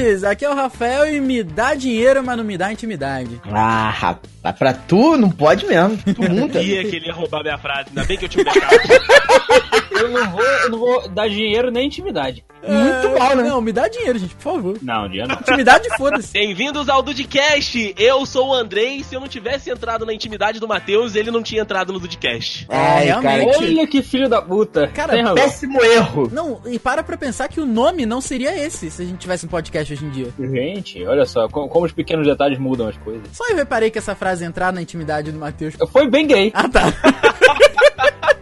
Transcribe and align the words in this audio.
Dudes! 0.00 0.24
Aqui 0.24 0.44
é 0.44 0.50
o 0.50 0.54
Rafael 0.54 1.14
e 1.14 1.20
me 1.20 1.42
dá 1.42 1.74
dinheiro, 1.74 2.24
mas 2.24 2.36
não 2.36 2.44
me 2.44 2.56
dá 2.56 2.72
intimidade. 2.72 3.40
Ah, 3.52 3.90
rapaz, 3.90 4.56
pra 4.58 4.72
tu 4.72 5.16
não 5.16 5.30
pode 5.30 5.66
mesmo. 5.66 5.98
Tu 5.98 6.22
muda. 6.22 6.54
Sabia 6.54 6.84
que 6.88 6.96
ele 6.96 7.06
ia 7.06 7.12
roubar 7.12 7.42
minha 7.42 7.58
frase, 7.58 7.88
ainda 7.90 8.04
bem 8.04 8.16
que 8.16 8.24
eu 8.24 8.44
backup. 8.44 8.76
Eu 10.00 10.08
não 10.08 10.30
vou, 10.30 10.42
eu 10.42 10.70
não 10.70 10.78
vou 10.78 11.08
dar 11.10 11.28
dinheiro 11.28 11.70
nem 11.70 11.86
intimidade. 11.86 12.42
Muito 12.66 13.18
mal, 13.18 13.36
né? 13.36 13.42
Não, 13.42 13.60
me 13.60 13.72
dá 13.72 13.86
dinheiro, 13.86 14.18
gente, 14.18 14.34
por 14.34 14.54
favor. 14.54 14.78
Não, 14.80 15.06
dinheiro 15.08 15.28
não. 15.28 15.36
Intimidade, 15.36 15.88
foda-se. 15.96 16.32
Bem-vindos 16.32 16.88
ao 16.88 17.02
Dudcast! 17.02 17.94
Eu 17.98 18.24
sou 18.24 18.48
o 18.48 18.54
Andrei 18.54 18.96
e 18.96 19.04
se 19.04 19.14
eu 19.14 19.20
não 19.20 19.28
tivesse 19.28 19.70
entrado 19.70 20.06
na 20.06 20.14
intimidade 20.14 20.58
do 20.58 20.66
Matheus, 20.66 21.14
ele 21.14 21.30
não 21.30 21.42
tinha 21.42 21.62
entrado 21.62 21.92
no 21.92 22.00
Dudcast. 22.00 22.66
Ai, 22.70 23.06
realmente. 23.06 23.44
cara, 23.52 23.58
Olha 23.58 23.86
que 23.86 24.02
filho 24.02 24.28
da 24.28 24.40
puta. 24.40 24.88
Cara, 24.88 25.34
péssimo 25.34 25.82
erro. 25.82 26.30
Não, 26.32 26.60
e 26.66 26.78
para 26.78 27.02
pra 27.02 27.16
pensar 27.16 27.48
que 27.48 27.60
o 27.60 27.66
nome 27.66 28.06
não 28.06 28.20
seria 28.20 28.56
esse 28.58 28.90
se 28.90 29.02
a 29.02 29.04
gente 29.04 29.18
tivesse 29.18 29.44
um 29.44 29.48
podcast 29.48 29.89
hoje 29.94 30.04
em 30.04 30.10
dia. 30.10 30.28
Gente, 30.38 31.04
olha 31.04 31.24
só, 31.26 31.48
co- 31.48 31.68
como, 31.68 31.86
os 31.86 31.92
pequenos 31.92 32.26
detalhes 32.26 32.58
mudam 32.58 32.88
as 32.88 32.96
coisas. 32.98 33.22
Só 33.32 33.48
eu 33.50 33.56
reparei 33.56 33.90
que 33.90 33.98
essa 33.98 34.14
frase 34.14 34.44
entrar 34.44 34.72
na 34.72 34.82
intimidade 34.82 35.30
do 35.32 35.38
Matheus. 35.38 35.74
Foi 35.92 36.08
bem 36.08 36.26
gay. 36.26 36.50
Ah, 36.54 36.68
tá. 36.68 36.82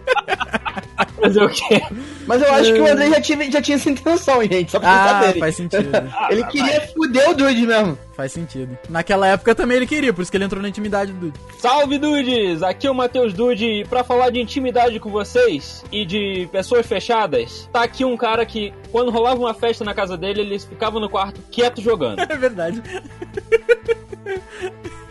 Fazer 1.21 1.43
o 1.43 1.49
quê? 1.49 1.81
Mas 2.27 2.41
eu 2.41 2.53
acho 2.53 2.73
que 2.73 2.79
o 2.79 2.87
André 2.91 3.09
já 3.09 3.21
tinha, 3.21 3.51
já 3.51 3.61
tinha 3.61 3.75
essa 3.75 3.89
intenção, 3.89 4.41
gente, 4.43 4.71
só 4.71 4.79
pra 4.79 4.89
Ah, 4.89 5.09
saberem. 5.21 5.39
faz 5.39 5.55
sentido. 5.55 5.89
Ele 6.29 6.43
queria 6.45 6.81
fuder 6.81 7.29
o 7.29 7.33
Dude 7.33 7.65
mesmo. 7.67 7.97
Faz 8.15 8.31
sentido. 8.33 8.77
Naquela 8.89 9.27
época 9.27 9.55
também 9.55 9.77
ele 9.77 9.87
queria, 9.87 10.13
por 10.13 10.21
isso 10.21 10.29
que 10.29 10.35
ele 10.35 10.43
entrou 10.43 10.61
na 10.61 10.67
intimidade 10.67 11.13
do 11.13 11.19
Dude. 11.31 11.39
Salve 11.57 11.97
dudes! 11.97 12.61
Aqui 12.61 12.85
é 12.85 12.91
o 12.91 12.95
Matheus 12.95 13.31
Dude 13.33 13.65
e 13.65 13.85
pra 13.85 14.03
falar 14.03 14.29
de 14.29 14.41
intimidade 14.41 14.99
com 14.99 15.09
vocês 15.09 15.85
e 15.89 16.05
de 16.05 16.49
pessoas 16.51 16.85
fechadas, 16.85 17.69
tá 17.71 17.81
aqui 17.81 18.03
um 18.03 18.17
cara 18.17 18.45
que, 18.45 18.73
quando 18.91 19.09
rolava 19.09 19.39
uma 19.39 19.53
festa 19.53 19.85
na 19.85 19.93
casa 19.93 20.17
dele, 20.17 20.41
eles 20.41 20.65
ficavam 20.65 20.99
no 20.99 21.07
quarto 21.09 21.41
quieto 21.49 21.81
jogando. 21.81 22.19
É 22.29 22.35
verdade. 22.35 22.83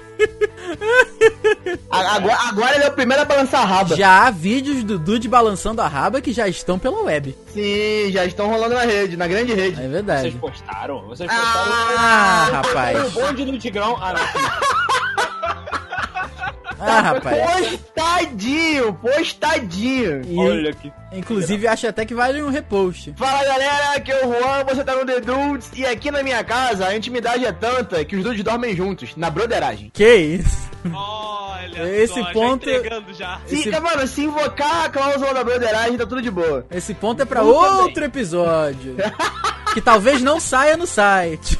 Agora, 1.90 2.36
agora 2.48 2.74
ele 2.74 2.84
é 2.84 2.88
o 2.88 2.92
primeiro 2.92 3.22
a 3.22 3.24
balançar 3.24 3.62
a 3.62 3.64
raba. 3.64 3.96
Já 3.96 4.26
há 4.26 4.30
vídeos 4.30 4.84
do 4.84 4.98
Dude 4.98 5.28
balançando 5.28 5.80
a 5.82 5.88
raba 5.88 6.20
que 6.20 6.32
já 6.32 6.46
estão 6.48 6.78
pela 6.78 7.02
web. 7.02 7.36
Sim, 7.52 8.10
já 8.10 8.24
estão 8.24 8.48
rolando 8.48 8.74
na 8.74 8.82
rede, 8.82 9.16
na 9.16 9.26
grande 9.26 9.54
rede. 9.54 9.74
É 9.76 9.80
Vocês 9.80 9.90
verdade. 9.90 10.30
postaram? 10.40 11.02
Vocês 11.06 11.30
postaram? 11.30 11.72
Ah, 11.98 12.46
O 12.48 12.52
rapaz. 12.54 13.12
bonde 13.12 13.44
do 13.44 13.58
Tigrão. 13.58 13.96
Ah, 14.00 14.14
Ah, 16.80 17.00
rapaz. 17.00 17.68
Postadinho, 17.68 18.92
postadinho. 18.94 20.22
E. 20.26 20.38
Olha 20.38 20.72
que. 20.72 20.92
inclusive, 21.12 21.66
acho 21.66 21.86
até 21.88 22.04
que 22.04 22.14
vale 22.14 22.42
um 22.42 22.50
repost. 22.50 23.12
Fala 23.16 23.44
galera, 23.44 23.94
aqui 23.96 24.12
é 24.12 24.26
o 24.26 24.32
Juan, 24.32 24.64
você 24.64 24.84
tá 24.84 24.94
no 24.94 25.04
The 25.06 25.20
Dudes 25.20 25.70
e 25.74 25.84
aqui 25.86 26.10
na 26.10 26.22
minha 26.22 26.42
casa 26.44 26.86
a 26.86 26.96
intimidade 26.96 27.44
é 27.44 27.52
tanta 27.52 28.04
que 28.04 28.16
os 28.16 28.22
dudes 28.22 28.42
dormem 28.42 28.74
juntos, 28.76 29.16
na 29.16 29.30
broderagem. 29.30 29.90
Que 29.92 30.14
isso? 30.16 30.68
Olha 30.92 31.82
Esse 32.02 32.14
só, 32.20 32.32
ponto- 32.32 32.68
já 32.70 33.02
já. 33.12 33.40
Se, 33.46 33.54
Esse- 33.68 33.80
Mano, 33.80 34.06
se 34.06 34.22
invocar 34.22 34.84
a 34.86 34.88
cláusula 34.88 35.34
da 35.34 35.44
broderagem, 35.44 35.96
tá 35.98 36.06
tudo 36.06 36.22
de 36.22 36.30
boa. 36.30 36.64
Esse 36.70 36.94
ponto 36.94 37.22
é 37.22 37.24
pra 37.24 37.40
Eu 37.40 37.52
também. 37.52 37.80
outro 37.82 38.04
episódio. 38.04 38.96
que 39.74 39.80
talvez 39.80 40.22
não 40.22 40.40
saia 40.40 40.76
no 40.76 40.86
site. 40.86 41.58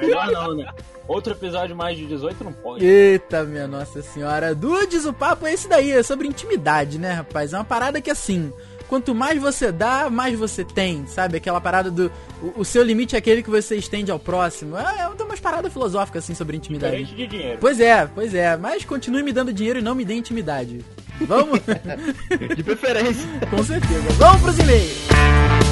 Melhor 0.00 0.30
não, 0.30 0.54
né? 0.54 0.66
Outro 1.06 1.32
episódio 1.32 1.76
mais 1.76 1.98
de 1.98 2.06
18 2.06 2.42
não 2.42 2.52
pode. 2.52 2.84
Eita, 2.84 3.44
minha 3.44 3.66
nossa 3.66 4.00
senhora. 4.02 4.54
Dudes, 4.54 5.04
o 5.04 5.12
papo 5.12 5.46
é 5.46 5.52
esse 5.52 5.68
daí, 5.68 5.92
é 5.92 6.02
sobre 6.02 6.26
intimidade, 6.26 6.98
né, 6.98 7.12
rapaz? 7.12 7.52
É 7.52 7.58
uma 7.58 7.64
parada 7.64 8.00
que 8.00 8.10
assim. 8.10 8.52
Quanto 8.88 9.14
mais 9.14 9.40
você 9.40 9.72
dá, 9.72 10.10
mais 10.10 10.38
você 10.38 10.62
tem, 10.62 11.06
sabe? 11.06 11.38
Aquela 11.38 11.60
parada 11.60 11.90
do. 11.90 12.12
O, 12.42 12.60
o 12.60 12.64
seu 12.64 12.82
limite 12.82 13.16
é 13.16 13.18
aquele 13.18 13.42
que 13.42 13.50
você 13.50 13.76
estende 13.76 14.10
ao 14.10 14.18
próximo. 14.18 14.76
É, 14.76 15.00
é 15.00 15.08
umas 15.34 15.40
paradas 15.40 15.72
filosóficas 15.72 16.22
assim 16.22 16.34
sobre 16.34 16.56
intimidade. 16.56 16.96
Diferente 16.96 17.16
de 17.16 17.26
dinheiro. 17.26 17.58
Pois 17.60 17.80
é, 17.80 18.06
pois 18.06 18.34
é. 18.34 18.56
Mas 18.56 18.84
continue 18.84 19.22
me 19.22 19.32
dando 19.32 19.52
dinheiro 19.52 19.80
e 19.80 19.82
não 19.82 19.94
me 19.94 20.04
dê 20.04 20.14
intimidade. 20.14 20.84
Vamos? 21.22 21.60
De 22.56 22.62
preferência. 22.62 23.26
Com 23.50 23.62
certeza. 23.62 24.10
Vamos 24.18 24.42
pros 24.42 24.58
e-mails. 24.58 25.63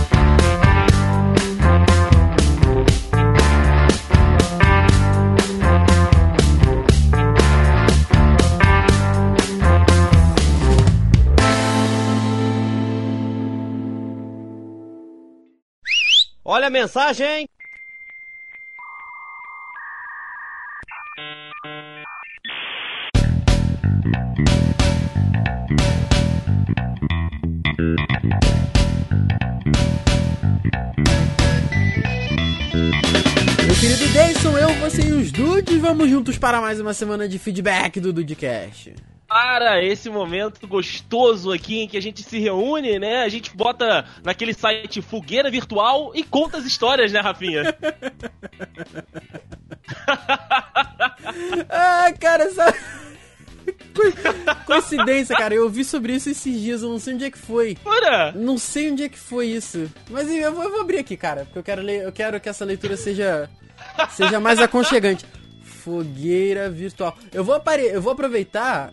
Olha 16.54 16.66
a 16.66 16.70
mensagem! 16.70 17.48
Meu 33.64 33.74
querido 33.80 34.06
Deison, 34.12 34.58
eu, 34.58 34.74
você 34.74 35.00
e 35.08 35.12
os 35.12 35.32
dudes, 35.32 35.80
vamos 35.80 36.10
juntos 36.10 36.36
para 36.36 36.60
mais 36.60 36.78
uma 36.78 36.92
semana 36.92 37.26
de 37.26 37.38
feedback 37.38 37.98
do 37.98 38.12
Dudecast. 38.12 38.92
Para 39.32 39.82
esse 39.82 40.10
momento 40.10 40.66
gostoso 40.68 41.50
aqui 41.52 41.80
em 41.80 41.88
que 41.88 41.96
a 41.96 42.02
gente 42.02 42.22
se 42.22 42.38
reúne, 42.38 42.98
né? 42.98 43.22
A 43.22 43.28
gente 43.30 43.56
bota 43.56 44.04
naquele 44.22 44.52
site 44.52 45.00
fogueira 45.00 45.50
virtual 45.50 46.12
e 46.14 46.22
conta 46.22 46.58
as 46.58 46.66
histórias, 46.66 47.10
né, 47.12 47.20
Rafinha? 47.20 47.74
Ah, 51.68 52.12
cara, 52.18 52.44
essa... 52.44 52.72
Co- 52.72 54.64
Coincidência, 54.66 55.36
cara, 55.36 55.54
eu 55.54 55.64
ouvi 55.64 55.84
sobre 55.84 56.14
isso 56.14 56.28
esses 56.30 56.60
dias, 56.60 56.82
eu 56.82 56.88
não 56.88 56.98
sei 56.98 57.14
onde 57.14 57.24
é 57.24 57.30
que 57.30 57.38
foi. 57.38 57.76
Ora! 57.84 58.32
Não 58.32 58.58
sei 58.58 58.90
onde 58.90 59.04
é 59.04 59.08
que 59.08 59.18
foi 59.18 59.46
isso. 59.46 59.90
Mas 60.10 60.28
eu 60.30 60.52
vou, 60.52 60.64
eu 60.64 60.70
vou 60.70 60.80
abrir 60.80 60.98
aqui, 60.98 61.16
cara, 61.16 61.44
porque 61.44 61.58
eu 61.58 61.62
quero 61.62 61.80
ler, 61.82 62.02
eu 62.02 62.12
quero 62.12 62.40
que 62.40 62.48
essa 62.48 62.64
leitura 62.64 62.96
seja 62.96 63.48
seja 64.10 64.40
mais 64.40 64.60
aconchegante. 64.60 65.24
Fogueira 65.62 66.68
virtual. 66.70 67.16
Eu 67.32 67.44
vou 67.44 67.54
apare... 67.54 67.82
eu 67.86 68.00
vou 68.02 68.12
aproveitar. 68.12 68.92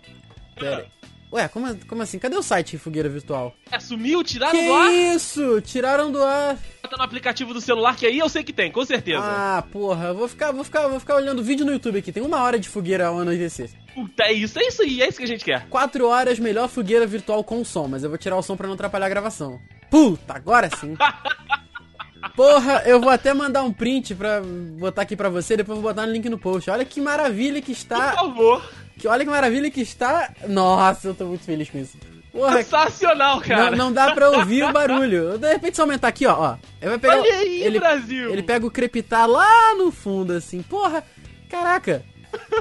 Pera. 0.60 0.78
aí. 0.82 1.00
Ué, 1.32 1.48
como, 1.48 1.76
como 1.86 2.02
assim? 2.02 2.18
Cadê 2.18 2.36
o 2.36 2.42
site 2.42 2.76
Fogueira 2.80 3.08
Virtual? 3.08 3.54
É, 3.72 3.80
sumiu, 3.80 4.24
tiraram 4.24 4.60
Que 4.60 4.66
do 4.66 4.74
ar? 4.74 4.92
isso? 4.92 5.62
Tiraram 5.62 6.12
do 6.12 6.24
ar. 6.24 6.58
Bota 6.82 6.98
no 6.98 7.04
aplicativo 7.04 7.54
do 7.54 7.62
celular, 7.62 7.96
que 7.96 8.08
aí 8.08 8.18
eu 8.18 8.28
sei 8.28 8.44
que 8.44 8.52
tem, 8.52 8.72
com 8.72 8.84
certeza. 8.84 9.22
Ah, 9.24 9.64
porra, 9.72 10.12
vou 10.12 10.28
ficar, 10.28 10.52
vou 10.52 10.64
ficar, 10.64 10.88
vou 10.88 11.00
ficar 11.00 11.18
olhando 11.18 11.44
vídeo 11.44 11.64
no 11.68 11.72
YouTube 11.72 12.00
aqui. 12.00 12.12
Tem 12.12 12.24
uma 12.24 12.42
hora 12.42 12.58
de 12.58 12.68
fogueira 12.68 13.06
ao 13.08 13.20
anoitecer. 13.20 13.70
Puta, 13.94 14.24
é 14.24 14.34
isso, 14.34 14.58
é 14.58 14.64
isso 14.64 14.82
aí, 14.82 15.04
é 15.04 15.08
isso 15.08 15.20
que 15.20 15.24
a 15.24 15.28
gente 15.28 15.46
quer. 15.46 15.68
Quatro 15.70 16.08
horas, 16.08 16.40
melhor 16.40 16.68
fogueira 16.68 17.06
virtual 17.06 17.44
com 17.44 17.64
som, 17.64 17.88
mas 17.88 18.04
eu 18.04 18.10
vou 18.10 18.18
tirar 18.18 18.36
o 18.36 18.42
som 18.42 18.58
pra 18.58 18.66
não 18.66 18.74
atrapalhar 18.74 19.06
a 19.06 19.10
gravação. 19.10 19.62
Puta, 19.92 20.34
agora 20.34 20.68
sim. 20.80 20.98
Porra, 22.36 22.84
eu 22.86 23.00
vou 23.00 23.10
até 23.10 23.34
mandar 23.34 23.64
um 23.64 23.72
print 23.72 24.16
pra 24.16 24.42
botar 24.80 25.02
aqui 25.04 25.16
pra 25.16 25.30
você, 25.30 25.58
depois 25.58 25.78
vou 25.80 25.90
botar 25.90 26.06
no 26.06 26.12
link 26.14 26.28
no 26.30 26.38
post. 26.40 26.70
Olha 26.70 26.86
que 26.86 27.00
maravilha 27.02 27.60
que 27.62 27.68
Por 27.68 27.72
está. 27.78 28.14
favor. 28.14 28.64
Que, 29.00 29.08
olha 29.08 29.24
que 29.24 29.32
maravilha 29.32 29.72
que 29.72 29.82
está. 29.82 30.32
Nossa, 30.48 31.08
eu 31.08 31.16
tô 31.16 31.26
muito 31.26 31.46
feliz 31.46 31.70
com 31.70 31.78
isso. 31.78 31.98
Porra, 32.32 32.58
Sensacional, 32.58 33.42
cara. 33.42 33.72
não, 33.72 33.86
não 33.86 33.94
dá 33.94 34.14
pra 34.14 34.30
ouvir 34.30 34.64
o 34.64 34.72
barulho. 34.72 35.38
De 35.38 35.52
repente, 35.52 35.76
se 35.76 35.82
aumentar 35.82 36.10
aqui, 36.10 36.28
ó, 36.28 36.36
ó. 36.38 36.56
Ele 36.80 36.90
vai 36.92 37.00
pegar. 37.00 37.18
Olha 37.18 37.34
aí, 37.34 37.64
ele, 37.64 37.80
Brasil. 37.80 38.30
ele 38.30 38.44
pega 38.44 38.66
o 38.66 38.72
crepitar 38.72 39.28
lá 39.28 39.74
no 39.76 39.92
fundo, 39.92 40.34
assim. 40.34 40.62
Porra, 40.62 41.04
caraca. 41.50 42.04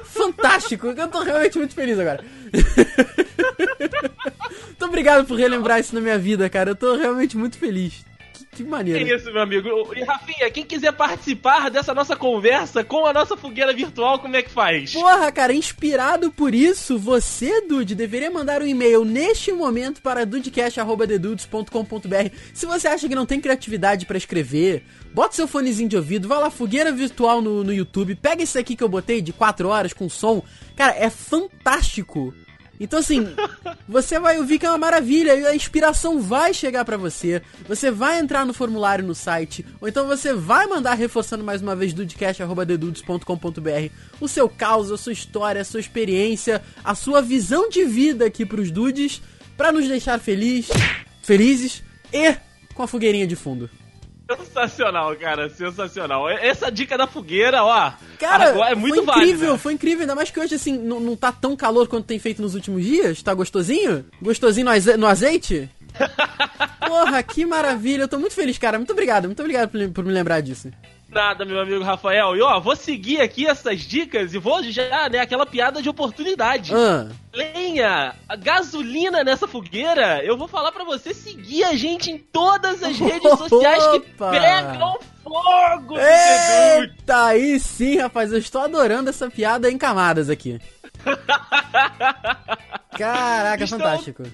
Fantástico. 0.04 0.86
Eu 0.86 1.08
tô 1.08 1.22
realmente 1.22 1.58
muito 1.58 1.74
feliz 1.74 1.98
agora. 1.98 2.24
muito 4.66 4.84
obrigado 4.84 5.26
por 5.26 5.38
relembrar 5.38 5.80
isso 5.80 5.94
na 5.94 6.00
minha 6.00 6.18
vida, 6.18 6.48
cara. 6.48 6.70
Eu 6.70 6.76
tô 6.76 6.96
realmente 6.96 7.36
muito 7.36 7.58
feliz. 7.58 8.04
Que, 8.64 8.68
que 8.68 8.74
É 8.74 8.76
maneiro. 8.76 9.16
isso, 9.16 9.32
meu 9.32 9.42
amigo. 9.42 9.94
E 9.94 10.02
Rafinha, 10.02 10.50
quem 10.50 10.64
quiser 10.64 10.92
participar 10.92 11.70
dessa 11.70 11.94
nossa 11.94 12.16
conversa 12.16 12.84
com 12.84 13.06
a 13.06 13.12
nossa 13.12 13.36
fogueira 13.36 13.72
virtual, 13.72 14.18
como 14.18 14.36
é 14.36 14.42
que 14.42 14.50
faz? 14.50 14.92
Porra, 14.92 15.30
cara, 15.32 15.52
inspirado 15.52 16.30
por 16.32 16.54
isso, 16.54 16.98
você, 16.98 17.60
Dude, 17.62 17.94
deveria 17.94 18.30
mandar 18.30 18.62
um 18.62 18.66
e-mail 18.66 19.04
neste 19.04 19.52
momento 19.52 20.00
para 20.02 20.24
dudecast.com.br. 20.24 22.30
Se 22.52 22.66
você 22.66 22.88
acha 22.88 23.08
que 23.08 23.14
não 23.14 23.26
tem 23.26 23.40
criatividade 23.40 24.06
pra 24.06 24.18
escrever, 24.18 24.84
bota 25.12 25.34
seu 25.34 25.48
fonezinho 25.48 25.88
de 25.88 25.96
ouvido, 25.96 26.28
vai 26.28 26.38
lá, 26.38 26.50
fogueira 26.50 26.92
virtual 26.92 27.40
no, 27.40 27.64
no 27.64 27.72
YouTube, 27.72 28.14
pega 28.14 28.42
esse 28.42 28.58
aqui 28.58 28.76
que 28.76 28.84
eu 28.84 28.88
botei 28.88 29.20
de 29.20 29.32
4 29.32 29.68
horas 29.68 29.92
com 29.92 30.08
som. 30.08 30.42
Cara, 30.76 30.94
é 30.96 31.10
fantástico. 31.10 32.34
Então 32.80 32.98
assim, 32.98 33.26
você 33.88 34.18
vai 34.18 34.38
ouvir 34.38 34.58
que 34.58 34.66
é 34.66 34.70
uma 34.70 34.78
maravilha 34.78 35.34
e 35.34 35.46
a 35.46 35.54
inspiração 35.54 36.20
vai 36.20 36.54
chegar 36.54 36.84
pra 36.84 36.96
você. 36.96 37.42
Você 37.66 37.90
vai 37.90 38.18
entrar 38.18 38.46
no 38.46 38.54
formulário 38.54 39.04
no 39.04 39.14
site, 39.14 39.64
ou 39.80 39.88
então 39.88 40.06
você 40.06 40.32
vai 40.32 40.66
mandar 40.66 40.94
reforçando 40.94 41.44
mais 41.44 41.62
uma 41.62 41.74
vez 41.74 41.92
dudecast@dedudes.com.br 41.92 43.92
o 44.20 44.28
seu 44.28 44.48
caos, 44.48 44.90
a 44.90 44.96
sua 44.96 45.12
história, 45.12 45.60
a 45.60 45.64
sua 45.64 45.80
experiência, 45.80 46.62
a 46.84 46.94
sua 46.94 47.20
visão 47.20 47.68
de 47.68 47.84
vida 47.84 48.26
aqui 48.26 48.46
pros 48.46 48.70
dudes 48.70 49.20
pra 49.56 49.72
nos 49.72 49.88
deixar 49.88 50.20
feliz, 50.20 50.68
felizes 51.22 51.82
e 52.12 52.36
com 52.74 52.82
a 52.82 52.86
fogueirinha 52.86 53.26
de 53.26 53.36
fundo. 53.36 53.68
Sensacional, 54.28 55.16
cara, 55.16 55.48
sensacional. 55.48 56.28
Essa 56.28 56.70
dica 56.70 56.98
da 56.98 57.06
fogueira, 57.06 57.64
ó, 57.64 57.92
Cara, 58.18 58.50
é 58.70 58.74
muito 58.74 58.96
foi 58.96 59.04
incrível, 59.04 59.38
válida. 59.38 59.58
foi 59.58 59.72
incrível, 59.72 60.00
ainda 60.02 60.14
mais 60.14 60.30
que 60.30 60.38
hoje, 60.38 60.54
assim, 60.54 60.76
não, 60.76 61.00
não 61.00 61.16
tá 61.16 61.32
tão 61.32 61.56
calor 61.56 61.88
quanto 61.88 62.04
tem 62.06 62.18
feito 62.18 62.42
nos 62.42 62.54
últimos 62.54 62.84
dias. 62.84 63.22
Tá 63.22 63.32
gostosinho? 63.32 64.04
Gostosinho 64.20 64.66
no, 64.66 64.72
aze- 64.72 64.96
no 64.96 65.06
azeite? 65.06 65.70
Porra, 66.86 67.22
que 67.22 67.44
maravilha. 67.46 68.02
Eu 68.02 68.08
tô 68.08 68.18
muito 68.18 68.34
feliz, 68.34 68.58
cara. 68.58 68.78
Muito 68.78 68.92
obrigado, 68.92 69.24
muito 69.24 69.40
obrigado 69.40 69.70
por, 69.70 69.88
por 69.90 70.04
me 70.04 70.12
lembrar 70.12 70.40
disso. 70.40 70.70
Nada, 71.08 71.44
meu 71.44 71.58
amigo 71.58 71.82
Rafael. 71.82 72.36
E 72.36 72.42
ó, 72.42 72.60
vou 72.60 72.76
seguir 72.76 73.20
aqui 73.20 73.46
essas 73.46 73.80
dicas 73.80 74.34
e 74.34 74.38
vou 74.38 74.62
já, 74.64 75.08
né, 75.08 75.18
aquela 75.20 75.46
piada 75.46 75.80
de 75.80 75.88
oportunidade. 75.88 76.72
Ah, 76.74 77.08
Lenha, 77.32 78.14
gasolina 78.38 79.24
nessa 79.24 79.48
fogueira, 79.48 80.22
eu 80.22 80.36
vou 80.36 80.46
falar 80.46 80.70
pra 80.70 80.84
você 80.84 81.14
seguir 81.14 81.64
a 81.64 81.74
gente 81.74 82.10
em 82.10 82.18
todas 82.18 82.82
as 82.82 82.98
redes 82.98 83.30
sociais 83.38 83.82
que 83.92 84.00
pegam 84.00 84.98
fogo. 85.22 85.96
Eita, 85.98 87.24
aí 87.26 87.58
sim, 87.58 87.98
rapaz. 87.98 88.30
Eu 88.32 88.38
estou 88.38 88.60
adorando 88.60 89.08
essa 89.08 89.30
piada 89.30 89.70
em 89.70 89.78
camadas 89.78 90.28
aqui. 90.28 90.58
Caraca, 92.98 93.64
Estão- 93.64 93.78
fantástico. 93.78 94.24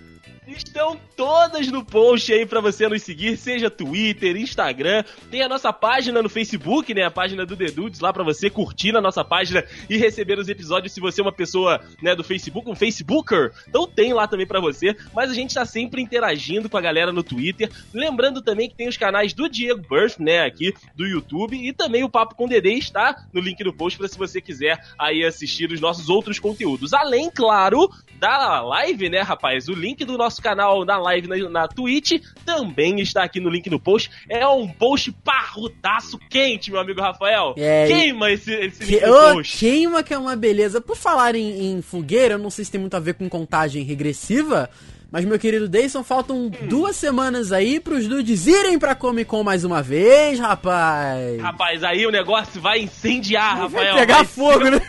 Estão 0.46 1.00
todas 1.16 1.68
no 1.68 1.82
post 1.82 2.30
aí 2.30 2.44
pra 2.44 2.60
você 2.60 2.86
nos 2.86 3.02
seguir, 3.02 3.36
seja 3.36 3.70
Twitter, 3.70 4.36
Instagram, 4.36 5.02
tem 5.30 5.40
a 5.42 5.48
nossa 5.48 5.72
página 5.72 6.22
no 6.22 6.28
Facebook, 6.28 6.92
né, 6.92 7.02
a 7.02 7.10
página 7.10 7.46
do 7.46 7.56
The 7.56 7.66
Dudes 7.66 8.00
lá 8.00 8.12
pra 8.12 8.22
você 8.22 8.50
curtir 8.50 8.92
na 8.92 9.00
nossa 9.00 9.24
página 9.24 9.64
e 9.88 9.96
receber 9.96 10.38
os 10.38 10.48
episódios 10.48 10.92
se 10.92 11.00
você 11.00 11.22
é 11.22 11.24
uma 11.24 11.32
pessoa, 11.32 11.80
né, 12.02 12.14
do 12.14 12.22
Facebook, 12.22 12.68
um 12.68 12.74
Facebooker, 12.74 13.52
então 13.66 13.86
tem 13.86 14.12
lá 14.12 14.28
também 14.28 14.46
pra 14.46 14.60
você, 14.60 14.94
mas 15.14 15.30
a 15.30 15.34
gente 15.34 15.54
tá 15.54 15.64
sempre 15.64 16.02
interagindo 16.02 16.68
com 16.68 16.76
a 16.76 16.82
galera 16.82 17.10
no 17.10 17.22
Twitter, 17.22 17.70
lembrando 17.92 18.42
também 18.42 18.68
que 18.68 18.76
tem 18.76 18.88
os 18.88 18.98
canais 18.98 19.32
do 19.32 19.48
Diego 19.48 19.82
Burst, 19.88 20.18
né, 20.18 20.42
aqui 20.44 20.74
do 20.94 21.06
YouTube 21.06 21.56
e 21.56 21.72
também 21.72 22.04
o 22.04 22.10
Papo 22.10 22.34
com 22.34 22.46
Dedê 22.46 22.74
está 22.74 23.24
no 23.32 23.40
link 23.40 23.64
do 23.64 23.72
post 23.72 23.98
pra 23.98 24.08
se 24.08 24.18
você 24.18 24.42
quiser 24.42 24.78
aí 24.98 25.24
assistir 25.24 25.70
os 25.72 25.80
nossos 25.80 26.10
outros 26.10 26.38
conteúdos, 26.38 26.92
além, 26.92 27.30
claro, 27.30 27.88
da 28.18 28.60
live, 28.62 29.08
né, 29.08 29.20
rapaz? 29.20 29.68
O 29.68 29.74
link 29.74 30.04
do 30.04 30.16
nosso 30.16 30.33
canal 30.42 30.84
na 30.84 30.96
live 30.98 31.26
na, 31.28 31.36
na 31.48 31.68
Twitch 31.68 32.20
também 32.44 33.00
está 33.00 33.22
aqui 33.24 33.40
no 33.40 33.48
link 33.50 33.68
no 33.70 33.78
post. 33.80 34.10
É 34.28 34.46
um 34.46 34.68
post 34.68 35.12
parrudaço 35.24 36.18
quente, 36.30 36.70
meu 36.70 36.80
amigo 36.80 37.00
Rafael. 37.00 37.54
É, 37.56 37.86
Queima 37.86 38.30
esse, 38.30 38.52
esse 38.52 38.84
Que, 38.84 38.92
link 39.00 39.04
post. 39.04 39.58
queima 39.58 40.02
que 40.02 40.12
é 40.14 40.18
uma 40.18 40.36
beleza. 40.36 40.80
Por 40.80 40.96
falar 40.96 41.34
em, 41.34 41.72
em 41.76 41.82
fogueira, 41.82 42.34
eu 42.34 42.38
não 42.38 42.50
sei 42.50 42.64
se 42.64 42.70
tem 42.70 42.80
muito 42.80 42.96
a 42.96 43.00
ver 43.00 43.14
com 43.14 43.28
contagem 43.28 43.82
regressiva, 43.84 44.68
mas 45.10 45.24
meu 45.24 45.38
querido 45.38 45.68
Dayson, 45.68 46.02
faltam 46.02 46.36
Hum. 46.46 46.50
duas 46.68 46.96
semanas 46.96 47.52
aí 47.52 47.78
pros 47.78 48.06
dudes 48.08 48.46
irem 48.46 48.78
pra 48.78 48.94
Comic 48.94 49.28
Con 49.30 49.42
mais 49.44 49.64
uma 49.64 49.80
vez, 49.82 50.38
rapaz. 50.40 51.40
Rapaz, 51.40 51.84
aí 51.84 52.06
o 52.06 52.10
negócio 52.10 52.60
vai 52.60 52.80
incendiar, 52.80 53.54
Vai 53.68 53.84
Rafael. 53.84 53.94
pegar 53.96 54.16
vai, 54.16 54.24
fogo, 54.24 54.70
né? 54.70 54.80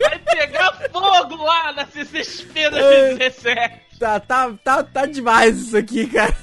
Vai 0.00 0.18
pegar 0.18 0.72
fogo 0.92 1.36
lá 1.44 1.72
na 1.72 1.86
CCXP 1.86 2.60
É. 2.60 2.70
2017. 2.70 3.87
Tá, 3.98 4.20
tá, 4.20 4.52
tá, 4.62 4.82
tá 4.82 5.06
demais 5.06 5.58
isso 5.58 5.76
aqui, 5.76 6.06
cara. 6.06 6.36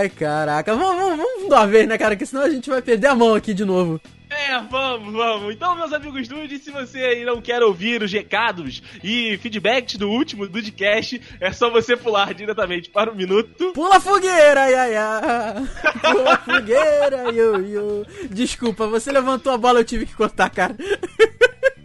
Ai, 0.00 0.08
caraca. 0.10 0.74
Vamos, 0.74 0.96
vamos, 0.96 1.16
vamos 1.16 1.48
de 1.48 1.54
uma 1.54 1.66
vez, 1.66 1.88
né, 1.88 1.98
cara? 1.98 2.14
Que 2.14 2.26
senão 2.26 2.42
a 2.42 2.50
gente 2.50 2.70
vai 2.70 2.80
perder 2.80 3.08
a 3.08 3.14
mão 3.14 3.34
aqui 3.34 3.52
de 3.52 3.64
novo. 3.64 4.00
É, 4.32 4.58
vamos, 4.62 5.12
vamos. 5.12 5.54
Então, 5.54 5.76
meus 5.76 5.92
amigos 5.92 6.26
dudes, 6.26 6.64
se 6.64 6.70
você 6.70 6.98
aí 7.00 7.24
não 7.24 7.40
quer 7.40 7.62
ouvir 7.62 8.02
os 8.02 8.10
recados 8.10 8.82
e 9.04 9.36
feedbacks 9.38 9.96
do 9.96 10.08
último 10.08 10.48
Dudecast, 10.48 11.20
é 11.38 11.52
só 11.52 11.70
você 11.70 11.96
pular 11.96 12.32
diretamente 12.32 12.88
para 12.88 13.10
o 13.10 13.14
minuto. 13.14 13.72
Pula 13.72 14.00
fogueira, 14.00 14.70
ia, 14.70 14.88
ia. 14.88 15.54
Pula 16.00 16.38
fogueira, 16.38 17.30
iu, 17.32 17.66
iu. 17.66 18.06
Desculpa, 18.30 18.86
você 18.86 19.12
levantou 19.12 19.52
a 19.52 19.58
bola, 19.58 19.80
eu 19.80 19.84
tive 19.84 20.06
que 20.06 20.14
cortar, 20.14 20.48
cara. 20.48 20.74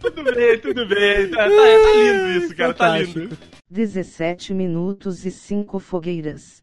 Tudo 0.00 0.22
bem, 0.22 0.58
tudo 0.58 0.86
bem. 0.86 1.28
Tá, 1.30 1.36
tá- 1.36 1.48
tá 1.48 1.92
lindo 1.96 2.44
isso, 2.44 2.54
cara, 2.56 2.74
tá 2.74 2.86
Fantástico. 2.86 3.18
lindo. 3.20 3.38
17 3.70 4.54
minutos 4.54 5.24
e 5.26 5.30
5 5.30 5.78
fogueiras. 5.78 6.62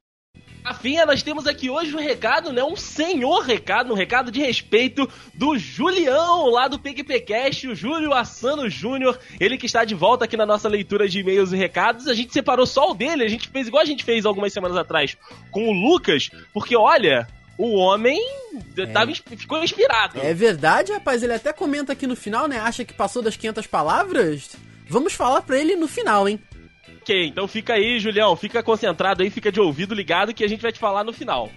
Afinha, 0.63 1.05
nós 1.05 1.21
temos 1.21 1.45
aqui 1.45 1.69
hoje 1.69 1.95
um 1.95 1.99
recado, 1.99 2.51
né? 2.51 2.63
Um 2.63 2.75
senhor 2.75 3.41
recado, 3.43 3.93
um 3.93 3.95
recado 3.95 4.31
de 4.31 4.39
respeito 4.39 5.07
do 5.35 5.55
Julião, 5.59 6.49
lá 6.49 6.67
do 6.67 6.79
PQPcast, 6.79 7.67
o 7.67 7.75
Júlio 7.75 8.11
Assano 8.13 8.67
Júnior. 8.67 9.19
Ele 9.39 9.59
que 9.59 9.67
está 9.67 9.85
de 9.85 9.93
volta 9.93 10.25
aqui 10.25 10.35
na 10.35 10.45
nossa 10.45 10.67
leitura 10.67 11.07
de 11.07 11.19
e-mails 11.19 11.51
e 11.51 11.55
recados. 11.55 12.07
A 12.07 12.15
gente 12.15 12.33
separou 12.33 12.65
só 12.65 12.89
o 12.89 12.95
dele, 12.95 13.23
a 13.23 13.27
gente 13.27 13.47
fez 13.49 13.67
igual 13.67 13.83
a 13.83 13.85
gente 13.85 14.03
fez 14.03 14.25
algumas 14.25 14.51
semanas 14.51 14.75
atrás 14.75 15.15
com 15.51 15.67
o 15.69 15.71
Lucas, 15.71 16.31
porque 16.51 16.75
olha, 16.75 17.27
o 17.57 17.75
homem 17.75 18.19
tava, 18.93 19.13
ficou 19.13 19.63
inspirado. 19.63 20.19
É 20.19 20.33
verdade, 20.33 20.91
rapaz. 20.91 21.23
Ele 21.23 21.33
até 21.33 21.53
comenta 21.53 21.93
aqui 21.93 22.05
no 22.05 22.15
final, 22.15 22.47
né? 22.47 22.59
Acha 22.59 22.83
que 22.83 22.93
passou 22.93 23.21
das 23.21 23.35
500 23.37 23.67
palavras? 23.67 24.55
Vamos 24.89 25.13
falar 25.13 25.41
pra 25.41 25.57
ele 25.57 25.75
no 25.75 25.87
final, 25.87 26.27
hein? 26.27 26.39
Ok, 27.01 27.27
então 27.27 27.47
fica 27.47 27.73
aí, 27.73 27.99
Julião, 27.99 28.35
fica 28.35 28.63
concentrado 28.63 29.21
aí, 29.21 29.29
fica 29.29 29.51
de 29.51 29.59
ouvido 29.59 29.93
ligado 29.93 30.33
que 30.33 30.43
a 30.43 30.49
gente 30.49 30.61
vai 30.61 30.71
te 30.71 30.79
falar 30.79 31.03
no 31.03 31.13
final. 31.13 31.49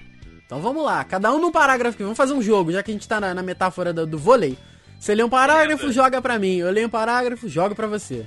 Então 0.44 0.60
vamos 0.60 0.84
lá, 0.84 1.02
cada 1.04 1.32
um 1.32 1.38
num 1.38 1.50
parágrafo 1.50 1.94
aqui. 1.94 2.02
Vamos 2.02 2.16
fazer 2.16 2.34
um 2.34 2.42
jogo, 2.42 2.72
já 2.72 2.82
que 2.82 2.90
a 2.90 2.94
gente 2.94 3.08
tá 3.08 3.20
na, 3.20 3.34
na 3.34 3.42
metáfora 3.42 3.92
do, 3.92 4.06
do 4.06 4.18
vôlei. 4.18 4.56
Você 4.98 5.14
lê 5.14 5.22
um 5.22 5.28
parágrafo, 5.28 5.92
joga 5.92 6.20
pra 6.20 6.38
mim. 6.38 6.56
Eu 6.56 6.70
leio 6.70 6.86
um 6.86 6.90
parágrafo, 6.90 7.48
jogo 7.48 7.74
pra 7.74 7.86
você. 7.86 8.26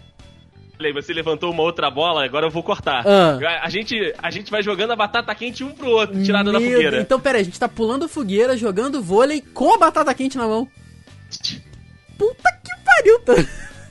Aí, 0.87 0.93
você 0.93 1.13
levantou 1.13 1.51
uma 1.51 1.63
outra 1.63 1.89
bola, 1.89 2.23
agora 2.23 2.45
eu 2.45 2.51
vou 2.51 2.63
cortar. 2.63 3.05
Ah. 3.05 3.37
A, 3.63 3.69
gente, 3.69 4.13
a 4.17 4.29
gente 4.31 4.51
vai 4.51 4.61
jogando 4.63 4.91
a 4.91 4.95
batata 4.95 5.33
quente 5.35 5.63
um 5.63 5.71
pro 5.71 5.89
outro, 5.89 6.21
tirada 6.23 6.51
da 6.51 6.59
Meu 6.59 6.69
fogueira. 6.69 6.91
Deus. 6.91 7.03
Então, 7.03 7.19
pera 7.19 7.37
aí, 7.37 7.41
a 7.41 7.45
gente 7.45 7.59
tá 7.59 7.67
pulando 7.67 8.07
fogueira, 8.07 8.57
jogando 8.57 9.01
vôlei 9.01 9.41
com 9.41 9.73
a 9.73 9.77
batata 9.77 10.13
quente 10.13 10.37
na 10.37 10.47
mão. 10.47 10.67
Puta 12.17 12.51
que 12.63 12.71
pariu, 12.85 13.19
tá? 13.19 13.33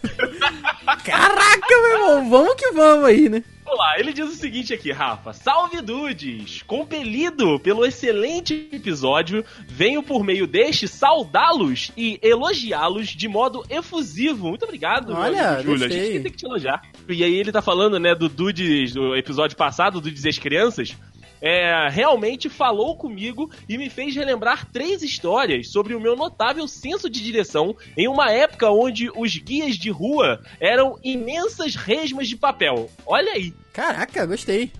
Caraca, 1.04 1.66
meu 1.68 1.92
irmão, 1.92 2.30
vamos 2.30 2.54
que 2.54 2.70
vamos 2.72 3.04
aí, 3.04 3.28
né? 3.28 3.42
Vamos 3.70 3.86
lá, 3.86 4.00
ele 4.00 4.12
diz 4.12 4.28
o 4.28 4.34
seguinte 4.34 4.74
aqui, 4.74 4.90
Rafa. 4.90 5.32
Salve 5.32 5.80
Dudes! 5.80 6.60
Compelido 6.62 7.56
pelo 7.60 7.86
excelente 7.86 8.68
episódio, 8.72 9.44
venho 9.68 10.02
por 10.02 10.24
meio 10.24 10.44
deste 10.44 10.88
saudá-los 10.88 11.92
e 11.96 12.18
elogiá-los 12.20 13.10
de 13.10 13.28
modo 13.28 13.64
efusivo. 13.70 14.48
Muito 14.48 14.64
obrigado, 14.64 15.14
Olha, 15.14 15.62
Júlio. 15.62 15.86
A 15.86 15.88
gente 15.88 16.20
tem 16.20 16.32
que 16.32 16.38
te 16.38 16.46
elogiar. 16.46 16.82
E 17.08 17.22
aí 17.22 17.32
ele 17.32 17.52
tá 17.52 17.62
falando, 17.62 18.00
né, 18.00 18.12
do 18.12 18.28
Dudes, 18.28 18.92
do 18.92 19.14
episódio 19.14 19.56
passado, 19.56 20.00
do 20.00 20.10
Dizer 20.10 20.36
Crianças. 20.40 20.96
É, 21.40 21.88
realmente 21.88 22.48
falou 22.48 22.96
comigo 22.96 23.50
e 23.68 23.78
me 23.78 23.88
fez 23.88 24.14
relembrar 24.14 24.70
três 24.70 25.02
histórias 25.02 25.68
sobre 25.68 25.94
o 25.94 26.00
meu 26.00 26.14
notável 26.14 26.68
senso 26.68 27.08
de 27.08 27.22
direção 27.22 27.74
em 27.96 28.06
uma 28.08 28.30
época 28.30 28.70
onde 28.70 29.10
os 29.16 29.36
guias 29.36 29.76
de 29.76 29.90
rua 29.90 30.40
eram 30.60 30.98
imensas 31.02 31.74
resmas 31.74 32.28
de 32.28 32.36
papel. 32.36 32.90
Olha 33.06 33.32
aí. 33.32 33.54
Caraca, 33.72 34.26
gostei. 34.26 34.70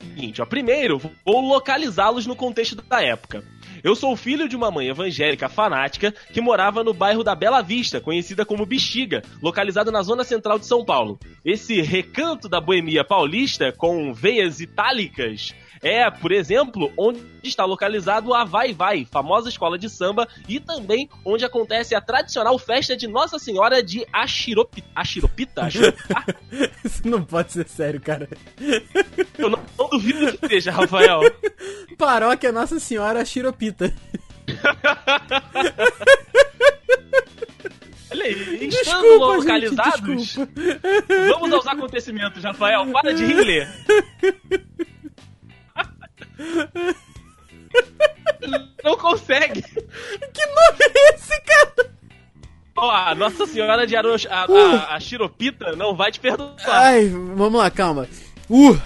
Seguinte, 0.00 0.40
ó, 0.40 0.46
primeiro, 0.46 0.98
vou 0.98 1.40
localizá-los 1.40 2.26
no 2.26 2.34
contexto 2.34 2.76
da 2.76 3.02
época. 3.02 3.44
Eu 3.82 3.94
sou 3.94 4.16
filho 4.16 4.48
de 4.48 4.56
uma 4.56 4.70
mãe 4.70 4.88
evangélica 4.88 5.48
fanática 5.48 6.14
que 6.32 6.40
morava 6.40 6.84
no 6.84 6.92
bairro 6.92 7.24
da 7.24 7.34
Bela 7.34 7.62
Vista, 7.62 8.00
conhecida 8.00 8.44
como 8.44 8.66
Bexiga, 8.66 9.22
localizado 9.42 9.90
na 9.90 10.02
zona 10.02 10.24
central 10.24 10.58
de 10.58 10.66
São 10.66 10.84
Paulo. 10.84 11.18
Esse 11.44 11.80
recanto 11.80 12.48
da 12.48 12.60
boemia 12.60 13.04
paulista, 13.04 13.72
com 13.72 14.12
veias 14.12 14.60
itálicas, 14.60 15.54
é, 15.82 16.10
por 16.10 16.30
exemplo, 16.30 16.92
onde 16.96 17.20
está 17.42 17.64
localizado 17.64 18.34
a 18.34 18.44
Vai 18.44 18.72
Vai, 18.72 19.04
famosa 19.04 19.48
escola 19.48 19.78
de 19.78 19.88
samba, 19.88 20.28
e 20.48 20.60
também 20.60 21.08
onde 21.24 21.44
acontece 21.44 21.94
a 21.94 22.00
tradicional 22.00 22.58
festa 22.58 22.96
de 22.96 23.06
Nossa 23.08 23.38
Senhora 23.38 23.82
de 23.82 24.06
Achiropita. 24.12 24.88
Achiropita? 24.94 25.62
Achiropita? 25.62 26.24
Isso 26.84 27.06
não 27.08 27.24
pode 27.24 27.52
ser 27.52 27.66
sério, 27.68 28.00
cara. 28.00 28.28
Eu 29.38 29.48
não, 29.48 29.58
não 29.78 29.88
duvido 29.88 30.36
que 30.38 30.48
seja, 30.48 30.70
Rafael. 30.70 31.20
Paróquia 31.96 32.52
Nossa 32.52 32.78
Senhora 32.78 33.24
Chiropita. 33.24 33.92
Olha 38.12 38.24
aí, 38.24 38.66
estando 38.66 38.70
Desculpa, 38.70 39.34
gente, 39.34 39.68
localizados, 39.70 40.16
desculpa. 40.16 40.52
vamos 41.28 41.52
aos 41.52 41.66
acontecimentos, 41.66 42.42
Rafael. 42.42 42.86
Para 42.92 43.14
de 43.14 43.24
rir. 43.24 43.68
Não 48.82 48.96
consegue. 48.96 49.62
Que 49.62 50.46
nome 50.46 50.78
é 50.80 51.14
esse, 51.14 51.40
cara? 51.42 51.90
Ó, 52.76 52.90
a 52.90 53.14
Nossa 53.14 53.46
Senhora 53.46 53.86
de 53.86 53.94
Arosh, 53.94 54.26
a, 54.26 54.44
a, 54.44 54.96
a 54.96 55.00
Chiropita 55.00 55.76
não 55.76 55.94
vai 55.94 56.10
te 56.10 56.18
perdoar. 56.18 56.56
Ai, 56.64 57.08
vamos 57.08 57.60
lá, 57.60 57.70
calma. 57.70 58.08
Uh! 58.48 58.78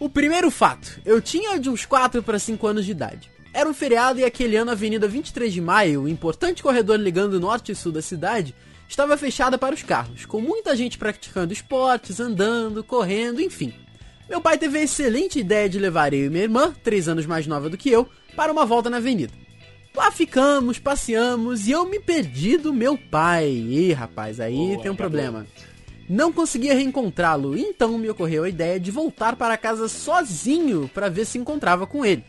O 0.00 0.08
primeiro 0.08 0.50
fato. 0.50 1.00
Eu 1.04 1.20
tinha 1.20 1.58
de 1.58 1.68
uns 1.68 1.84
4 1.84 2.22
para 2.22 2.38
5 2.38 2.66
anos 2.66 2.84
de 2.84 2.92
idade. 2.92 3.30
Era 3.52 3.68
um 3.68 3.74
feriado 3.74 4.20
e 4.20 4.24
aquele 4.24 4.56
ano 4.56 4.70
a 4.70 4.74
Avenida 4.74 5.08
23 5.08 5.52
de 5.52 5.60
Maio, 5.60 6.02
o 6.02 6.08
importante 6.08 6.62
corredor 6.62 6.98
ligando 6.98 7.34
o 7.34 7.40
norte 7.40 7.72
e 7.72 7.74
sul 7.74 7.90
da 7.90 8.00
cidade, 8.00 8.54
estava 8.88 9.16
fechada 9.16 9.58
para 9.58 9.74
os 9.74 9.82
carros, 9.82 10.24
com 10.24 10.40
muita 10.40 10.76
gente 10.76 10.96
praticando 10.96 11.52
esportes, 11.52 12.20
andando, 12.20 12.84
correndo, 12.84 13.40
enfim. 13.40 13.74
Meu 14.28 14.40
pai 14.40 14.58
teve 14.58 14.78
a 14.78 14.82
excelente 14.82 15.38
ideia 15.38 15.68
de 15.68 15.78
levar 15.78 16.12
eu 16.12 16.26
e 16.26 16.30
minha 16.30 16.42
irmã, 16.44 16.74
3 16.84 17.08
anos 17.08 17.26
mais 17.26 17.46
nova 17.46 17.68
do 17.70 17.78
que 17.78 17.90
eu, 17.90 18.08
para 18.36 18.52
uma 18.52 18.66
volta 18.66 18.90
na 18.90 18.98
avenida. 18.98 19.32
Lá 19.96 20.10
ficamos, 20.12 20.78
passeamos 20.78 21.66
e 21.66 21.72
eu 21.72 21.84
me 21.86 21.98
perdi 21.98 22.56
do 22.56 22.72
meu 22.72 22.96
pai. 22.96 23.48
Ih, 23.48 23.92
rapaz, 23.92 24.38
aí 24.38 24.54
Boa, 24.54 24.66
tem 24.68 24.76
um 24.76 24.94
acabou. 24.94 24.96
problema. 24.96 25.46
Não 26.08 26.32
conseguia 26.32 26.74
reencontrá-lo, 26.74 27.56
então 27.56 27.98
me 27.98 28.08
ocorreu 28.08 28.44
a 28.44 28.48
ideia 28.48 28.78
de 28.78 28.90
voltar 28.90 29.34
para 29.36 29.56
casa 29.56 29.88
sozinho 29.88 30.88
para 30.92 31.08
ver 31.08 31.24
se 31.24 31.36
encontrava 31.38 31.86
com 31.86 32.04
ele. 32.04 32.24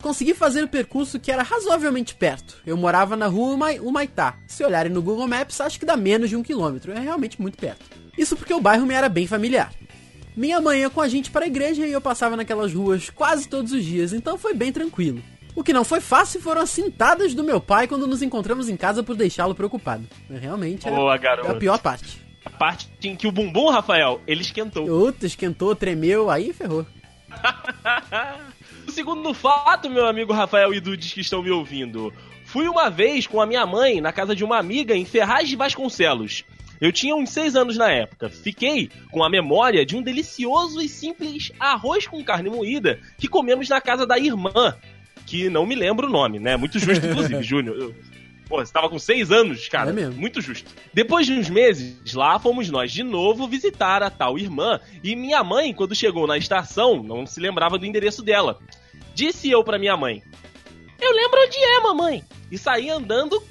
Consegui 0.00 0.32
fazer 0.32 0.62
o 0.62 0.68
percurso 0.68 1.18
que 1.18 1.32
era 1.32 1.42
razoavelmente 1.42 2.14
perto. 2.14 2.56
Eu 2.64 2.76
morava 2.76 3.16
na 3.16 3.26
rua 3.26 3.52
Humai- 3.54 3.80
Humaitá. 3.80 4.36
Se 4.46 4.62
olharem 4.64 4.92
no 4.92 5.02
Google 5.02 5.26
Maps, 5.26 5.60
acho 5.60 5.78
que 5.78 5.84
dá 5.84 5.96
menos 5.96 6.30
de 6.30 6.36
um 6.36 6.42
quilômetro. 6.42 6.92
É 6.92 7.00
realmente 7.00 7.40
muito 7.42 7.58
perto. 7.58 7.84
Isso 8.16 8.36
porque 8.36 8.54
o 8.54 8.60
bairro 8.60 8.86
me 8.86 8.94
era 8.94 9.08
bem 9.08 9.26
familiar. 9.26 9.72
Minha 10.38 10.60
mãe 10.60 10.82
ia 10.82 10.88
com 10.88 11.00
a 11.00 11.08
gente 11.08 11.32
para 11.32 11.46
a 11.46 11.48
igreja 11.48 11.84
e 11.84 11.90
eu 11.90 12.00
passava 12.00 12.36
naquelas 12.36 12.72
ruas 12.72 13.10
quase 13.10 13.48
todos 13.48 13.72
os 13.72 13.84
dias, 13.84 14.12
então 14.12 14.38
foi 14.38 14.54
bem 14.54 14.70
tranquilo. 14.70 15.20
O 15.52 15.64
que 15.64 15.72
não 15.72 15.82
foi 15.82 16.00
fácil 16.00 16.40
foram 16.40 16.60
as 16.62 16.70
cintadas 16.70 17.34
do 17.34 17.42
meu 17.42 17.60
pai 17.60 17.88
quando 17.88 18.06
nos 18.06 18.22
encontramos 18.22 18.68
em 18.68 18.76
casa 18.76 19.02
por 19.02 19.16
deixá-lo 19.16 19.52
preocupado. 19.52 20.06
Realmente 20.30 20.86
era 20.86 20.94
Boa, 20.94 21.16
a 21.16 21.54
pior 21.56 21.80
parte. 21.80 22.24
A 22.44 22.50
parte 22.50 22.88
em 23.02 23.16
que 23.16 23.26
o 23.26 23.32
bumbum, 23.32 23.68
Rafael, 23.68 24.20
ele 24.28 24.42
esquentou. 24.42 24.88
Outra, 24.88 25.26
esquentou, 25.26 25.74
tremeu, 25.74 26.30
aí 26.30 26.52
ferrou. 26.52 26.86
O 28.86 28.92
segundo 28.94 29.34
fato, 29.34 29.90
meu 29.90 30.06
amigo 30.06 30.32
Rafael 30.32 30.72
e 30.72 30.78
Dudes 30.78 31.12
que 31.12 31.20
estão 31.20 31.42
me 31.42 31.50
ouvindo. 31.50 32.12
Fui 32.44 32.68
uma 32.68 32.88
vez 32.88 33.26
com 33.26 33.40
a 33.40 33.46
minha 33.46 33.66
mãe 33.66 34.00
na 34.00 34.12
casa 34.12 34.36
de 34.36 34.44
uma 34.44 34.56
amiga 34.56 34.94
em 34.94 35.04
Ferraz 35.04 35.48
de 35.48 35.56
Vasconcelos. 35.56 36.44
Eu 36.80 36.92
tinha 36.92 37.14
uns 37.16 37.30
seis 37.30 37.56
anos 37.56 37.76
na 37.76 37.90
época. 37.90 38.28
Fiquei 38.28 38.90
com 39.10 39.22
a 39.24 39.28
memória 39.30 39.84
de 39.84 39.96
um 39.96 40.02
delicioso 40.02 40.80
e 40.80 40.88
simples 40.88 41.50
arroz 41.58 42.06
com 42.06 42.22
carne 42.24 42.48
moída 42.50 42.98
que 43.18 43.26
comemos 43.28 43.68
na 43.68 43.80
casa 43.80 44.06
da 44.06 44.18
irmã, 44.18 44.76
que 45.26 45.48
não 45.50 45.66
me 45.66 45.74
lembro 45.74 46.06
o 46.06 46.10
nome, 46.10 46.38
né? 46.38 46.56
Muito 46.56 46.78
justo, 46.78 47.04
inclusive, 47.06 47.42
Júnior. 47.44 47.76
Eu- 47.76 47.94
Pô, 48.48 48.64
você 48.64 48.72
tava 48.72 48.88
com 48.88 48.98
seis 48.98 49.30
anos, 49.30 49.68
cara. 49.68 49.90
É 49.90 49.92
mesmo. 49.92 50.18
Muito 50.18 50.40
justo. 50.40 50.70
Depois 50.94 51.26
de 51.26 51.34
uns 51.34 51.50
meses, 51.50 52.14
lá 52.14 52.38
fomos 52.38 52.70
nós 52.70 52.90
de 52.90 53.02
novo 53.02 53.46
visitar 53.46 54.02
a 54.02 54.08
tal 54.08 54.38
irmã. 54.38 54.80
E 55.04 55.14
minha 55.14 55.44
mãe, 55.44 55.74
quando 55.74 55.94
chegou 55.94 56.26
na 56.26 56.38
estação, 56.38 57.02
não 57.02 57.26
se 57.26 57.38
lembrava 57.40 57.76
do 57.76 57.84
endereço 57.84 58.22
dela. 58.22 58.58
Disse 59.14 59.50
eu 59.50 59.62
pra 59.62 59.78
minha 59.78 59.98
mãe: 59.98 60.22
Eu 60.98 61.12
lembro 61.12 61.38
onde 61.44 61.58
é, 61.58 61.80
mamãe. 61.80 62.24
E 62.50 62.56
saí 62.56 62.88
andando, 62.88 63.42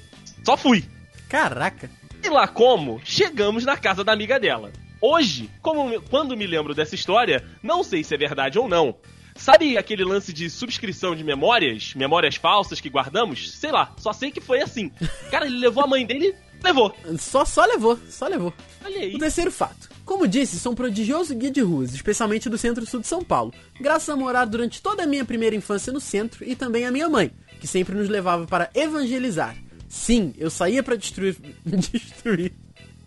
só 0.44 0.56
fui. 0.56 0.84
Caraca. 1.28 1.88
E 2.22 2.28
lá 2.28 2.48
como, 2.48 3.00
chegamos 3.04 3.64
na 3.64 3.76
casa 3.76 4.02
da 4.02 4.12
amiga 4.12 4.38
dela. 4.38 4.72
Hoje, 5.00 5.48
como, 5.62 6.00
quando 6.02 6.36
me 6.36 6.46
lembro 6.46 6.74
dessa 6.74 6.94
história, 6.94 7.44
não 7.62 7.84
sei 7.84 8.02
se 8.02 8.14
é 8.14 8.18
verdade 8.18 8.58
ou 8.58 8.68
não. 8.68 8.96
Sabe 9.36 9.78
aquele 9.78 10.04
lance 10.04 10.32
de 10.32 10.50
subscrição 10.50 11.14
de 11.14 11.22
memórias? 11.22 11.94
Memórias 11.94 12.34
falsas 12.34 12.80
que 12.80 12.90
guardamos? 12.90 13.52
Sei 13.52 13.70
lá, 13.70 13.94
só 13.96 14.12
sei 14.12 14.32
que 14.32 14.40
foi 14.40 14.60
assim. 14.60 14.90
Cara, 15.30 15.46
ele 15.46 15.58
levou 15.58 15.84
a 15.84 15.86
mãe 15.86 16.04
dele, 16.04 16.34
levou. 16.62 16.92
Só, 17.18 17.44
só 17.44 17.64
levou, 17.64 17.96
só 18.08 18.26
levou. 18.26 18.52
Olha 18.84 18.98
aí. 18.98 19.14
O 19.14 19.18
terceiro 19.18 19.52
fato. 19.52 19.88
Como 20.04 20.26
disse, 20.26 20.58
sou 20.58 20.72
um 20.72 20.74
prodigioso 20.74 21.34
guia 21.36 21.50
de 21.50 21.60
ruas, 21.60 21.94
especialmente 21.94 22.48
do 22.48 22.58
centro-sul 22.58 23.00
de 23.00 23.06
São 23.06 23.22
Paulo, 23.22 23.52
graças 23.80 24.08
a 24.08 24.16
morar 24.16 24.46
durante 24.46 24.82
toda 24.82 25.04
a 25.04 25.06
minha 25.06 25.24
primeira 25.24 25.54
infância 25.54 25.92
no 25.92 26.00
centro 26.00 26.44
e 26.44 26.56
também 26.56 26.86
a 26.86 26.90
minha 26.90 27.08
mãe, 27.08 27.30
que 27.60 27.66
sempre 27.66 27.94
nos 27.94 28.08
levava 28.08 28.46
para 28.46 28.70
evangelizar. 28.74 29.54
Sim, 29.88 30.34
eu 30.36 30.50
saía 30.50 30.82
para 30.82 30.96
destruir. 30.96 31.36
destruir. 31.64 32.52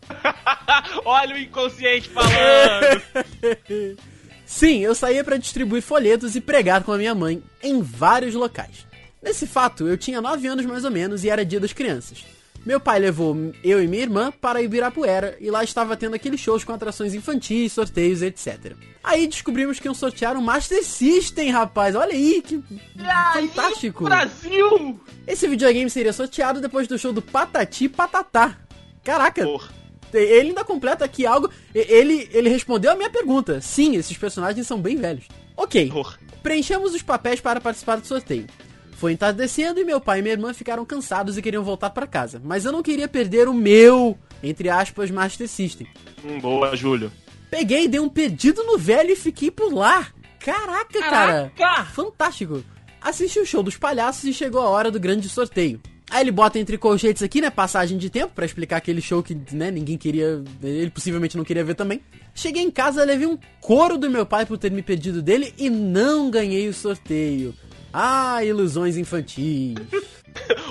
Olha 1.05 1.35
o 1.35 1.37
inconsciente 1.37 2.09
falando. 2.09 3.01
Sim, 4.45 4.79
eu 4.79 4.93
saía 4.93 5.23
para 5.23 5.37
distribuir 5.37 5.81
folhetos 5.81 6.35
e 6.35 6.41
pregar 6.41 6.83
com 6.83 6.91
a 6.91 6.97
minha 6.97 7.15
mãe 7.15 7.41
em 7.63 7.81
vários 7.81 8.33
locais. 8.33 8.85
Nesse 9.21 9.47
fato, 9.47 9.87
eu 9.87 9.97
tinha 9.97 10.19
9 10.19 10.47
anos 10.47 10.65
mais 10.65 10.83
ou 10.83 10.91
menos 10.91 11.23
e 11.23 11.29
era 11.29 11.45
dia 11.45 11.59
das 11.59 11.71
crianças. 11.71 12.25
Meu 12.65 12.79
pai 12.79 12.99
levou 12.99 13.35
eu 13.63 13.83
e 13.83 13.87
minha 13.87 14.03
irmã 14.03 14.31
para 14.31 14.61
Ibirapuera 14.61 15.35
e 15.39 15.49
lá 15.49 15.63
estava 15.63 15.97
tendo 15.97 16.15
aqueles 16.15 16.39
shows 16.39 16.63
com 16.63 16.71
atrações 16.73 17.13
infantis, 17.15 17.73
sorteios, 17.73 18.21
etc. 18.21 18.73
Aí 19.03 19.25
descobrimos 19.27 19.79
que 19.79 19.87
iam 19.87 19.95
sortear 19.95 20.37
um 20.37 20.41
Master 20.41 20.83
System, 20.85 21.49
rapaz. 21.49 21.95
Olha 21.95 22.13
aí, 22.13 22.41
que 22.41 22.63
fantástico. 23.33 24.03
Brasil! 24.03 24.99
Esse 25.25 25.47
videogame 25.47 25.89
seria 25.89 26.13
sorteado 26.13 26.61
depois 26.61 26.87
do 26.87 26.99
show 26.99 27.11
do 27.11 27.21
Patati 27.21 27.89
Patatá. 27.89 28.57
Caraca, 29.03 29.43
Porra. 29.43 29.69
ele 30.13 30.49
ainda 30.49 30.63
completa 30.63 31.03
aqui 31.03 31.25
algo. 31.25 31.49
Ele, 31.73 32.29
ele 32.31 32.49
respondeu 32.49 32.91
a 32.91 32.95
minha 32.95 33.09
pergunta. 33.09 33.59
Sim, 33.59 33.95
esses 33.95 34.15
personagens 34.15 34.67
são 34.67 34.79
bem 34.79 34.97
velhos. 34.97 35.25
Ok. 35.57 35.89
Porra. 35.89 36.19
Preenchemos 36.43 36.93
os 36.93 37.01
papéis 37.01 37.39
para 37.39 37.59
participar 37.59 37.97
do 37.97 38.05
sorteio. 38.05 38.45
Foi 39.01 39.13
entardecendo 39.13 39.79
e 39.79 39.83
meu 39.83 39.99
pai 39.99 40.19
e 40.19 40.21
minha 40.21 40.35
irmã 40.35 40.53
ficaram 40.53 40.85
cansados 40.85 41.35
e 41.35 41.41
queriam 41.41 41.63
voltar 41.63 41.89
para 41.89 42.05
casa. 42.05 42.39
Mas 42.45 42.65
eu 42.65 42.71
não 42.71 42.83
queria 42.83 43.07
perder 43.07 43.47
o 43.47 43.53
meu, 43.53 44.15
entre 44.43 44.69
aspas, 44.69 45.09
Master 45.09 45.47
System. 45.47 45.87
Hum, 46.23 46.39
boa, 46.39 46.75
Júlio. 46.75 47.11
Peguei, 47.49 47.87
dei 47.87 47.99
um 47.99 48.07
perdido 48.07 48.63
no 48.63 48.77
velho 48.77 49.09
e 49.09 49.15
fiquei 49.15 49.49
por 49.49 49.73
lá. 49.73 50.07
Caraca, 50.39 50.99
cara. 50.99 51.51
Caraca! 51.57 51.85
Fantástico. 51.85 52.63
Assisti 53.01 53.39
o 53.39 53.45
show 53.45 53.63
dos 53.63 53.75
palhaços 53.75 54.25
e 54.25 54.33
chegou 54.33 54.61
a 54.61 54.69
hora 54.69 54.91
do 54.91 54.99
grande 54.99 55.27
sorteio. 55.27 55.81
Aí 56.07 56.21
ele 56.21 56.31
bota 56.31 56.59
entre 56.59 56.77
colchetes 56.77 57.23
aqui, 57.23 57.41
né, 57.41 57.49
passagem 57.49 57.97
de 57.97 58.07
tempo 58.07 58.33
pra 58.35 58.45
explicar 58.45 58.77
aquele 58.77 59.01
show 59.01 59.23
que, 59.23 59.35
né, 59.51 59.71
ninguém 59.71 59.97
queria, 59.97 60.43
ele 60.61 60.91
possivelmente 60.91 61.35
não 61.35 61.43
queria 61.43 61.63
ver 61.63 61.73
também. 61.73 62.01
Cheguei 62.35 62.61
em 62.61 62.69
casa, 62.69 63.03
levei 63.03 63.25
um 63.25 63.39
couro 63.59 63.97
do 63.97 64.11
meu 64.11 64.27
pai 64.27 64.45
por 64.45 64.59
ter 64.59 64.69
me 64.69 64.83
perdido 64.83 65.23
dele 65.23 65.55
e 65.57 65.71
não 65.71 66.29
ganhei 66.29 66.69
o 66.69 66.73
sorteio. 66.73 67.55
Ah, 67.93 68.43
ilusões 68.43 68.97
infantis. 68.97 69.75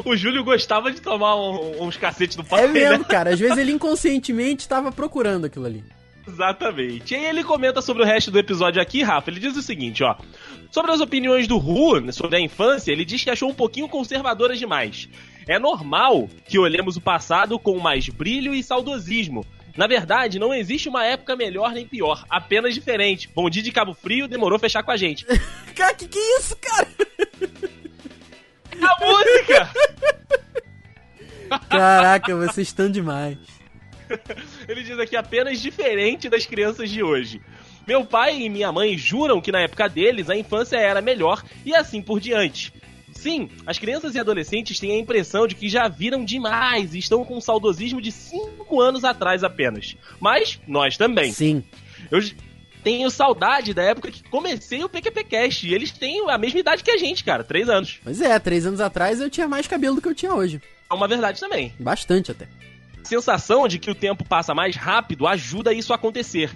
O 0.06 0.16
Júlio 0.16 0.42
gostava 0.42 0.90
de 0.90 1.02
tomar 1.02 1.36
um- 1.36 1.82
uns 1.84 1.94
cacetes 1.94 2.34
do 2.34 2.42
pai, 2.42 2.64
É 2.64 2.68
mesmo, 2.68 2.98
né? 3.00 3.04
cara. 3.04 3.30
Às 3.34 3.38
vezes 3.38 3.58
ele 3.58 3.72
inconscientemente 3.72 4.66
tava 4.66 4.90
procurando 4.90 5.44
aquilo 5.44 5.66
ali. 5.66 5.84
Exatamente. 6.26 7.12
E 7.12 7.16
aí 7.18 7.26
ele 7.26 7.44
comenta 7.44 7.82
sobre 7.82 8.02
o 8.02 8.06
resto 8.06 8.30
do 8.30 8.38
episódio 8.38 8.80
aqui, 8.80 9.02
Rafa. 9.02 9.30
Ele 9.30 9.38
diz 9.38 9.54
o 9.56 9.62
seguinte, 9.62 10.02
ó. 10.02 10.16
Sobre 10.70 10.92
as 10.92 11.00
opiniões 11.02 11.46
do 11.46 11.58
Ru 11.58 12.10
sobre 12.10 12.36
a 12.36 12.40
infância, 12.40 12.90
ele 12.90 13.04
diz 13.04 13.22
que 13.22 13.28
achou 13.28 13.50
um 13.50 13.54
pouquinho 13.54 13.86
conservadoras 13.88 14.58
demais. 14.58 15.08
É 15.46 15.58
normal 15.58 16.26
que 16.48 16.58
olhemos 16.58 16.96
o 16.96 17.00
passado 17.00 17.58
com 17.58 17.78
mais 17.78 18.08
brilho 18.08 18.54
e 18.54 18.62
saudosismo. 18.62 19.44
Na 19.76 19.86
verdade, 19.86 20.38
não 20.38 20.52
existe 20.52 20.88
uma 20.88 21.04
época 21.04 21.36
melhor 21.36 21.72
nem 21.72 21.86
pior, 21.86 22.24
apenas 22.28 22.74
diferente. 22.74 23.28
Bom 23.34 23.48
dia 23.48 23.62
de 23.62 23.72
Cabo 23.72 23.94
Frio 23.94 24.28
demorou 24.28 24.58
fechar 24.58 24.82
com 24.82 24.90
a 24.90 24.96
gente. 24.96 25.24
Cara, 25.74 25.94
que 25.94 26.08
que 26.08 26.18
é 26.18 26.38
isso, 26.38 26.56
cara? 26.56 26.88
A 28.82 29.06
música! 29.06 29.70
Caraca, 31.68 32.36
vocês 32.36 32.68
estão 32.68 32.90
demais. 32.90 33.38
Ele 34.68 34.82
diz 34.82 34.98
aqui 34.98 35.16
apenas 35.16 35.60
diferente 35.60 36.28
das 36.28 36.46
crianças 36.46 36.90
de 36.90 37.02
hoje. 37.02 37.40
Meu 37.86 38.04
pai 38.04 38.42
e 38.42 38.48
minha 38.48 38.70
mãe 38.70 38.96
juram 38.96 39.40
que 39.40 39.52
na 39.52 39.60
época 39.60 39.88
deles 39.88 40.28
a 40.28 40.36
infância 40.36 40.76
era 40.76 41.00
melhor 41.00 41.42
e 41.64 41.74
assim 41.74 42.02
por 42.02 42.20
diante. 42.20 42.72
Sim, 43.20 43.50
as 43.66 43.78
crianças 43.78 44.14
e 44.14 44.18
adolescentes 44.18 44.80
têm 44.80 44.92
a 44.92 44.98
impressão 44.98 45.46
de 45.46 45.54
que 45.54 45.68
já 45.68 45.86
viram 45.88 46.24
demais 46.24 46.94
e 46.94 46.98
estão 46.98 47.22
com 47.22 47.36
um 47.36 47.40
saudosismo 47.40 48.00
de 48.00 48.10
5 48.10 48.80
anos 48.80 49.04
atrás 49.04 49.44
apenas. 49.44 49.94
Mas 50.18 50.58
nós 50.66 50.96
também. 50.96 51.30
Sim. 51.30 51.62
Eu 52.10 52.18
tenho 52.82 53.10
saudade 53.10 53.74
da 53.74 53.82
época 53.82 54.10
que 54.10 54.22
comecei 54.22 54.82
o 54.82 54.88
PQPcast 54.88 55.68
e 55.68 55.74
eles 55.74 55.90
têm 55.90 56.30
a 56.30 56.38
mesma 56.38 56.60
idade 56.60 56.82
que 56.82 56.90
a 56.90 56.96
gente, 56.96 57.22
cara, 57.22 57.44
3 57.44 57.68
anos. 57.68 58.00
Pois 58.02 58.22
é, 58.22 58.38
três 58.38 58.64
anos 58.64 58.80
atrás 58.80 59.20
eu 59.20 59.28
tinha 59.28 59.46
mais 59.46 59.66
cabelo 59.66 59.96
do 59.96 60.00
que 60.00 60.08
eu 60.08 60.14
tinha 60.14 60.32
hoje. 60.32 60.58
É 60.90 60.94
uma 60.94 61.06
verdade 61.06 61.38
também. 61.38 61.74
Bastante 61.78 62.30
até. 62.30 62.48
sensação 63.04 63.68
de 63.68 63.78
que 63.78 63.90
o 63.90 63.94
tempo 63.94 64.24
passa 64.24 64.54
mais 64.54 64.76
rápido 64.76 65.26
ajuda 65.26 65.74
isso 65.74 65.92
a 65.92 65.96
acontecer. 65.96 66.50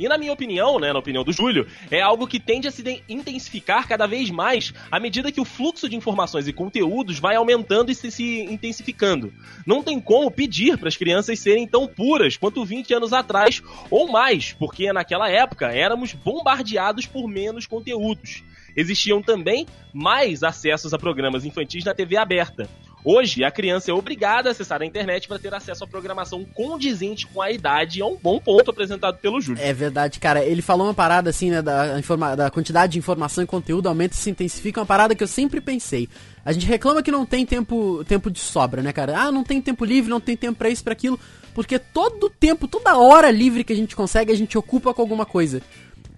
E 0.00 0.08
na 0.08 0.16
minha 0.16 0.32
opinião, 0.32 0.80
né, 0.80 0.94
na 0.94 0.98
opinião 0.98 1.22
do 1.22 1.30
Júlio, 1.30 1.66
é 1.90 2.00
algo 2.00 2.26
que 2.26 2.40
tende 2.40 2.66
a 2.66 2.70
se 2.70 3.04
intensificar 3.06 3.86
cada 3.86 4.06
vez 4.06 4.30
mais 4.30 4.72
à 4.90 4.98
medida 4.98 5.30
que 5.30 5.42
o 5.42 5.44
fluxo 5.44 5.90
de 5.90 5.94
informações 5.94 6.48
e 6.48 6.54
conteúdos 6.54 7.18
vai 7.18 7.36
aumentando 7.36 7.90
e 7.90 7.94
se, 7.94 8.10
se 8.10 8.40
intensificando. 8.44 9.30
Não 9.66 9.82
tem 9.82 10.00
como 10.00 10.30
pedir 10.30 10.78
para 10.78 10.88
as 10.88 10.96
crianças 10.96 11.38
serem 11.38 11.66
tão 11.66 11.86
puras 11.86 12.38
quanto 12.38 12.64
20 12.64 12.94
anos 12.94 13.12
atrás 13.12 13.62
ou 13.90 14.10
mais, 14.10 14.54
porque 14.54 14.90
naquela 14.90 15.28
época 15.28 15.66
éramos 15.66 16.14
bombardeados 16.14 17.04
por 17.04 17.28
menos 17.28 17.66
conteúdos. 17.66 18.42
Existiam 18.74 19.20
também 19.20 19.66
mais 19.92 20.42
acessos 20.42 20.94
a 20.94 20.98
programas 20.98 21.44
infantis 21.44 21.84
na 21.84 21.92
TV 21.92 22.16
aberta. 22.16 22.70
Hoje, 23.04 23.42
a 23.44 23.50
criança 23.50 23.90
é 23.90 23.94
obrigada 23.94 24.50
a 24.50 24.52
acessar 24.52 24.82
a 24.82 24.86
internet 24.86 25.26
para 25.26 25.38
ter 25.38 25.54
acesso 25.54 25.84
à 25.84 25.86
programação 25.86 26.44
condizente 26.44 27.26
com 27.26 27.40
a 27.40 27.50
idade, 27.50 28.00
é 28.00 28.04
um 28.04 28.16
bom 28.16 28.38
ponto 28.38 28.70
apresentado 28.70 29.16
pelo 29.18 29.40
Júlio. 29.40 29.62
É 29.62 29.72
verdade, 29.72 30.20
cara. 30.20 30.44
Ele 30.44 30.60
falou 30.60 30.86
uma 30.86 30.94
parada 30.94 31.30
assim, 31.30 31.50
né, 31.50 31.62
da, 31.62 32.00
da 32.36 32.50
quantidade 32.50 32.92
de 32.92 32.98
informação 32.98 33.42
e 33.42 33.46
conteúdo 33.46 33.88
aumenta 33.88 34.14
e 34.14 34.18
se 34.18 34.28
intensifica, 34.28 34.80
uma 34.80 34.86
parada 34.86 35.14
que 35.14 35.22
eu 35.22 35.28
sempre 35.28 35.60
pensei. 35.60 36.08
A 36.44 36.52
gente 36.52 36.66
reclama 36.66 37.02
que 37.02 37.10
não 37.10 37.24
tem 37.24 37.46
tempo, 37.46 38.04
tempo 38.04 38.30
de 38.30 38.38
sobra, 38.38 38.82
né, 38.82 38.92
cara? 38.92 39.18
Ah, 39.18 39.32
não 39.32 39.44
tem 39.44 39.60
tempo 39.60 39.84
livre, 39.84 40.10
não 40.10 40.20
tem 40.20 40.36
tempo 40.36 40.58
pra 40.58 40.68
isso, 40.68 40.84
pra 40.84 40.92
aquilo. 40.92 41.18
Porque 41.54 41.78
todo 41.78 42.30
tempo, 42.30 42.68
toda 42.68 42.96
hora 42.96 43.30
livre 43.30 43.64
que 43.64 43.72
a 43.72 43.76
gente 43.76 43.96
consegue, 43.96 44.32
a 44.32 44.36
gente 44.36 44.56
ocupa 44.56 44.94
com 44.94 45.02
alguma 45.02 45.26
coisa. 45.26 45.60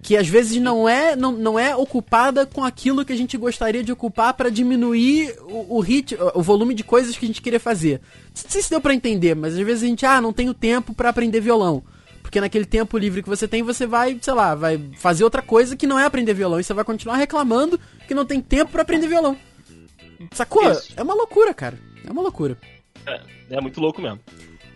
Que 0.03 0.17
às 0.17 0.27
vezes 0.27 0.61
não 0.61 0.87
é, 0.87 1.15
não, 1.15 1.31
não 1.31 1.57
é 1.57 1.75
ocupada 1.75 2.45
com 2.45 2.63
aquilo 2.63 3.05
que 3.05 3.13
a 3.13 3.17
gente 3.17 3.37
gostaria 3.37 3.81
de 3.81 3.91
ocupar 3.91 4.33
para 4.33 4.49
diminuir 4.49 5.33
o, 5.41 5.77
o 5.77 5.79
hit, 5.79 6.15
o 6.35 6.41
volume 6.41 6.73
de 6.73 6.83
coisas 6.83 7.17
que 7.17 7.25
a 7.25 7.27
gente 7.27 7.41
queria 7.41 7.59
fazer. 7.59 8.01
Não 8.43 8.51
sei 8.51 8.61
se 8.61 8.69
deu 8.69 8.81
pra 8.81 8.93
entender, 8.93 9.33
mas 9.33 9.53
às 9.57 9.65
vezes 9.65 9.83
a 9.83 9.87
gente, 9.87 10.05
ah, 10.05 10.21
não 10.21 10.33
tenho 10.33 10.53
tempo 10.53 10.93
para 10.93 11.09
aprender 11.09 11.39
violão. 11.39 11.81
Porque 12.21 12.41
naquele 12.41 12.65
tempo 12.65 12.97
livre 12.97 13.23
que 13.23 13.29
você 13.29 13.47
tem, 13.47 13.63
você 13.63 13.87
vai, 13.87 14.17
sei 14.21 14.33
lá, 14.33 14.55
vai 14.55 14.77
fazer 14.97 15.23
outra 15.23 15.41
coisa 15.41 15.75
que 15.77 15.87
não 15.87 15.97
é 15.97 16.03
aprender 16.03 16.33
violão. 16.33 16.59
E 16.59 16.63
você 16.63 16.73
vai 16.73 16.83
continuar 16.83 17.15
reclamando 17.15 17.79
que 18.07 18.13
não 18.13 18.25
tem 18.25 18.41
tempo 18.41 18.71
para 18.71 18.81
aprender 18.81 19.07
violão. 19.07 19.37
Sacou? 20.31 20.69
Isso. 20.69 20.93
É 20.97 21.03
uma 21.03 21.13
loucura, 21.13 21.53
cara. 21.53 21.79
É 22.05 22.11
uma 22.11 22.21
loucura. 22.21 22.57
É, 23.05 23.21
é 23.51 23.61
muito 23.61 23.79
louco 23.79 24.01
mesmo. 24.01 24.19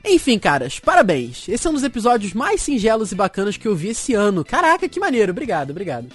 Enfim, 0.07 0.39
caras, 0.39 0.79
parabéns. 0.79 1.47
Esse 1.49 1.67
é 1.67 1.69
um 1.69 1.73
dos 1.73 1.83
episódios 1.83 2.33
mais 2.33 2.61
singelos 2.61 3.11
e 3.11 3.15
bacanas 3.15 3.57
que 3.57 3.67
eu 3.67 3.75
vi 3.75 3.89
esse 3.89 4.13
ano. 4.13 4.43
Caraca, 4.43 4.87
que 4.87 4.99
maneiro. 4.99 5.31
Obrigado, 5.31 5.71
obrigado. 5.71 6.07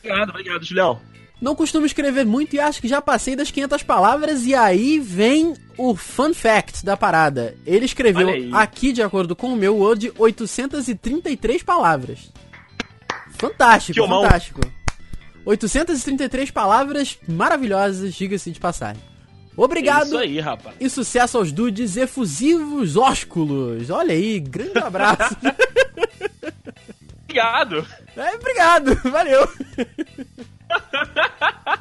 Obrigado, 0.00 0.30
obrigado, 0.30 0.64
Julião. 0.64 1.00
Não 1.40 1.54
costumo 1.54 1.84
escrever 1.84 2.24
muito 2.24 2.56
e 2.56 2.60
acho 2.60 2.80
que 2.80 2.88
já 2.88 3.00
passei 3.00 3.36
das 3.36 3.50
500 3.50 3.82
palavras. 3.82 4.44
E 4.46 4.54
aí 4.54 4.98
vem 4.98 5.54
o 5.76 5.94
fun 5.94 6.32
fact 6.34 6.84
da 6.84 6.96
parada. 6.96 7.56
Ele 7.66 7.84
escreveu 7.84 8.28
aqui, 8.52 8.92
de 8.92 9.02
acordo 9.02 9.36
com 9.36 9.52
o 9.52 9.56
meu 9.56 9.76
Word, 9.76 10.12
833 10.18 11.62
palavras. 11.62 12.32
Fantástico, 13.38 14.00
Que 14.00 14.08
fantástico. 14.08 14.60
833 15.44 16.50
palavras 16.50 17.18
maravilhosas, 17.28 18.14
diga-se 18.14 18.50
de 18.50 18.58
passagem. 18.58 19.00
É 19.58 19.60
Obrigado 19.62 20.06
isso 20.06 20.18
aí, 20.18 20.38
rapaz. 20.38 20.76
e 20.78 20.90
sucesso 20.90 21.38
aos 21.38 21.50
dudes 21.50 21.96
efusivos 21.96 22.96
ósculos. 22.96 23.88
Olha 23.90 24.12
aí, 24.12 24.38
grande 24.38 24.78
abraço. 24.78 25.36
Obrigado. 27.24 27.86
é, 28.16 28.34
obrigado, 28.34 28.94
valeu. 29.10 29.46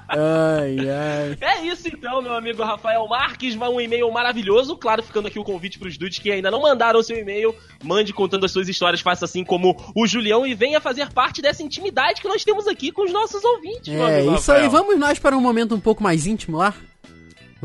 ai, 0.09 0.77
ai. 0.79 1.37
É 1.39 1.65
isso 1.65 1.87
então, 1.87 2.21
meu 2.21 2.33
amigo 2.33 2.61
Rafael 2.63 3.07
Marques. 3.07 3.55
Vai 3.55 3.69
um 3.69 3.79
e-mail 3.79 4.11
maravilhoso. 4.11 4.75
Claro, 4.75 5.01
ficando 5.03 5.27
aqui 5.27 5.39
o 5.39 5.43
convite 5.43 5.79
pros 5.79 5.97
dudes 5.97 6.19
que 6.19 6.31
ainda 6.31 6.51
não 6.51 6.61
mandaram 6.61 7.01
seu 7.01 7.17
e-mail. 7.17 7.55
Mande 7.83 8.13
contando 8.13 8.45
as 8.45 8.51
suas 8.51 8.67
histórias, 8.67 9.01
faça 9.01 9.25
assim 9.25 9.43
como 9.43 9.75
o 9.95 10.05
Julião 10.05 10.45
e 10.45 10.53
venha 10.53 10.81
fazer 10.81 11.09
parte 11.11 11.41
dessa 11.41 11.63
intimidade 11.63 12.21
que 12.21 12.27
nós 12.27 12.43
temos 12.43 12.67
aqui 12.67 12.91
com 12.91 13.03
os 13.03 13.13
nossos 13.13 13.43
ouvintes, 13.43 13.93
meu 13.93 14.05
É, 14.05 14.21
isso 14.21 14.51
aí. 14.51 14.63
Rafael. 14.63 14.69
Vamos 14.69 14.99
nós 14.99 15.19
para 15.19 15.37
um 15.37 15.41
momento 15.41 15.73
um 15.75 15.79
pouco 15.79 16.03
mais 16.03 16.25
íntimo 16.27 16.57
lá? 16.57 16.73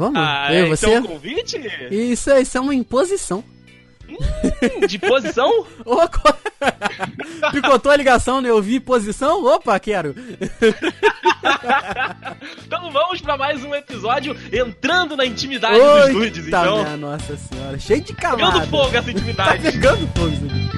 Vamos? 0.01 0.19
Ah, 0.19 0.49
eu 0.51 0.65
é, 0.65 0.69
você? 0.69 0.87
então 0.95 1.03
convite? 1.13 1.61
Isso, 1.91 2.31
isso 2.33 2.57
é 2.57 2.61
uma 2.61 2.75
imposição. 2.75 3.45
Hum, 4.09 4.87
De 4.89 4.99
posição? 4.99 5.67
Picotou 7.53 7.93
a 7.93 7.97
ligação, 7.97 8.41
né? 8.41 8.49
Eu 8.49 8.63
vi 8.63 8.81
posição? 8.81 9.45
Opa, 9.45 9.79
quero. 9.79 10.15
Então 12.67 12.91
vamos 12.91 13.21
pra 13.21 13.37
mais 13.37 13.63
um 13.65 13.75
episódio 13.75 14.35
entrando 14.53 15.17
na 15.17 15.27
intimidade 15.27 15.79
dos 15.79 16.09
dudes, 16.13 16.45
Eita, 16.47 16.59
então. 16.61 16.83
minha 16.85 16.97
nossa 16.97 17.37
senhora. 17.37 17.79
Cheio 17.79 18.01
de 18.01 18.15
Pegando 18.15 18.39
camada. 18.39 18.67
fogo 18.69 18.89
essa 18.97 19.03
Tá 19.03 19.11
intimidade. 19.11 19.63
pegando 19.63 20.07
fogo 20.15 20.29
isso 20.29 20.45
aqui. 20.47 20.71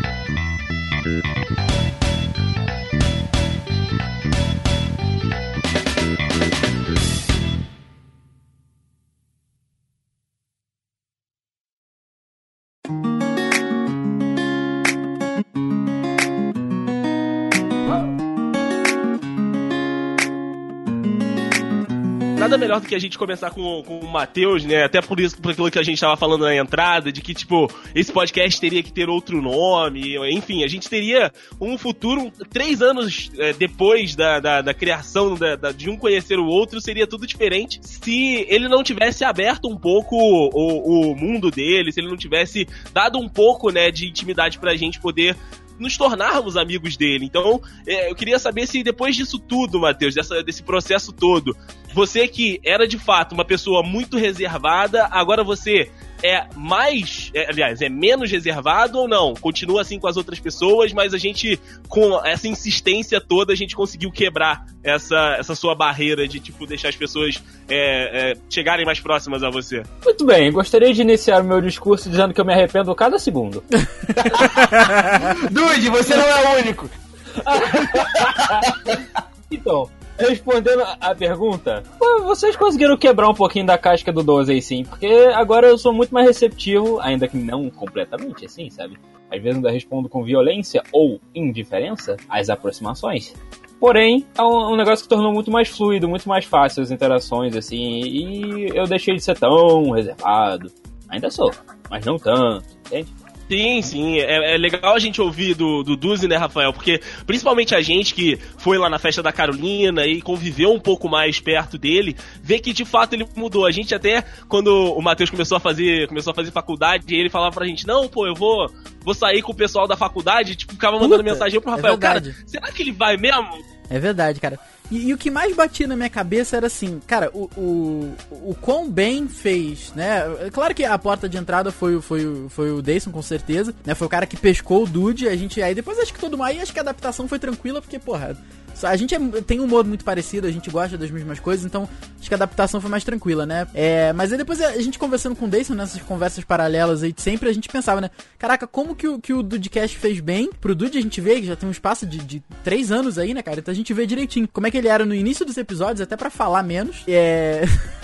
Nada 22.53 22.59
melhor 22.59 22.81
do 22.81 22.87
que 22.87 22.95
a 22.95 22.99
gente 22.99 23.17
começar 23.19 23.51
com, 23.51 23.83
com 23.83 23.99
o 24.01 24.09
Matheus, 24.11 24.65
né? 24.65 24.85
Até 24.85 25.01
por 25.01 25.19
isso, 25.19 25.41
por 25.41 25.53
aquilo 25.53 25.71
que 25.71 25.79
a 25.79 25.83
gente 25.83 26.01
tava 26.01 26.17
falando 26.17 26.43
na 26.43 26.55
entrada, 26.55 27.11
de 27.11 27.21
que, 27.23 27.33
tipo, 27.35 27.71
esse 27.95 28.12
podcast 28.12 28.61
teria 28.61 28.83
que 28.83 28.93
ter 28.93 29.09
outro 29.09 29.41
nome, 29.41 30.17
enfim, 30.35 30.62
a 30.62 30.69
gente 30.69 30.88
teria 30.88 31.33
um 31.61 31.79
futuro, 31.79 32.31
três 32.51 32.83
anos 32.83 33.31
é, 33.38 33.53
depois 33.53 34.15
da, 34.15 34.38
da, 34.41 34.61
da 34.61 34.75
criação 34.75 35.35
da- 35.35 35.57
da- 35.57 35.73
de 35.73 35.88
um 35.88 35.97
conhecer 35.97 36.38
o 36.38 36.47
outro, 36.47 36.81
seria 36.81 37.07
tudo 37.07 37.27
diferente 37.27 37.81
se 37.83 38.45
ele 38.49 38.69
não 38.69 38.83
tivesse 38.83 39.25
aberto 39.25 39.69
um 39.69 39.77
pouco 39.77 40.17
o, 40.17 41.11
o 41.12 41.17
mundo 41.17 41.51
dele, 41.51 41.91
se 41.93 42.01
ele 42.01 42.09
não 42.09 42.17
tivesse 42.17 42.67
dado 42.93 43.19
um 43.19 43.29
pouco, 43.29 43.71
né, 43.71 43.91
de 43.91 44.09
intimidade 44.09 44.59
pra 44.59 44.77
gente 44.77 45.01
poder 45.01 45.37
nos 45.79 45.97
tornarmos 45.97 46.57
amigos 46.57 46.97
dele. 46.97 47.25
Então, 47.25 47.61
é, 47.87 48.11
eu 48.11 48.15
queria 48.15 48.38
saber 48.38 48.67
se 48.69 48.83
depois 48.85 49.17
disso 49.17 49.38
tudo, 49.38 49.81
Matheus, 49.81 50.15
dessa, 50.15 50.41
desse 50.43 50.62
processo 50.62 51.12
todo, 51.12 51.57
você 51.92 52.26
que 52.26 52.61
era 52.64 52.87
de 52.87 52.98
fato 52.98 53.33
uma 53.33 53.44
pessoa 53.44 53.83
muito 53.83 54.16
reservada, 54.16 55.07
agora 55.11 55.44
você 55.44 55.90
é 56.22 56.46
mais, 56.55 57.31
é, 57.35 57.50
aliás, 57.50 57.83
é 57.83 57.88
menos 57.88 58.31
reservado 58.31 58.98
ou 58.98 59.09
não? 59.09 59.35
Continua 59.35 59.83
assim 59.83 59.98
com 59.98 60.07
as 60.07 60.16
outras 60.16 60.38
pessoas, 60.38 60.92
mas 60.92 61.12
a 61.12 61.18
gente, 61.18 61.59
com 61.88 62.24
essa 62.24 62.46
insistência 62.46 63.20
toda, 63.20 63.52
a 63.52 63.57
gente 63.57 63.74
conseguiu 63.74 64.11
quebrar 64.11 64.64
essa, 64.85 65.37
essa 65.38 65.55
sua 65.55 65.74
barreira 65.74 66.28
de, 66.28 66.38
tipo, 66.38 66.64
deixar 66.64 66.90
as 66.90 66.96
pessoas 66.96 67.42
é, 67.68 68.33
é, 68.33 68.37
chegarem 68.48 68.87
mais 68.87 69.00
próximas 69.00 69.42
a 69.42 69.50
você. 69.50 69.83
Muito 70.05 70.24
bem, 70.24 70.52
gostaria 70.52 70.94
de 70.94 71.02
iniciar 71.02 71.42
o 71.42 71.44
meu 71.44 71.61
discurso 71.61 72.09
dizendo 72.09 72.33
que 72.33 72.40
eu 72.40 72.44
me 72.44 72.52
arrependo 72.52 72.94
cada 72.94 73.18
segundo. 73.18 73.62
Dude, 75.50 75.90
você 75.90 76.14
não 76.14 76.24
é 76.24 76.55
o 76.55 76.59
único. 76.61 76.88
Então, 79.55 79.87
respondendo 80.18 80.83
a 81.01 81.14
pergunta, 81.14 81.83
vocês 82.25 82.57
conseguiram 82.57 82.96
quebrar 82.96 83.29
um 83.29 83.35
pouquinho 83.35 83.66
da 83.66 83.79
casca 83.79 84.12
do 84.12 84.22
12 84.22 84.53
aí 84.53 84.62
sim, 84.62 84.85
porque 84.85 85.07
agora 85.35 85.68
eu 85.68 85.79
sou 85.79 85.92
muito 85.92 86.12
mais 86.12 86.27
receptivo, 86.27 87.01
ainda 87.01 87.27
que 87.29 87.37
não 87.37 87.68
completamente 87.70 88.46
assim, 88.46 88.70
sabe? 88.70 88.98
Às 89.31 89.42
vezes 89.42 89.57
ainda 89.57 89.70
respondo 89.70 90.09
com 90.09 90.22
violência 90.22 90.83
ou 90.92 91.20
indiferença 91.35 92.16
às 92.29 92.51
aproximações. 92.51 93.35
Porém, 93.81 94.25
é 94.38 94.42
um 94.42 94.77
negócio 94.77 95.03
que 95.05 95.09
tornou 95.09 95.33
muito 95.33 95.51
mais 95.51 95.68
fluido, 95.68 96.09
muito 96.09 96.29
mais 96.29 96.44
fácil 96.44 96.83
as 96.83 96.92
interações, 96.92 97.57
assim, 97.57 98.01
e 98.03 98.68
eu 98.77 98.85
deixei 98.85 99.16
de 99.16 99.25
ser 99.25 99.37
tão 99.37 99.90
reservado. 99.90 100.70
Ainda 101.09 101.31
sou, 101.31 101.51
mas 101.90 102.05
não 102.05 102.16
tanto, 102.16 102.64
entende? 102.87 103.12
Sim, 103.48 103.83
sim. 103.83 104.18
É, 104.18 104.55
é 104.55 104.57
legal 104.57 104.94
a 104.94 104.98
gente 104.98 105.20
ouvir 105.20 105.55
do, 105.55 105.83
do 105.83 105.96
Duzi, 105.96 106.26
né, 106.26 106.37
Rafael? 106.37 106.72
Porque 106.72 107.00
principalmente 107.26 107.74
a 107.74 107.81
gente 107.81 108.14
que 108.14 108.38
foi 108.57 108.78
lá 108.78 108.88
na 108.88 108.98
festa 108.98 109.22
da 109.22 109.33
Carolina 109.33 110.07
e 110.07 110.22
conviveu 110.22 110.72
um 110.72 110.81
pouco 110.81 111.09
mais 111.09 111.38
perto 111.38 111.76
dele, 111.76 112.16
vê 112.42 112.59
que 112.59 112.72
de 112.72 112.85
fato 112.85 113.14
ele 113.14 113.26
mudou. 113.37 113.66
A 113.66 113.70
gente 113.70 113.94
até, 113.94 114.24
quando 114.48 114.68
o 114.94 115.00
Matheus 115.02 115.31
começou 115.31 115.57
a 115.57 115.61
fazer, 115.61 116.09
começou 116.09 116.31
a 116.31 116.35
fazer 116.35 116.50
faculdade, 116.50 117.14
ele 117.14 117.28
falava 117.28 117.55
pra 117.55 117.66
gente, 117.66 117.87
não, 117.87 118.09
pô, 118.09 118.26
eu 118.26 118.35
vou, 118.35 118.70
vou 119.05 119.15
sair 119.15 119.43
com 119.43 119.53
o 119.53 119.55
pessoal 119.55 119.87
da 119.88 119.97
faculdade, 119.97 120.55
tipo, 120.57 120.73
ficava 120.73 120.97
mandando 120.97 121.23
Puta, 121.23 121.33
mensagem 121.33 121.61
pro 121.61 121.71
é 121.71 121.75
Rafael, 121.77 121.99
cara, 121.99 122.21
verdade. 122.21 122.45
será 122.47 122.71
que 122.73 122.83
ele 122.83 122.93
vai 122.93 123.17
mesmo? 123.17 123.49
É 123.91 123.99
verdade, 123.99 124.41
cara. 124.41 124.59
E, 124.91 125.09
e 125.09 125.15
o 125.15 125.19
que 125.19 125.31
mais 125.31 125.55
batia 125.55 125.87
na 125.87 125.97
minha 125.97 126.09
cabeça 126.11 126.57
era 126.57 126.67
assim, 126.67 127.01
cara, 127.07 127.31
o, 127.35 127.49
o, 127.57 128.15
o 128.51 128.55
quão 128.61 128.91
bem 128.91 129.27
fez, 129.29 129.93
né? 129.95 130.23
É 130.47 130.51
Claro 130.51 130.75
que 130.75 130.85
a 130.85 130.99
porta 130.99 131.29
de 131.29 131.37
entrada 131.37 131.71
foi, 131.73 131.97
o- 131.97 132.03
foi, 132.03 132.47
foi 132.49 132.71
o 132.71 132.81
Dayson, 132.83 133.11
com 133.11 133.23
certeza, 133.23 133.75
né? 133.85 133.95
Foi 133.95 134.07
o 134.07 134.11
cara 134.11 134.27
que 134.27 134.37
pescou 134.37 134.85
o 134.85 134.87
Dude, 134.87 135.29
a 135.29 135.37
gente 135.37 135.62
aí 135.62 135.75
depois 135.75 135.99
acho 135.99 136.12
que 136.12 136.21
todo 136.21 136.37
mundo, 136.38 136.47
aí 136.47 136.61
acho 136.61 136.73
que 136.73 136.79
a 136.79 136.83
adaptação 136.83 137.27
foi 137.29 137.38
tranquila, 137.38 137.81
porque, 137.83 137.99
porra, 137.99 138.37
a 138.85 138.97
gente 138.97 139.14
é- 139.14 139.18
tem 139.47 139.61
um 139.61 139.64
humor 139.64 139.85
muito 139.85 140.05
parecido, 140.05 140.47
a 140.47 140.51
gente 140.51 140.71
gosta 140.71 140.99
das 140.99 141.11
mesmas 141.11 141.40
coisas, 141.40 141.64
então 141.64 141.88
acho 142.18 142.29
que 142.29 142.35
a 142.35 142.37
adaptação 142.37 142.81
foi 142.81 142.90
mais 142.90 143.05
tranquila, 143.05 143.47
né? 143.47 143.66
É, 143.75 144.12
mas 144.12 144.33
aí 144.33 144.38
depois 144.38 144.61
a 144.61 144.81
gente 144.81 144.99
conversando 144.99 145.35
com 145.37 145.47
o 145.47 145.49
Dayson 145.49 145.75
nessas 145.75 146.01
conversas 146.03 146.45
paralelas 146.45 147.03
aí 147.03 147.12
de 147.12 147.23
sempre, 147.23 147.49
a 147.49 147.53
gente 147.53 147.68
pensava, 147.68 148.01
né? 148.01 148.11
Caraca, 148.38 148.66
como 148.66 148.95
que 148.95 149.09
o, 149.09 149.18
que 149.18 149.33
o 149.33 149.42
Dudecast 149.42 149.97
fez 149.99 150.21
bem? 150.21 150.51
Pro 150.61 150.75
Dude 150.75 150.99
a 150.99 151.03
gente 151.03 151.21
vê 151.21 151.40
que 151.40 151.47
já 151.47 151.57
tem 151.57 151.68
um 151.68 151.73
espaço 151.73 152.07
de, 152.07 152.18
de 152.18 152.42
três 152.62 152.92
anos 152.92 153.18
aí, 153.18 153.35
né, 153.35 153.42
cara? 153.42 153.61
Então 153.61 153.73
a 153.73 153.77
gente 153.77 153.92
vê 153.92 154.07
direitinho 154.07 154.49
como 154.53 154.66
é 154.66 154.71
que 154.71 154.79
ele 154.79 154.88
era 154.88 155.05
no 155.05 155.14
início 155.14 155.45
dos 155.47 155.57
episódios, 155.57 156.01
até 156.01 156.16
pra 156.16 156.31
falar 156.31 156.62
menos. 156.62 157.03
É. 157.07 157.62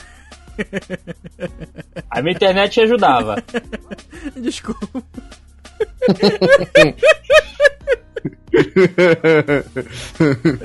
A 2.10 2.20
minha 2.20 2.34
internet 2.34 2.80
ajudava. 2.80 3.36
Desculpa. 4.36 5.02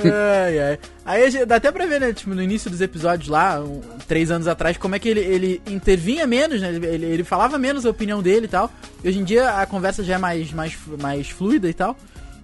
ai, 0.03 0.59
ai. 0.59 0.79
Aí 1.05 1.45
dá 1.45 1.55
até 1.57 1.71
pra 1.71 1.85
ver, 1.85 1.99
né, 1.99 2.13
tipo, 2.13 2.33
no 2.33 2.41
início 2.41 2.69
dos 2.69 2.81
episódios 2.81 3.27
lá, 3.29 3.59
um- 3.59 3.81
três 4.07 4.31
anos 4.31 4.47
atrás, 4.47 4.77
como 4.77 4.95
é 4.95 4.99
que 4.99 5.09
ele, 5.09 5.19
ele 5.21 5.61
intervinha 5.67 6.25
menos, 6.25 6.61
né? 6.61 6.69
Ele, 6.73 7.05
ele- 7.05 7.23
falava 7.23 7.57
menos 7.57 7.85
a 7.85 7.89
opinião 7.89 8.21
dele 8.21 8.45
e 8.45 8.49
tal. 8.49 8.71
E 9.03 9.07
hoje 9.09 9.19
em 9.19 9.23
dia 9.23 9.49
a 9.51 9.65
conversa 9.65 10.03
já 10.03 10.15
é 10.15 10.17
mais, 10.17 10.51
mais, 10.51 10.77
mais 11.01 11.29
fluida 11.29 11.69
e 11.69 11.73
tal. 11.73 11.95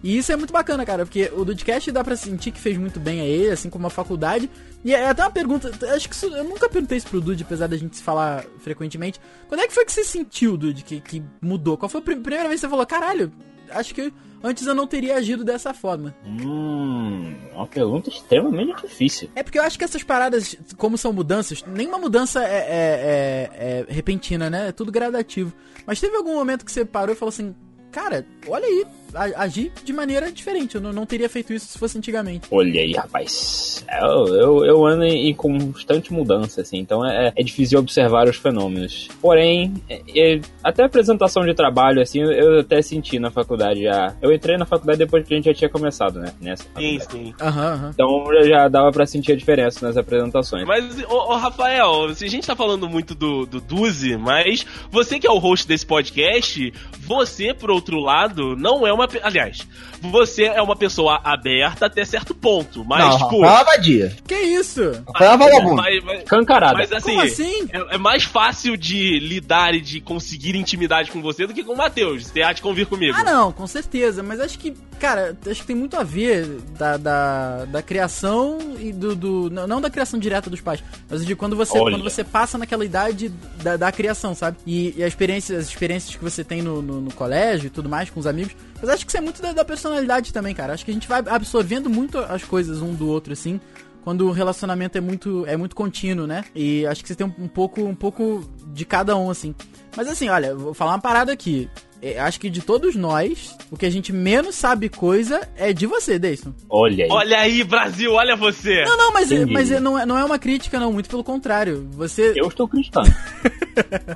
E 0.01 0.17
isso 0.17 0.31
é 0.31 0.35
muito 0.37 0.53
bacana, 0.53 0.85
cara, 0.85 1.05
porque 1.05 1.29
o 1.35 1.43
Dudcast 1.43 1.91
dá 1.91 2.01
pra 2.01 2.15
sentir 2.15 2.51
que 2.51 2.59
fez 2.59 2.77
muito 2.77 3.01
bem 3.01 3.19
a 3.19 3.25
ele, 3.25 3.49
assim 3.51 3.69
como 3.69 3.85
a 3.85 3.89
faculdade. 3.89 4.49
E 4.83 4.93
é 4.95 5.09
até 5.09 5.21
uma 5.23 5.29
pergunta, 5.29 5.69
acho 5.93 6.07
que 6.07 6.15
isso, 6.15 6.27
eu 6.27 6.43
nunca 6.45 6.69
perguntei 6.69 6.97
isso 6.97 7.07
pro 7.07 7.19
Dude, 7.19 7.43
apesar 7.43 7.67
da 7.67 7.75
gente 7.75 7.97
se 7.97 8.03
falar 8.03 8.45
frequentemente. 8.63 9.19
Quando 9.49 9.59
é 9.59 9.67
que 9.67 9.73
foi 9.73 9.83
que 9.83 9.91
você 9.91 10.05
sentiu, 10.05 10.55
Dude, 10.55 10.83
que, 10.85 11.01
que 11.01 11.21
mudou? 11.41 11.77
Qual 11.77 11.89
foi 11.89 11.99
a 11.99 12.03
pri- 12.03 12.15
primeira 12.15 12.47
vez 12.47 12.61
que 12.61 12.65
você 12.65 12.69
falou, 12.69 12.85
caralho, 12.85 13.29
acho 13.71 13.93
que 13.93 14.13
antes 14.43 14.65
eu 14.67 14.75
não 14.75 14.87
teria 14.87 15.15
agido 15.15 15.43
dessa 15.43 15.73
forma? 15.73 16.15
Hum, 16.25 17.35
uma 17.53 17.67
pergunta 17.67 18.09
extremamente 18.09 18.81
difícil. 18.81 19.29
É 19.35 19.43
porque 19.43 19.59
eu 19.59 19.63
acho 19.63 19.77
que 19.77 19.83
essas 19.83 20.03
paradas, 20.03 20.55
como 20.77 20.97
são 20.97 21.11
mudanças, 21.13 21.63
nenhuma 21.65 21.97
mudança 21.97 22.43
é, 22.43 22.57
é- 22.57 23.49
é- 23.53 23.85
é 23.89 23.93
repentina, 23.93 24.49
né? 24.49 24.69
É 24.69 24.71
tudo 24.71 24.91
gradativo. 24.91 25.53
Mas 25.85 25.99
teve 25.99 26.15
algum 26.15 26.33
momento 26.33 26.65
que 26.65 26.71
você 26.71 26.83
parou 26.85 27.13
e 27.13 27.17
falou 27.17 27.29
assim, 27.29 27.55
cara, 27.91 28.25
olha 28.47 28.65
aí, 28.65 28.85
a- 29.13 29.43
agi 29.43 29.71
de 29.83 29.93
maneira 29.93 30.31
diferente. 30.31 30.75
Eu 30.75 30.81
não, 30.81 30.91
não 30.93 31.05
teria 31.05 31.29
feito 31.29 31.53
isso 31.53 31.67
se 31.67 31.77
fosse 31.77 31.97
antigamente. 31.97 32.47
Olha 32.51 32.81
aí, 32.81 32.91
rapaz. 32.93 33.85
Eu, 34.01 34.27
eu, 34.35 34.65
eu 34.65 34.85
ando 34.85 35.03
em, 35.03 35.29
em 35.29 35.33
constante 35.33 36.13
mudança, 36.13 36.61
assim, 36.61 36.77
então 36.77 37.05
é, 37.05 37.31
é 37.35 37.43
difícil 37.43 37.79
observar 37.79 38.27
os 38.27 38.35
fenômenos. 38.37 39.07
Porém, 39.21 39.73
é- 39.89 40.01
é- 40.35 40.41
até 40.63 40.83
a 40.83 40.85
apresentação 40.85 41.43
de 41.43 41.53
trabalho, 41.53 42.01
assim, 42.01 42.19
eu, 42.21 42.59
até 42.59 42.81
senti 42.81 43.19
na 43.19 43.31
faculdade 43.31 43.83
já. 43.83 44.15
Eu 44.21 44.31
entrei 44.33 44.57
na 44.57 44.65
faculdade 44.65 44.99
depois 44.99 45.27
que 45.27 45.33
a 45.33 45.37
gente 45.37 45.45
já 45.45 45.53
tinha 45.53 45.69
começado, 45.69 46.19
né? 46.19 46.33
Nessa 46.41 46.63
Sim, 46.77 46.99
faculdade. 46.99 47.11
sim. 47.11 47.33
Aham, 47.41 47.73
aham. 47.73 47.91
Então 47.93 48.25
já- 48.33 48.43
já 48.43 48.67
dava 48.67 48.91
pra 48.91 49.05
sentir 49.05 49.31
a 49.31 49.35
diferença 49.35 49.85
nas 49.85 49.97
apresentações. 49.97 50.65
Mas, 50.67 51.03
ô, 51.03 51.13
ô, 51.33 51.35
Rafael, 51.35 52.13
se 52.13 52.25
a 52.25 52.29
gente 52.29 52.45
tá 52.45 52.55
falando 52.55 52.87
muito 52.89 53.15
do, 53.15 53.45
do 53.45 53.59
Duzi, 53.61 54.17
mas 54.17 54.65
você 54.91 55.19
que 55.19 55.27
é 55.27 55.31
o 55.31 55.37
host 55.39 55.67
desse 55.67 55.85
podcast, 55.85 56.71
você, 56.99 57.53
por 57.53 57.71
outro 57.71 57.99
lado, 57.99 58.55
não 58.55 58.85
é 58.85 58.93
uma. 58.93 58.98
Pe- 59.07 59.19
Aliás, 59.23 59.67
você 60.01 60.43
é 60.45 60.61
uma 60.61 60.75
pessoa 60.75 61.19
aberta 61.23 61.85
até 61.85 62.03
certo 62.05 62.33
ponto, 62.35 62.83
mas, 62.85 63.03
não, 63.05 63.17
tipo. 63.17 63.41
Rafael 63.41 63.81
é 63.81 64.05
uma. 64.05 64.09
Que 64.27 64.35
isso? 64.35 65.03
Rafael 65.15 65.59
uma 65.59 65.75
mas- 65.75 66.23
Cancarada. 66.23 66.73
mas, 66.77 66.91
assim, 66.91 67.11
Como 67.11 67.21
assim? 67.21 67.67
É, 67.71 67.95
é 67.95 67.97
mais 67.97 68.23
fácil 68.23 68.75
de 68.77 69.19
lidar 69.19 69.73
e 69.73 69.81
de 69.81 69.99
conseguir 70.01 70.55
intimidade 70.55 71.11
com 71.11 71.21
você 71.21 71.45
do 71.47 71.53
que 71.53 71.63
com 71.63 71.73
o 71.73 71.77
Matheus. 71.77 72.27
Você 72.27 72.41
há 72.41 72.51
de 72.53 72.61
convir 72.61 72.85
comigo. 72.87 73.15
Ah, 73.17 73.23
não, 73.23 73.51
com 73.51 73.65
certeza. 73.67 74.21
Mas 74.23 74.39
acho 74.39 74.57
que, 74.59 74.73
cara, 74.99 75.37
acho 75.49 75.61
que 75.61 75.67
tem 75.67 75.75
muito 75.75 75.95
a 75.97 76.03
ver 76.03 76.45
da, 76.77 76.97
da, 76.97 77.65
da 77.65 77.81
criação 77.81 78.57
e 78.79 78.91
do. 78.91 79.15
do 79.15 79.49
não, 79.49 79.67
não 79.67 79.81
da 79.81 79.89
criação 79.89 80.19
direta 80.19 80.49
dos 80.49 80.61
pais, 80.61 80.83
mas 81.09 81.25
de 81.25 81.35
quando 81.35 81.55
você, 81.55 81.77
Olha. 81.77 81.95
quando 81.95 82.03
você 82.03 82.23
passa 82.23 82.57
naquela 82.57 82.83
idade 82.85 83.29
da, 83.61 83.77
da 83.77 83.91
criação, 83.91 84.33
sabe? 84.35 84.57
E, 84.65 84.93
e 84.97 85.03
a 85.03 85.07
experiência, 85.07 85.57
as 85.57 85.67
experiências 85.67 86.15
que 86.15 86.23
você 86.23 86.43
tem 86.43 86.61
no, 86.61 86.81
no, 86.81 87.01
no 87.01 87.13
colégio 87.13 87.67
e 87.67 87.69
tudo 87.69 87.89
mais, 87.89 88.09
com 88.09 88.19
os 88.19 88.27
amigos. 88.27 88.53
Mas 88.81 88.89
acho 88.89 89.05
que 89.05 89.11
isso 89.11 89.17
é 89.17 89.21
muito 89.21 89.41
da, 89.41 89.51
da 89.53 89.65
personalidade 89.65 90.31
também, 90.33 90.53
cara. 90.55 90.73
Acho 90.73 90.85
que 90.85 90.91
a 90.91 90.93
gente 90.93 91.07
vai 91.07 91.21
absorvendo 91.27 91.89
muito 91.89 92.17
as 92.19 92.43
coisas 92.43 92.81
um 92.81 92.93
do 92.93 93.07
outro, 93.07 93.33
assim. 93.33 93.59
Quando 94.03 94.27
o 94.27 94.31
relacionamento 94.31 94.97
é 94.97 95.01
muito, 95.01 95.45
é 95.45 95.57
muito 95.57 95.75
contínuo, 95.75 96.25
né? 96.25 96.45
E 96.55 96.85
acho 96.87 97.01
que 97.01 97.09
você 97.09 97.15
tem 97.15 97.27
um, 97.27 97.43
um 97.43 97.47
pouco 97.47 97.81
um 97.81 97.93
pouco 97.95 98.49
de 98.67 98.85
cada 98.85 99.15
um, 99.17 99.29
assim. 99.29 99.53
Mas 99.95 100.07
assim, 100.07 100.29
olha, 100.29 100.55
vou 100.55 100.73
falar 100.73 100.91
uma 100.93 101.01
parada 101.01 101.31
aqui. 101.31 101.69
É, 102.01 102.17
acho 102.17 102.39
que 102.39 102.49
de 102.49 102.61
todos 102.61 102.95
nós, 102.95 103.57
o 103.69 103.75
que 103.75 103.85
a 103.85 103.89
gente 103.89 104.13
menos 104.13 104.55
sabe 104.55 104.87
coisa 104.87 105.41
é 105.57 105.73
de 105.73 105.85
você, 105.85 106.17
Deison. 106.17 106.53
Olha 106.69 107.03
aí. 107.03 107.11
Olha 107.11 107.39
aí, 107.39 107.63
Brasil, 107.63 108.13
olha 108.13 108.37
você. 108.37 108.85
Não, 108.85 108.97
não, 108.97 109.11
mas, 109.11 109.29
Entendi. 109.29 109.51
mas 109.51 109.69
é- 109.69 109.79
não, 109.81 109.99
é, 109.99 110.05
não 110.05 110.17
é 110.17 110.23
uma 110.23 110.39
crítica, 110.39 110.79
não. 110.79 110.93
Muito 110.93 111.09
pelo 111.09 111.23
contrário. 111.25 111.87
Você. 111.91 112.33
Eu 112.37 112.47
estou 112.47 112.67
cristando. 112.67 113.13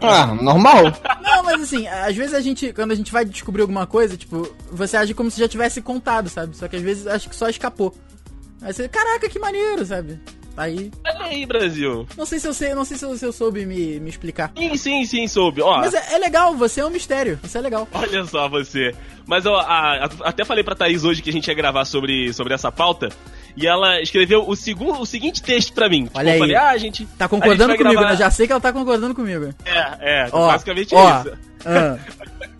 Ah, 0.02 0.28
normal. 0.36 0.92
Não, 1.34 1.44
mas 1.44 1.64
assim, 1.64 1.88
às 1.88 2.16
vezes 2.16 2.34
a 2.34 2.42
gente, 2.42 2.72
quando 2.74 2.92
a 2.92 2.96
gente 2.96 3.12
vai 3.12 3.26
descobrir 3.26 3.64
alguma 3.64 3.88
coisa, 3.88 4.16
tipo, 4.16 4.48
você 4.72 4.98
age 4.98 5.16
como 5.16 5.32
se 5.32 5.40
já 5.40 5.48
tivesse 5.48 5.82
contado, 5.82 6.30
sabe? 6.30 6.56
Só 6.56 6.68
que 6.68 6.76
às 6.76 6.82
vezes 6.82 7.08
acho 7.08 7.28
que 7.28 7.36
só 7.36 7.50
escapou. 7.50 7.96
Aí 8.62 8.72
você, 8.72 8.88
caraca, 8.88 9.28
que 9.28 9.40
maneiro, 9.40 9.84
sabe? 9.84 10.20
Aí. 10.56 10.92
Olha 11.06 11.26
aí, 11.26 11.46
Brasil. 11.46 12.08
Não 12.16 12.26
sei 12.28 12.38
se 12.40 12.48
eu 12.48 12.54
sei, 12.54 12.76
não 12.76 12.86
sei 12.86 12.96
se 12.98 13.04
eu, 13.06 13.18
se 13.18 13.26
eu 13.26 13.34
soube 13.34 13.66
me, 13.66 14.00
me 14.00 14.10
explicar. 14.10 14.52
Sim, 14.56 14.78
sim, 14.78 15.06
sim, 15.06 15.28
soube. 15.28 15.62
Ó, 15.62 15.80
Mas 15.80 15.94
é, 15.96 16.14
é 16.14 16.18
legal, 16.20 16.56
você 16.56 16.82
é 16.82 16.86
um 16.86 16.92
mistério. 16.92 17.40
Isso 17.44 17.58
é 17.58 17.62
legal. 17.62 17.88
Olha 17.92 18.24
só 18.26 18.48
você. 18.48 18.94
Mas 19.26 19.46
ó, 19.48 19.56
a- 19.60 20.06
a- 20.06 20.10
até 20.30 20.46
falei 20.46 20.64
pra 20.64 20.76
Thaís 20.76 21.04
hoje 21.04 21.22
que 21.24 21.30
a 21.30 21.34
gente 21.34 21.48
ia 21.48 21.54
gravar 21.56 21.86
sobre, 21.86 22.32
sobre 22.34 22.54
essa 22.54 22.72
pauta. 22.72 23.10
E 23.58 23.66
ela 23.68 24.00
escreveu 24.02 24.48
o, 24.48 24.56
segundo, 24.56 25.00
o 25.00 25.06
seguinte 25.06 25.42
texto 25.42 25.74
pra 25.74 25.88
mim. 25.90 26.06
Tipo, 26.06 26.20
Olha 26.20 26.32
aí. 26.34 26.38
eu 26.38 26.44
falei, 26.44 26.56
ah, 26.56 26.70
a 26.70 26.78
gente. 26.78 27.06
Tá 27.18 27.28
concordando 27.28 27.72
gente 27.72 27.78
comigo, 27.82 28.00
gravar- 28.00 28.12
né? 28.12 28.18
Já 28.20 28.30
sei 28.30 28.46
que 28.46 28.52
ela 28.52 28.62
tá 28.62 28.74
concordando 28.74 29.16
comigo. 29.16 29.54
É, 29.66 29.98
é, 30.26 30.30
Ó, 30.32 30.48
basicamente 30.48 30.94
ó. 30.94 31.20
isso. 31.22 31.32
Ah, 31.66 31.98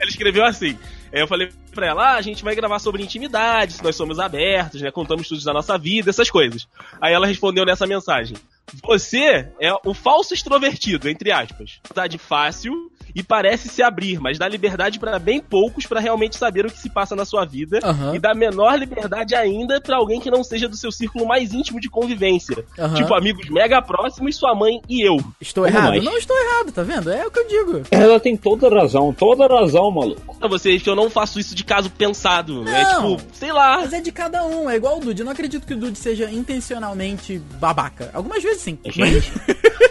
ela 0.00 0.08
escreveu 0.08 0.44
assim. 0.44 0.78
Aí 1.14 1.20
eu 1.20 1.28
falei 1.28 1.48
pra 1.72 1.86
ela, 1.86 2.10
ah, 2.10 2.16
a 2.16 2.22
gente 2.22 2.42
vai 2.42 2.56
gravar 2.56 2.80
sobre 2.80 3.02
intimidade, 3.02 3.74
se 3.74 3.84
nós 3.84 3.94
somos 3.94 4.18
abertos, 4.18 4.80
né? 4.80 4.90
Contamos 4.90 5.28
tudo 5.28 5.44
da 5.44 5.52
nossa 5.52 5.78
vida, 5.78 6.10
essas 6.10 6.28
coisas. 6.28 6.66
Aí 7.00 7.14
ela 7.14 7.26
respondeu 7.26 7.64
nessa 7.64 7.86
mensagem. 7.86 8.36
Você 8.82 9.48
é 9.60 9.72
o 9.84 9.94
falso 9.94 10.34
extrovertido, 10.34 11.08
entre 11.08 11.30
aspas. 11.30 11.78
Tá 11.94 12.08
de 12.08 12.18
fácil 12.18 12.90
e 13.14 13.22
parece 13.22 13.68
se 13.68 13.82
abrir, 13.82 14.20
mas 14.20 14.38
dá 14.38 14.46
liberdade 14.48 14.98
pra 14.98 15.18
bem 15.18 15.40
poucos 15.40 15.86
pra 15.86 16.00
realmente 16.00 16.36
saber 16.36 16.66
o 16.66 16.70
que 16.70 16.78
se 16.78 16.88
passa 16.90 17.16
na 17.16 17.24
sua 17.24 17.44
vida 17.44 17.78
Aham. 17.82 18.14
e 18.14 18.18
dá 18.18 18.34
menor 18.34 18.78
liberdade 18.78 19.34
ainda 19.34 19.80
pra 19.80 19.96
alguém 19.96 20.20
que 20.20 20.30
não 20.30 20.44
seja 20.44 20.68
do 20.68 20.76
seu 20.76 20.92
círculo 20.92 21.26
mais 21.26 21.52
íntimo 21.52 21.80
de 21.80 21.88
convivência. 21.90 22.64
Aham. 22.78 22.94
Tipo 22.94 23.14
amigos 23.14 23.48
mega 23.50 23.80
próximos, 23.82 24.36
sua 24.36 24.54
mãe 24.54 24.80
e 24.88 25.00
eu. 25.06 25.16
estou 25.40 25.64
Como 25.64 25.76
errado? 25.76 25.94
nós. 25.94 26.04
Não 26.04 26.16
estou 26.18 26.36
errado, 26.36 26.72
tá 26.72 26.82
vendo? 26.82 27.10
É 27.10 27.26
o 27.26 27.30
que 27.30 27.38
eu 27.40 27.48
digo. 27.48 27.82
Ela 27.90 28.20
tem 28.20 28.36
toda 28.36 28.68
razão, 28.68 29.12
toda 29.12 29.46
razão, 29.46 29.90
maluco. 29.90 30.36
Pra 30.38 30.48
vocês 30.48 30.82
que 30.82 30.90
eu 30.90 30.96
não 30.96 31.08
faço 31.08 31.38
isso 31.40 31.54
de 31.54 31.64
caso 31.64 31.90
pensado. 31.90 32.68
É 32.68 32.82
Não. 32.84 33.16
tipo, 33.16 33.34
sei 33.34 33.52
lá. 33.52 33.78
Mas 33.78 33.92
é 33.92 34.00
de 34.00 34.12
cada 34.12 34.44
um, 34.44 34.68
é 34.68 34.76
igual 34.76 34.96
o 34.98 35.00
Dude. 35.00 35.20
Eu 35.20 35.24
não 35.24 35.32
acredito 35.32 35.66
que 35.66 35.74
o 35.74 35.76
Dude 35.76 35.98
seja 35.98 36.30
intencionalmente 36.30 37.38
babaca. 37.60 38.10
Algumas 38.12 38.42
vezes 38.42 38.62
sim. 38.62 38.78
Gente, 38.86 39.32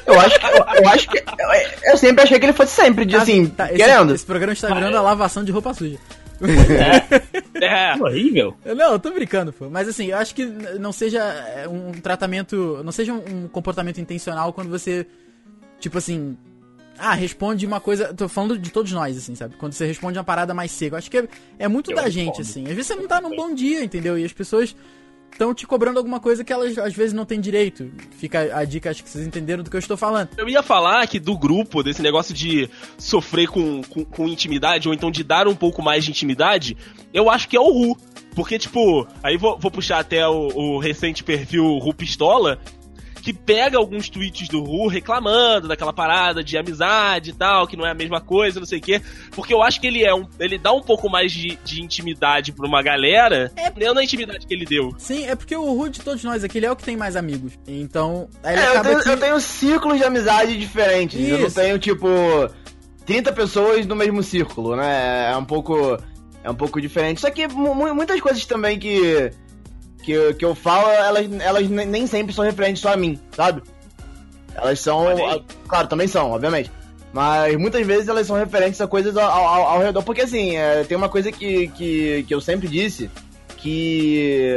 Eu 0.06 0.20
acho 0.20 0.40
que. 0.40 0.46
Eu, 0.46 0.84
eu 0.84 0.90
acho 0.90 1.10
que. 1.10 1.18
Eu, 1.18 1.92
eu 1.92 1.98
sempre 1.98 2.24
achei 2.24 2.40
que 2.40 2.46
ele 2.46 2.54
fosse 2.54 2.74
sempre, 2.74 3.03
de, 3.06 3.16
assim, 3.16 3.46
Tá, 3.48 3.68
esse, 3.68 3.76
querendo. 3.78 4.14
esse 4.14 4.26
programa 4.26 4.54
está 4.54 4.74
virando 4.74 4.98
a 4.98 5.02
lavação 5.02 5.44
de 5.44 5.52
roupa 5.52 5.74
suja. 5.74 5.98
É. 7.62 7.96
horrível. 8.02 8.56
Não, 8.66 8.94
eu 8.94 9.00
tô 9.00 9.12
brincando, 9.12 9.54
pô. 9.54 9.70
Mas 9.70 9.88
assim, 9.88 10.08
eu 10.08 10.18
acho 10.18 10.34
que 10.36 10.46
não 10.46 10.92
seja 10.92 11.20
é, 11.22 11.68
um 11.68 11.92
tratamento. 11.94 12.82
Não 12.84 12.92
seja 12.92 13.14
um, 13.14 13.44
um 13.44 13.48
comportamento 13.48 14.00
intencional 14.02 14.52
quando 14.54 14.70
você. 14.70 15.06
Tipo 15.80 15.98
assim. 15.98 16.38
Ah, 16.98 17.14
responde 17.14 17.66
uma 17.66 17.80
coisa. 17.80 18.14
Tô 18.14 18.28
falando 18.28 18.58
de 18.58 18.70
todos 18.72 18.92
nós, 18.92 19.18
assim, 19.18 19.36
sabe? 19.36 19.56
Quando 19.58 19.74
você 19.74 19.86
responde 19.86 20.18
uma 20.18 20.24
parada 20.24 20.54
mais 20.54 20.72
seca. 20.72 20.96
Eu 20.96 20.98
acho 21.00 21.10
que 21.10 21.18
é, 21.18 21.28
é 21.60 21.68
muito 21.68 21.92
Eu 21.92 21.96
da 21.96 22.04
respondo. 22.04 22.26
gente, 22.26 22.42
assim. 22.42 22.64
Às 22.64 22.70
vezes 22.74 22.88
você 22.88 22.96
não 22.96 23.08
tá 23.08 23.20
num 23.22 23.36
bom 23.36 23.54
dia, 23.54 23.84
entendeu? 23.84 24.18
E 24.18 24.24
as 24.26 24.34
pessoas 24.34 24.76
estão 25.34 25.54
te 25.54 25.68
cobrando 25.68 25.98
alguma 25.98 26.20
coisa 26.20 26.44
que 26.44 26.54
elas 26.54 26.78
às 26.78 26.94
vezes 26.94 27.14
não 27.14 27.26
têm 27.26 27.40
direito. 27.40 27.92
Fica 28.18 28.56
a 28.56 28.64
dica, 28.64 28.90
acho 28.90 29.04
que 29.04 29.10
vocês 29.10 29.26
entenderam 29.26 29.64
do 29.64 29.70
que 29.70 29.76
eu 29.76 29.80
estou 29.80 29.98
falando. 29.98 30.30
Eu 30.38 30.48
ia 30.48 30.64
falar 30.64 31.06
que 31.08 31.20
do 31.20 31.38
grupo, 31.38 31.84
desse 31.84 32.02
negócio 32.02 32.34
de 32.34 32.70
sofrer 32.98 33.48
com, 33.48 33.82
com, 33.84 34.06
com 34.06 34.28
intimidade, 34.28 34.88
ou 34.88 34.94
então 34.94 35.12
de 35.12 35.24
dar 35.24 35.48
um 35.48 35.56
pouco 35.56 35.82
mais 35.82 36.06
de 36.06 36.12
intimidade, 36.12 36.78
eu 37.14 37.30
acho 37.30 37.50
que 37.50 37.58
é 37.58 37.60
o 37.60 37.72
Ru. 37.72 37.98
Porque, 38.36 38.58
tipo, 38.58 39.08
aí 39.22 39.38
vou, 39.38 39.60
vou 39.60 39.70
puxar 39.70 40.00
até 40.00 40.28
o, 40.28 40.48
o 40.48 40.80
recente 40.80 41.24
perfil 41.24 41.78
Ru 41.78 41.94
Pistola, 41.94 42.60
que 43.24 43.32
pega 43.32 43.78
alguns 43.78 44.10
tweets 44.10 44.50
do 44.50 44.62
Ru 44.62 44.88
reclamando 44.88 45.70
daquela 45.70 45.94
parada 45.94 46.44
de 46.44 46.58
amizade 46.58 47.30
e 47.30 47.34
tal, 47.34 47.66
que 47.66 47.78
não 47.78 47.86
é 47.88 47.92
a 47.92 47.94
mesma 47.94 48.20
coisa, 48.20 48.60
não 48.60 48.68
sei 48.68 48.80
o 48.80 48.82
quê. 48.82 49.02
Porque 49.32 49.54
eu 49.54 49.64
acho 49.64 49.80
que 49.80 49.88
ele 49.88 50.04
é 50.04 50.14
um. 50.14 50.28
Ele 50.38 50.58
dá 50.58 50.74
um 50.74 50.82
pouco 50.82 51.10
mais 51.10 51.32
de, 51.32 51.58
de 51.64 51.82
intimidade 51.82 52.52
pra 52.52 52.68
uma 52.68 52.84
galera. 52.84 53.50
É. 53.56 53.94
Na 53.94 54.04
intimidade 54.04 54.46
que 54.46 54.54
ele 54.54 54.66
deu. 54.66 54.94
Sim, 54.98 55.26
é 55.26 55.36
porque 55.38 55.56
o 55.56 55.74
Rude 55.74 56.00
de 56.00 56.02
todos 56.06 56.22
nós 56.22 56.44
aqui, 56.44 56.58
ele 56.58 56.66
é 56.66 56.72
o 56.72 56.76
que 56.76 56.84
tem 56.84 56.98
mais 56.98 57.16
amigos. 57.16 57.54
Então, 57.66 58.28
aí 58.44 58.56
ele 58.56 58.62
É, 58.62 58.66
eu 58.66 58.72
acaba 58.72 58.90
tenho, 58.90 59.02
que... 59.04 59.10
eu 59.10 59.18
tenho 59.18 59.40
ciclos 59.40 59.98
de 59.98 60.04
amizade 60.04 60.58
diferentes. 60.60 61.18
Eu 61.30 61.40
não 61.40 61.48
Isso. 61.48 61.56
tenho, 61.56 61.80
tipo, 61.80 62.08
30 63.06 63.32
pessoas 63.32 63.86
no 63.86 63.96
mesmo 63.96 64.22
círculo, 64.22 64.76
né? 64.76 65.32
É 65.32 65.38
um 65.38 65.46
pouco. 65.46 65.98
É 66.44 66.50
um 66.52 66.56
pouco 66.56 66.82
diferente. 66.82 67.22
Só 67.22 67.30
que 67.32 67.48
mu- 67.48 67.74
mu- 67.74 67.96
muitas 67.96 68.20
coisas 68.20 68.46
também 68.46 68.78
que. 68.78 69.32
Que, 70.04 70.12
eu- 70.12 70.34
que 70.36 70.44
eu 70.46 70.54
falo, 70.54 70.90
elas, 70.90 71.28
elas 71.40 71.70
ne- 71.70 71.86
nem 71.86 72.06
sempre 72.06 72.34
são 72.36 72.44
referentes 72.44 72.82
só 72.82 72.94
a 72.94 72.98
mim, 72.98 73.18
sabe? 73.36 73.64
Elas 74.56 74.80
são. 74.80 75.06
Claro, 75.68 75.88
também 75.88 76.08
são, 76.08 76.32
obviamente. 76.32 76.70
Mas 77.14 77.56
muitas 77.58 77.86
vezes 77.86 78.08
elas 78.08 78.28
são 78.28 78.36
referentes 78.36 78.82
a 78.82 78.88
coisas 78.88 79.16
ao, 79.16 79.30
ao, 79.30 79.64
ao 79.68 79.80
redor. 79.80 80.04
Porque 80.04 80.22
assim, 80.22 80.56
é, 80.58 80.84
tem 80.84 80.98
uma 80.98 81.10
coisa 81.10 81.32
que, 81.32 81.68
que, 81.70 82.24
que 82.28 82.34
eu 82.36 82.42
sempre 82.42 82.68
disse, 82.68 83.10
que 83.58 84.56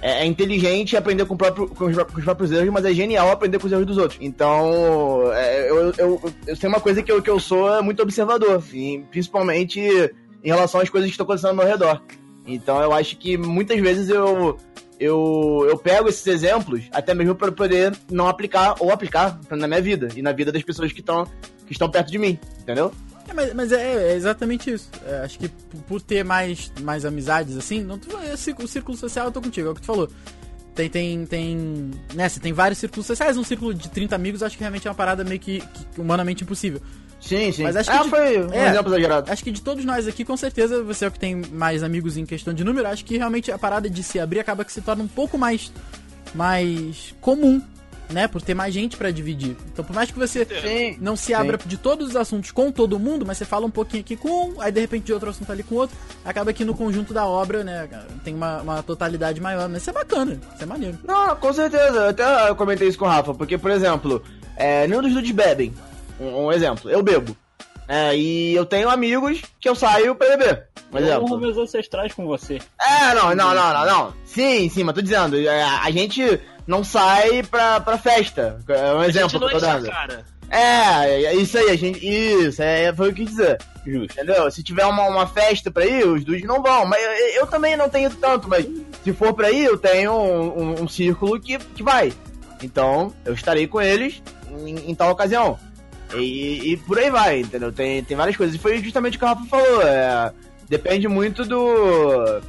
é, 0.00 0.22
é 0.22 0.24
inteligente 0.26 0.96
aprender 0.96 1.24
com, 1.26 1.34
o 1.34 1.36
próprio, 1.36 1.68
com, 1.68 1.84
os, 1.86 1.96
com 1.96 2.18
os 2.18 2.24
próprios 2.24 2.50
erros, 2.52 2.70
mas 2.70 2.84
é 2.84 2.92
genial 2.94 3.30
aprender 3.30 3.58
com 3.58 3.66
os 3.66 3.72
erros 3.72 3.86
dos 3.86 3.98
outros. 3.98 4.18
Então, 4.22 5.30
é, 5.32 5.68
eu, 5.70 5.92
eu, 5.98 6.32
eu 6.46 6.56
tenho 6.56 6.72
uma 6.72 6.80
coisa 6.80 7.02
que 7.02 7.10
eu, 7.12 7.20
que 7.20 7.28
eu 7.30 7.38
sou 7.38 7.82
muito 7.82 8.02
observador, 8.02 8.62
e 8.72 9.04
principalmente 9.10 9.80
em 9.80 10.48
relação 10.48 10.80
às 10.80 10.88
coisas 10.88 11.08
que 11.08 11.12
estão 11.14 11.24
acontecendo 11.24 11.50
ao 11.50 11.56
meu 11.56 11.66
redor. 11.66 12.00
Então 12.46 12.80
eu 12.82 12.92
acho 12.92 13.16
que 13.16 13.36
muitas 13.36 13.78
vezes 13.80 14.08
eu, 14.08 14.56
eu, 14.98 15.66
eu 15.68 15.78
pego 15.78 16.08
esses 16.08 16.26
exemplos 16.26 16.84
até 16.92 17.14
mesmo 17.14 17.34
para 17.34 17.52
poder 17.52 17.96
não 18.10 18.28
aplicar 18.28 18.76
ou 18.80 18.90
aplicar 18.90 19.40
na 19.50 19.66
minha 19.66 19.80
vida 19.80 20.08
e 20.16 20.22
na 20.22 20.32
vida 20.32 20.50
das 20.50 20.62
pessoas 20.62 20.92
que 20.92 21.00
estão 21.00 21.26
que 21.66 21.72
estão 21.72 21.88
perto 21.88 22.10
de 22.10 22.18
mim, 22.18 22.36
entendeu? 22.60 22.92
É, 23.28 23.32
mas, 23.32 23.54
mas 23.54 23.72
é, 23.72 24.10
é 24.10 24.14
exatamente 24.14 24.70
isso. 24.70 24.90
É, 25.06 25.18
acho 25.18 25.38
que 25.38 25.48
por, 25.48 26.02
ter 26.02 26.24
mais, 26.24 26.72
mais 26.82 27.04
amizades 27.04 27.56
assim, 27.56 27.80
não 27.80 27.98
é, 28.24 28.34
o 28.34 28.66
círculo 28.66 28.98
social 28.98 29.26
eu 29.26 29.32
tô 29.32 29.40
contigo, 29.40 29.68
é 29.68 29.70
o 29.70 29.74
que 29.74 29.80
tu 29.80 29.86
falou. 29.86 30.10
Tem, 30.74 30.88
tem, 30.88 31.26
tem. 31.26 31.90
Né, 32.14 32.28
você 32.28 32.40
tem 32.40 32.52
vários 32.52 32.78
círculos 32.78 33.06
sociais, 33.06 33.36
um 33.36 33.44
círculo 33.44 33.72
de 33.72 33.88
30 33.88 34.16
amigos, 34.16 34.42
acho 34.42 34.56
que 34.56 34.62
realmente 34.62 34.86
é 34.86 34.90
uma 34.90 34.96
parada 34.96 35.22
meio 35.22 35.38
que, 35.38 35.60
que 35.60 36.00
humanamente 36.00 36.42
impossível. 36.42 36.80
Sim, 37.20 37.52
sim. 37.52 37.62
Mas 37.62 37.76
acho 37.76 37.90
ah, 37.90 37.98
que 37.98 38.04
de- 38.04 38.10
foi 38.10 38.42
um 38.46 38.52
é. 38.52 38.68
exemplo 38.70 38.92
exagerado. 38.92 39.30
Acho 39.30 39.44
que 39.44 39.50
de 39.50 39.60
todos 39.60 39.84
nós 39.84 40.08
aqui, 40.08 40.24
com 40.24 40.36
certeza, 40.36 40.82
você 40.82 41.04
é 41.04 41.08
o 41.08 41.10
que 41.10 41.18
tem 41.18 41.36
mais 41.36 41.82
amigos 41.82 42.16
em 42.16 42.24
questão 42.24 42.54
de 42.54 42.64
número, 42.64 42.88
acho 42.88 43.04
que 43.04 43.16
realmente 43.18 43.52
a 43.52 43.58
parada 43.58 43.88
de 43.90 44.02
se 44.02 44.18
abrir 44.18 44.40
acaba 44.40 44.64
que 44.64 44.72
se 44.72 44.80
torna 44.80 45.04
um 45.04 45.08
pouco 45.08 45.36
mais, 45.36 45.70
mais 46.34 47.14
comum, 47.20 47.60
né? 48.08 48.26
Por 48.26 48.42
ter 48.42 48.54
mais 48.54 48.74
gente 48.74 48.96
pra 48.96 49.10
dividir. 49.10 49.56
Então, 49.72 49.84
por 49.84 49.94
mais 49.94 50.10
que 50.10 50.18
você 50.18 50.44
Sim. 50.44 50.96
não 51.00 51.14
se 51.14 51.32
abra 51.32 51.58
de 51.64 51.76
todos 51.76 52.08
os 52.08 52.16
assuntos 52.16 52.50
com 52.50 52.72
todo 52.72 52.98
mundo, 52.98 53.24
mas 53.24 53.38
você 53.38 53.44
fala 53.44 53.66
um 53.66 53.70
pouquinho 53.70 54.00
aqui 54.00 54.16
com 54.16 54.50
um, 54.50 54.60
aí 54.60 54.72
de 54.72 54.80
repente 54.80 55.04
de 55.04 55.12
outro 55.12 55.30
assunto 55.30 55.52
ali 55.52 55.62
com 55.62 55.76
outro, 55.76 55.96
acaba 56.24 56.52
que 56.52 56.64
no 56.64 56.74
conjunto 56.74 57.14
da 57.14 57.26
obra, 57.26 57.62
né, 57.62 57.88
tem 58.24 58.34
uma, 58.34 58.62
uma 58.62 58.82
totalidade 58.82 59.40
maior. 59.40 59.68
Mas 59.68 59.82
isso 59.82 59.90
é 59.90 59.92
bacana, 59.92 60.40
isso 60.54 60.62
é 60.62 60.66
maneiro. 60.66 60.98
Não, 61.06 61.36
com 61.36 61.52
certeza. 61.52 61.98
Eu 61.98 62.08
até 62.08 62.54
comentei 62.54 62.88
isso 62.88 62.98
com 62.98 63.04
o 63.04 63.08
Rafa, 63.08 63.34
porque, 63.34 63.56
por 63.56 63.70
exemplo, 63.70 64.22
é, 64.56 64.86
nenhum 64.88 65.02
dos 65.02 65.12
dudes 65.12 65.30
bebem. 65.30 65.72
Um, 66.20 66.46
um 66.46 66.52
exemplo, 66.52 66.90
eu 66.90 67.02
bebo. 67.02 67.36
É, 67.88 68.14
e 68.16 68.54
eu 68.54 68.64
tenho 68.64 68.88
amigos 68.88 69.42
que 69.58 69.68
eu 69.68 69.74
saio 69.74 70.14
pra 70.14 70.36
beber. 70.36 70.66
Um 70.92 70.98
Eu 70.98 71.04
exemplo. 71.04 71.38
meus 71.40 71.56
ancestrais 71.58 72.12
com 72.14 72.24
você. 72.26 72.60
É, 72.80 73.14
não, 73.14 73.34
não, 73.34 73.52
não, 73.54 73.72
não, 73.72 73.86
não. 73.86 74.14
Sim, 74.24 74.68
sim, 74.68 74.84
mas 74.84 74.94
tô 74.94 75.02
dizendo, 75.02 75.36
é, 75.36 75.62
a 75.64 75.90
gente 75.90 76.40
não 76.68 76.84
sai 76.84 77.42
pra, 77.42 77.80
pra 77.80 77.98
festa. 77.98 78.60
É 78.68 78.92
um 78.92 78.98
A 79.00 79.06
gente 79.06 79.16
exemplo 79.18 79.40
não 79.40 79.48
que 79.48 79.54
eu 79.56 79.60
tô 79.60 79.66
a 79.66 79.68
dando. 79.72 79.90
cara. 79.90 80.24
É, 80.48 81.24
é 81.24 81.34
isso 81.34 81.56
aí, 81.58 81.70
a 81.70 81.76
gente. 81.76 81.98
Isso, 82.04 82.60
é, 82.62 82.92
foi 82.94 83.10
o 83.10 83.14
que 83.14 83.22
eu 83.22 83.26
dizer. 83.26 83.58
Justo. 83.86 84.12
Entendeu? 84.12 84.48
Se 84.50 84.62
tiver 84.62 84.84
uma, 84.84 85.08
uma 85.08 85.26
festa 85.26 85.70
pra 85.70 85.84
ir, 85.86 86.06
os 86.06 86.24
dudes 86.24 86.44
não 86.44 86.62
vão. 86.62 86.84
Mas 86.86 87.00
eu, 87.02 87.10
eu 87.40 87.46
também 87.46 87.76
não 87.76 87.88
tenho 87.88 88.10
tanto, 88.10 88.48
mas 88.48 88.66
se 89.02 89.12
for 89.12 89.32
pra 89.32 89.50
ir, 89.50 89.64
eu 89.64 89.78
tenho 89.78 90.12
um, 90.12 90.62
um- 90.62 90.82
um 90.82 90.88
círculo 90.88 91.40
que, 91.40 91.56
que 91.58 91.82
vai. 91.82 92.12
Então, 92.62 93.12
eu 93.24 93.32
estarei 93.32 93.66
com 93.66 93.80
eles 93.80 94.22
em, 94.64 94.90
em 94.90 94.94
tal 94.94 95.10
ocasião. 95.10 95.58
E, 96.16 96.72
e 96.72 96.76
por 96.76 96.98
aí 96.98 97.10
vai, 97.10 97.40
entendeu? 97.40 97.70
Tem, 97.72 98.02
tem 98.02 98.16
várias 98.16 98.36
coisas. 98.36 98.54
E 98.54 98.58
foi 98.58 98.78
justamente 98.78 99.16
o 99.16 99.18
que 99.18 99.24
o 99.24 99.28
Rafa 99.28 99.44
falou. 99.46 99.82
é, 99.82 100.32
depende 100.68 101.06
muito 101.08 101.44
do. 101.44 102.40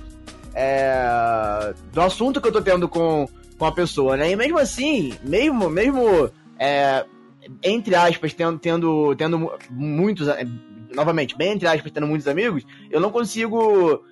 é, 0.53 1.73
do 1.93 2.01
assunto 2.01 2.41
que 2.41 2.47
eu 2.47 2.51
tô 2.51 2.61
tendo 2.61 2.87
com, 2.87 3.27
com 3.57 3.65
a 3.65 3.71
pessoa, 3.71 4.17
né? 4.17 4.31
E 4.31 4.35
mesmo 4.35 4.57
assim, 4.57 5.13
mesmo, 5.23 5.69
mesmo 5.69 6.29
é, 6.59 7.05
entre 7.63 7.95
aspas, 7.95 8.33
tendo, 8.33 8.57
tendo, 8.59 9.15
tendo 9.15 9.39
mu- 9.39 9.51
muitos. 9.69 10.27
é, 10.27 10.45
Novamente, 10.93 11.37
bem 11.37 11.53
entre 11.53 11.67
aspas, 11.69 11.89
tendo 11.89 12.05
muitos 12.05 12.27
amigos, 12.27 12.65
eu 12.89 12.99
não 12.99 13.11
consigo 13.11 14.03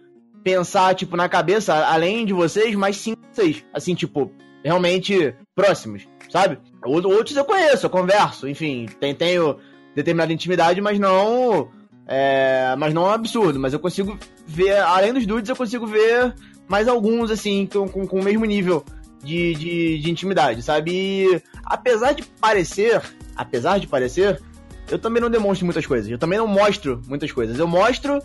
pensar, 0.42 0.96
tipo, 0.96 1.18
na 1.18 1.28
cabeça, 1.28 1.76
além 1.88 2.26
de 2.26 2.32
vocês, 2.32 2.74
mais 2.74 2.96
cinco, 2.96 3.20
seis. 3.34 3.66
Assim, 3.74 3.94
tipo, 3.94 4.32
realmente 4.64 5.36
próximos, 5.54 6.08
sabe? 6.30 6.58
Ou- 6.84 7.06
Outros 7.08 7.36
eu 7.36 7.46
conheço, 7.46 7.86
eu 7.86 7.90
converso, 7.90 8.48
enfim, 8.48 8.88
tenho 9.18 9.58
determinada 9.96 10.32
intimidade, 10.34 10.80
mas 10.82 10.98
não. 11.00 11.70
É, 12.12 12.74
mas 12.78 12.92
não 12.94 13.06
é 13.06 13.10
um 13.10 13.14
absurdo, 13.14 13.60
mas 13.60 13.72
eu 13.72 13.80
consigo 13.80 14.18
ver, 14.48 14.78
além 14.80 15.14
dos 15.14 15.28
dudes, 15.28 15.48
eu 15.48 15.56
consigo 15.56 15.86
ver 15.86 16.34
mais 16.68 16.88
alguns, 16.88 17.30
assim, 17.30 17.68
com, 17.72 17.88
com, 17.88 18.08
com 18.08 18.20
o 18.20 18.24
mesmo 18.24 18.46
nível 18.46 18.84
de, 19.24 19.54
de, 19.54 20.00
de 20.00 20.10
intimidade, 20.10 20.64
sabe? 20.64 20.92
E 20.92 21.42
apesar 21.64 22.14
de 22.14 22.24
parecer, 22.24 23.00
apesar 23.36 23.80
de 23.80 23.86
parecer, 23.86 24.42
eu 24.90 24.98
também 24.98 25.22
não 25.22 25.30
demonstro 25.30 25.66
muitas 25.66 25.86
coisas, 25.86 26.10
eu 26.10 26.18
também 26.18 26.40
não 26.40 26.48
mostro 26.48 27.00
muitas 27.08 27.32
coisas, 27.32 27.60
eu 27.60 27.68
mostro 27.68 28.20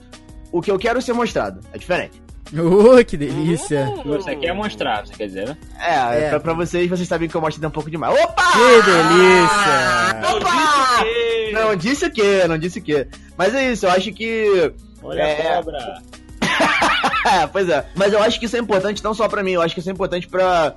o 0.50 0.62
que 0.62 0.70
eu 0.70 0.78
quero 0.78 1.02
ser 1.02 1.12
mostrado, 1.12 1.60
é 1.70 1.76
diferente. 1.76 2.22
Ô, 2.52 3.04
que 3.04 3.16
delícia! 3.16 3.92
Você 4.04 4.36
quer 4.36 4.52
mostrar, 4.54 5.06
você 5.06 5.14
quer 5.14 5.26
dizer, 5.26 5.48
né? 5.48 5.56
É, 5.80 6.26
É. 6.26 6.28
Pra, 6.30 6.40
pra 6.40 6.52
vocês, 6.54 6.88
vocês 6.88 7.08
sabem 7.08 7.28
que 7.28 7.34
eu 7.34 7.40
mostro 7.40 7.66
um 7.66 7.70
pouco 7.70 7.90
demais. 7.90 8.14
Opa! 8.22 8.42
Que 8.52 8.82
delícia! 8.82 10.20
Não 10.22 10.36
Opa! 10.36 10.50
disse 10.50 10.76
o 10.84 11.04
quê? 11.04 11.50
Não 11.52 11.76
disse 11.76 12.06
o 12.06 12.10
quê, 12.12 12.44
não 12.48 12.58
disse 12.58 12.78
o 12.78 12.82
quê. 12.82 13.06
Mas 13.36 13.54
é 13.54 13.72
isso, 13.72 13.86
eu 13.86 13.90
acho 13.90 14.12
que. 14.12 14.72
Olha 15.02 15.22
É. 15.22 15.48
a 15.48 15.56
cobra. 15.56 16.02
É, 17.26 17.46
pois 17.46 17.68
é. 17.70 17.86
Mas 17.94 18.12
eu 18.12 18.22
acho 18.22 18.38
que 18.38 18.44
isso 18.44 18.54
é 18.56 18.60
importante 18.60 19.02
não 19.02 19.14
só 19.14 19.26
pra 19.28 19.42
mim, 19.42 19.52
eu 19.52 19.62
acho 19.62 19.72
que 19.74 19.80
isso 19.80 19.88
é 19.88 19.92
importante 19.92 20.28
pra, 20.28 20.74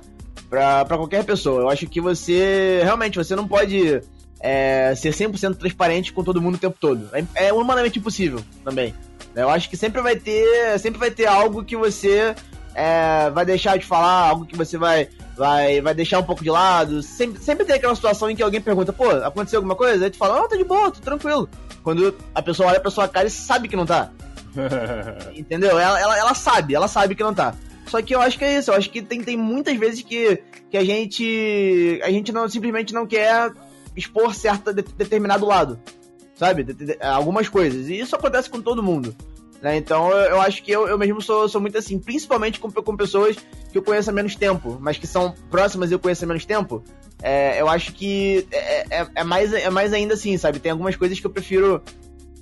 pra, 0.48 0.82
pra 0.86 0.96
qualquer 0.96 1.22
pessoa. 1.22 1.60
Eu 1.60 1.68
acho 1.68 1.86
que 1.86 2.00
você. 2.00 2.80
Realmente, 2.82 3.18
você 3.18 3.36
não 3.36 3.46
pode 3.46 4.00
é, 4.40 4.94
ser 4.96 5.10
100% 5.12 5.56
transparente 5.56 6.10
com 6.12 6.24
todo 6.24 6.40
mundo 6.40 6.54
o 6.54 6.58
tempo 6.58 6.76
todo. 6.80 7.06
É, 7.12 7.48
é 7.48 7.52
humanamente 7.52 7.98
impossível 7.98 8.40
também. 8.64 8.94
Eu 9.42 9.48
acho 9.50 9.68
que 9.70 9.76
sempre 9.76 10.00
vai 10.02 10.16
ter. 10.16 10.78
Sempre 10.78 10.98
vai 10.98 11.10
ter 11.10 11.26
algo 11.26 11.64
que 11.64 11.76
você 11.76 12.34
é, 12.74 13.30
vai 13.30 13.44
deixar 13.44 13.78
de 13.78 13.84
falar, 13.86 14.28
algo 14.28 14.44
que 14.46 14.56
você 14.56 14.76
vai. 14.78 15.08
Vai, 15.36 15.80
vai 15.80 15.94
deixar 15.94 16.18
um 16.18 16.24
pouco 16.24 16.42
de 16.42 16.50
lado. 16.50 17.00
Sempre, 17.00 17.40
sempre 17.40 17.64
tem 17.64 17.76
aquela 17.76 17.94
situação 17.94 18.28
em 18.28 18.34
que 18.34 18.42
alguém 18.42 18.60
pergunta, 18.60 18.92
pô, 18.92 19.08
aconteceu 19.08 19.58
alguma 19.58 19.76
coisa? 19.76 20.04
Aí 20.04 20.10
tu 20.10 20.16
fala, 20.18 20.40
não, 20.40 20.48
tá 20.48 20.56
de 20.56 20.64
boa, 20.64 20.90
tô 20.90 20.98
tranquilo. 21.00 21.48
Quando 21.84 22.12
a 22.34 22.42
pessoa 22.42 22.70
olha 22.70 22.80
pra 22.80 22.90
sua 22.90 23.06
cara 23.06 23.28
e 23.28 23.30
sabe 23.30 23.68
que 23.68 23.76
não 23.76 23.86
tá. 23.86 24.10
Entendeu? 25.34 25.78
Ela, 25.78 26.00
ela, 26.00 26.18
ela 26.18 26.34
sabe, 26.34 26.74
ela 26.74 26.88
sabe 26.88 27.14
que 27.14 27.22
não 27.22 27.32
tá. 27.32 27.54
Só 27.86 28.02
que 28.02 28.14
eu 28.14 28.20
acho 28.20 28.36
que 28.36 28.44
é 28.44 28.58
isso, 28.58 28.70
eu 28.70 28.74
acho 28.74 28.90
que 28.90 29.00
tem, 29.00 29.22
tem 29.22 29.36
muitas 29.36 29.76
vezes 29.78 30.02
que, 30.02 30.42
que 30.70 30.76
a 30.76 30.84
gente. 30.84 32.00
A 32.02 32.10
gente 32.10 32.32
não 32.32 32.48
simplesmente 32.48 32.92
não 32.92 33.06
quer 33.06 33.52
expor 33.96 34.34
certo 34.34 34.74
de- 34.74 34.82
determinado 34.82 35.46
lado. 35.46 35.78
Sabe? 36.34 36.64
De- 36.64 36.74
de- 36.74 36.98
algumas 37.00 37.48
coisas. 37.48 37.88
E 37.88 37.98
isso 37.98 38.14
acontece 38.14 38.50
com 38.50 38.60
todo 38.60 38.82
mundo. 38.82 39.14
Né? 39.60 39.76
Então 39.76 40.10
eu, 40.10 40.30
eu 40.30 40.40
acho 40.40 40.62
que 40.62 40.70
eu, 40.70 40.86
eu 40.86 40.96
mesmo 40.96 41.20
sou, 41.20 41.48
sou 41.48 41.60
muito 41.60 41.76
assim, 41.76 41.98
principalmente 41.98 42.60
com, 42.60 42.70
com 42.70 42.96
pessoas 42.96 43.36
que 43.72 43.76
eu 43.78 43.82
conheço 43.82 44.08
há 44.08 44.12
menos 44.12 44.34
tempo, 44.36 44.78
mas 44.80 44.96
que 44.98 45.06
são 45.06 45.34
próximas 45.50 45.90
e 45.90 45.94
eu 45.94 45.98
conheço 45.98 46.24
há 46.24 46.28
menos 46.28 46.44
tempo. 46.44 46.82
É, 47.22 47.60
eu 47.60 47.68
acho 47.68 47.92
que 47.92 48.46
é, 48.52 49.00
é, 49.00 49.06
é 49.16 49.24
mais, 49.24 49.52
é 49.52 49.68
mais 49.70 49.92
ainda 49.92 50.14
assim, 50.14 50.36
sabe? 50.38 50.60
Tem 50.60 50.70
algumas 50.70 50.94
coisas 50.96 51.18
que 51.18 51.26
eu 51.26 51.30
prefiro. 51.30 51.82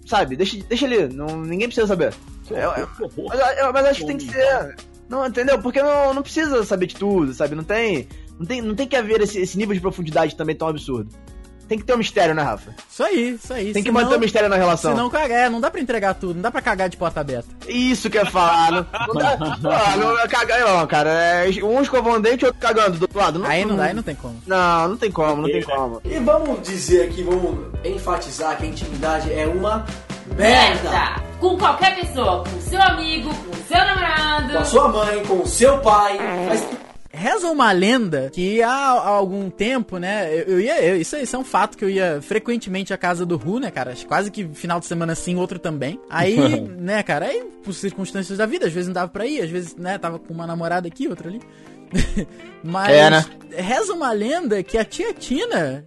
Sabe? 0.07 0.37
Deixa, 0.37 0.57
deixa 0.69 0.87
ali, 0.87 1.09
não, 1.09 1.41
ninguém 1.41 1.67
precisa 1.67 1.87
saber. 1.87 2.15
Eu- 2.51 2.89
mas, 3.29 3.59
eu- 3.59 3.73
mas 3.73 3.87
acho 3.87 4.01
que 4.01 4.07
tem 4.07 4.17
que 4.19 4.31
ser. 4.31 4.77
Não, 5.09 5.27
entendeu? 5.27 5.61
Porque 5.61 5.83
não, 5.83 6.15
não 6.15 6.23
precisa 6.23 6.63
saber 6.65 6.87
de 6.87 6.95
tudo, 6.97 7.33
sabe? 7.35 7.55
Não 7.57 7.65
tem. 7.65 8.07
Não 8.39 8.47
tem, 8.47 8.61
não 8.61 8.75
tem 8.75 8.87
que 8.87 8.95
haver 8.95 9.21
esse, 9.23 9.41
esse 9.41 9.57
nível 9.57 9.75
de 9.75 9.81
profundidade 9.81 10.37
também 10.37 10.55
tão 10.55 10.69
absurdo. 10.69 11.11
Tem 11.69 11.79
que 11.79 11.85
ter 11.85 11.95
um 11.95 11.99
mistério, 11.99 12.35
né, 12.35 12.43
Rafa? 12.43 12.71
Isso 12.91 13.03
aí, 13.03 13.31
isso 13.35 13.53
aí. 13.53 13.73
Tem 13.73 13.83
que 13.83 13.89
senão- 13.89 14.03
manter 14.03 14.17
o 14.17 14.21
mistério 14.21 14.49
na 14.49 14.57
relação. 14.57 14.93
Senão, 14.95 15.11
é, 15.17 15.49
não 15.49 15.61
dá 15.61 15.71
pra 15.71 15.81
entregar 15.81 16.15
tudo, 16.15 16.35
não 16.35 16.43
dá 16.43 16.51
pra 16.51 16.61
cagar 16.63 16.89
de 16.89 16.97
porta 16.97 17.21
aberta. 17.21 17.49
Isso 17.69 18.09
que 18.09 18.19
eu 18.19 18.25
ia 18.25 18.31
falar. 18.31 18.71
Não, 18.71 18.87
não 19.09 19.15
dá. 19.15 19.37
Ah, 19.87 19.97
não 19.97 20.19
é 20.19 20.29
cagar, 20.29 20.61
não, 20.61 20.87
cara. 20.87 21.11
É, 21.11 21.49
um 21.65 21.83
escovando 21.83 22.21
dente 22.23 22.45
e 22.45 22.47
outro 22.47 22.61
cagando 22.61 22.99
do 22.99 23.03
outro 23.03 23.19
lado. 23.19 23.45
Aí 23.45 23.65
não 23.65 23.77
dá, 23.77 23.85
aí 23.85 23.95
não 23.95 24.03
tem 24.03 24.15
como. 24.15 24.41
Não, 24.47 24.89
não 24.89 24.97
tem 24.97 25.11
como, 25.11 25.43
não 25.43 25.49
tem 25.51 25.63
como. 25.63 26.01
E 26.05 26.19
vamos 26.19 26.63
dizer 26.63 27.09
aqui, 27.09 27.23
vamos 27.23 27.59
enfatizar 27.85 28.57
que 28.57 28.65
a 28.65 28.67
intimidade 28.67 29.33
é 29.33 29.47
uma 29.47 29.85
merda. 30.37 30.83
Merda! 30.91 31.23
Com 31.41 31.59
qualquer 31.59 31.95
pessoa, 31.97 32.45
com 32.45 32.61
seu 32.61 32.81
amigo, 32.83 33.29
com 33.35 33.53
seu 33.69 33.79
namorado. 33.79 34.53
Com 34.53 34.59
a 34.59 34.65
sua 34.65 34.89
mãe, 34.89 35.25
com 35.25 35.41
o 35.43 35.47
seu 35.47 35.79
pai. 35.79 36.19
Mas 36.49 36.65
Reza 37.17 37.49
uma 37.49 37.73
lenda 37.73 38.31
que 38.33 38.63
há, 38.63 38.69
há 38.71 39.09
algum 39.09 39.49
tempo, 39.51 39.99
né? 39.99 40.33
Eu, 40.33 40.43
eu 40.45 40.61
ia. 40.61 40.85
eu- 40.85 40.97
isso, 41.01 41.17
isso 41.17 41.35
é 41.35 41.39
um 41.39 41.45
fato 41.45 41.77
que 41.79 41.85
eu 41.85 41.89
ia 41.91 42.21
frequentemente 42.23 42.93
à 42.93 42.99
casa 42.99 43.25
do 43.25 43.37
Ru, 43.37 43.59
né, 43.59 43.71
cara? 43.71 43.95
Quase 44.07 44.31
que 44.31 44.47
final 44.49 44.79
de 44.79 44.87
semana 44.87 45.15
sim, 45.15 45.37
outro 45.37 45.59
também. 45.59 45.99
Aí, 46.11 46.37
né, 46.79 47.03
cara, 47.03 47.27
aí, 47.27 47.43
por 47.65 47.73
circunstâncias 47.73 48.39
da 48.39 48.47
vida, 48.47 48.67
às 48.67 48.73
vezes 48.73 48.87
não 48.89 48.95
dava 48.95 49.09
pra 49.11 49.27
ir, 49.27 49.41
às 49.41 49.51
vezes, 49.51 49.75
né, 49.77 49.97
tava 49.99 50.19
com 50.19 50.33
uma 50.35 50.47
namorada 50.47 50.87
aqui, 50.89 51.09
outra 51.09 51.29
ali. 51.29 51.41
Mas 52.63 52.91
É, 52.93 53.11
né? 53.11 53.25
reza 53.51 53.93
uma 53.93 54.13
lenda 54.13 54.63
que 54.63 54.77
a 54.77 54.85
tia 54.85 55.13
Tina, 55.15 55.85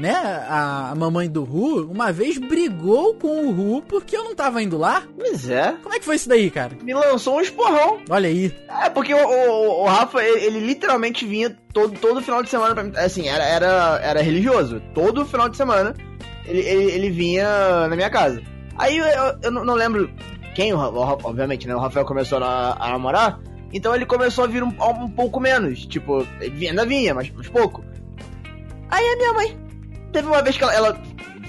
né, 0.00 0.12
a, 0.48 0.90
a 0.90 0.94
mamãe 0.94 1.28
do 1.28 1.44
Ru, 1.44 1.90
uma 1.90 2.10
vez 2.10 2.38
brigou 2.38 3.14
com 3.14 3.46
o 3.46 3.52
Ru 3.52 3.82
porque 3.82 4.16
eu 4.16 4.24
não 4.24 4.34
tava 4.34 4.62
indo 4.62 4.78
lá. 4.78 5.02
Pois 5.16 5.48
é. 5.48 5.74
Como 5.82 5.94
é 5.94 5.98
que 5.98 6.04
foi 6.04 6.16
isso 6.16 6.28
daí, 6.28 6.50
cara? 6.50 6.72
Me 6.82 6.94
lançou 6.94 7.36
um 7.36 7.40
esporrão. 7.40 7.98
Olha 8.08 8.28
aí. 8.28 8.52
É, 8.82 8.88
porque 8.88 9.12
o, 9.12 9.18
o- 9.18 9.82
o 9.82 9.84
Rafa, 9.86 10.22
ele, 10.24 10.44
ele 10.46 10.60
literalmente 10.66 11.26
vinha 11.26 11.54
todo, 11.72 11.98
todo 11.98 12.22
final 12.22 12.42
de 12.42 12.48
semana 12.48 12.74
pra 12.74 12.82
mim. 12.84 12.92
Assim, 12.96 13.28
era, 13.28 13.44
era, 13.44 14.00
era 14.02 14.22
religioso. 14.22 14.80
Todo 14.94 15.26
final 15.26 15.48
de 15.48 15.56
semana 15.56 15.94
ele, 16.46 16.60
ele, 16.60 16.90
ele 16.92 17.10
vinha 17.10 17.86
na 17.88 17.94
minha 17.94 18.08
casa. 18.10 18.42
Aí 18.78 18.96
eu, 18.96 19.04
eu- 19.06 19.38
eu 19.42 19.50
não 19.50 19.74
lembro 19.74 20.10
quem, 20.54 20.72
o 20.72 20.78
obviamente, 20.78 21.68
né? 21.68 21.76
O 21.76 21.78
Rafael 21.80 22.06
começou 22.06 22.42
a, 22.42 22.76
a 22.80 22.90
namorar. 22.90 23.38
Então 23.72 23.94
ele 23.94 24.06
começou 24.06 24.44
a 24.44 24.46
vir 24.48 24.62
um, 24.62 24.68
um 24.68 25.08
pouco 25.10 25.38
menos. 25.38 25.84
Tipo, 25.86 26.26
ele 26.40 26.50
vinha- 26.56 26.70
ainda 26.70 26.86
vinha, 26.86 27.14
mas, 27.14 27.30
mas 27.36 27.46
pouco. 27.48 27.84
Aí 28.90 29.04
a 29.06 29.16
minha 29.16 29.32
mãe, 29.34 29.56
teve 30.12 30.26
uma 30.28 30.42
vez 30.42 30.56
que 30.56 30.62
ela, 30.64 30.74
ela 30.74 31.00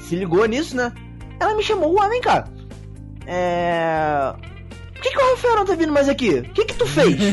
se 0.07 0.15
ligou 0.15 0.45
nisso, 0.45 0.75
né? 0.75 0.91
Ela 1.39 1.55
me 1.55 1.63
chamou, 1.63 1.93
ué, 1.99 2.09
vem 2.09 2.21
cá. 2.21 2.45
É. 3.27 4.33
por 4.93 5.01
que, 5.01 5.09
que 5.11 5.17
o 5.17 5.29
Rafael 5.31 5.55
não 5.57 5.65
tá 5.65 5.75
vindo 5.75 5.93
mais 5.93 6.09
aqui? 6.09 6.39
O 6.39 6.43
que 6.53 6.65
que 6.65 6.73
tu 6.75 6.85
fez? 6.87 7.15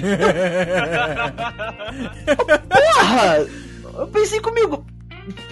Porra! 2.69 3.47
Eu 3.99 4.07
pensei 4.09 4.41
comigo, 4.41 4.87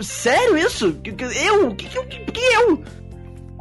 sério 0.01 0.57
isso? 0.57 0.97
Eu? 1.45 1.75
Que, 1.75 1.89
que, 1.89 2.05
que, 2.05 2.33
que 2.33 2.41
eu? 2.41 2.83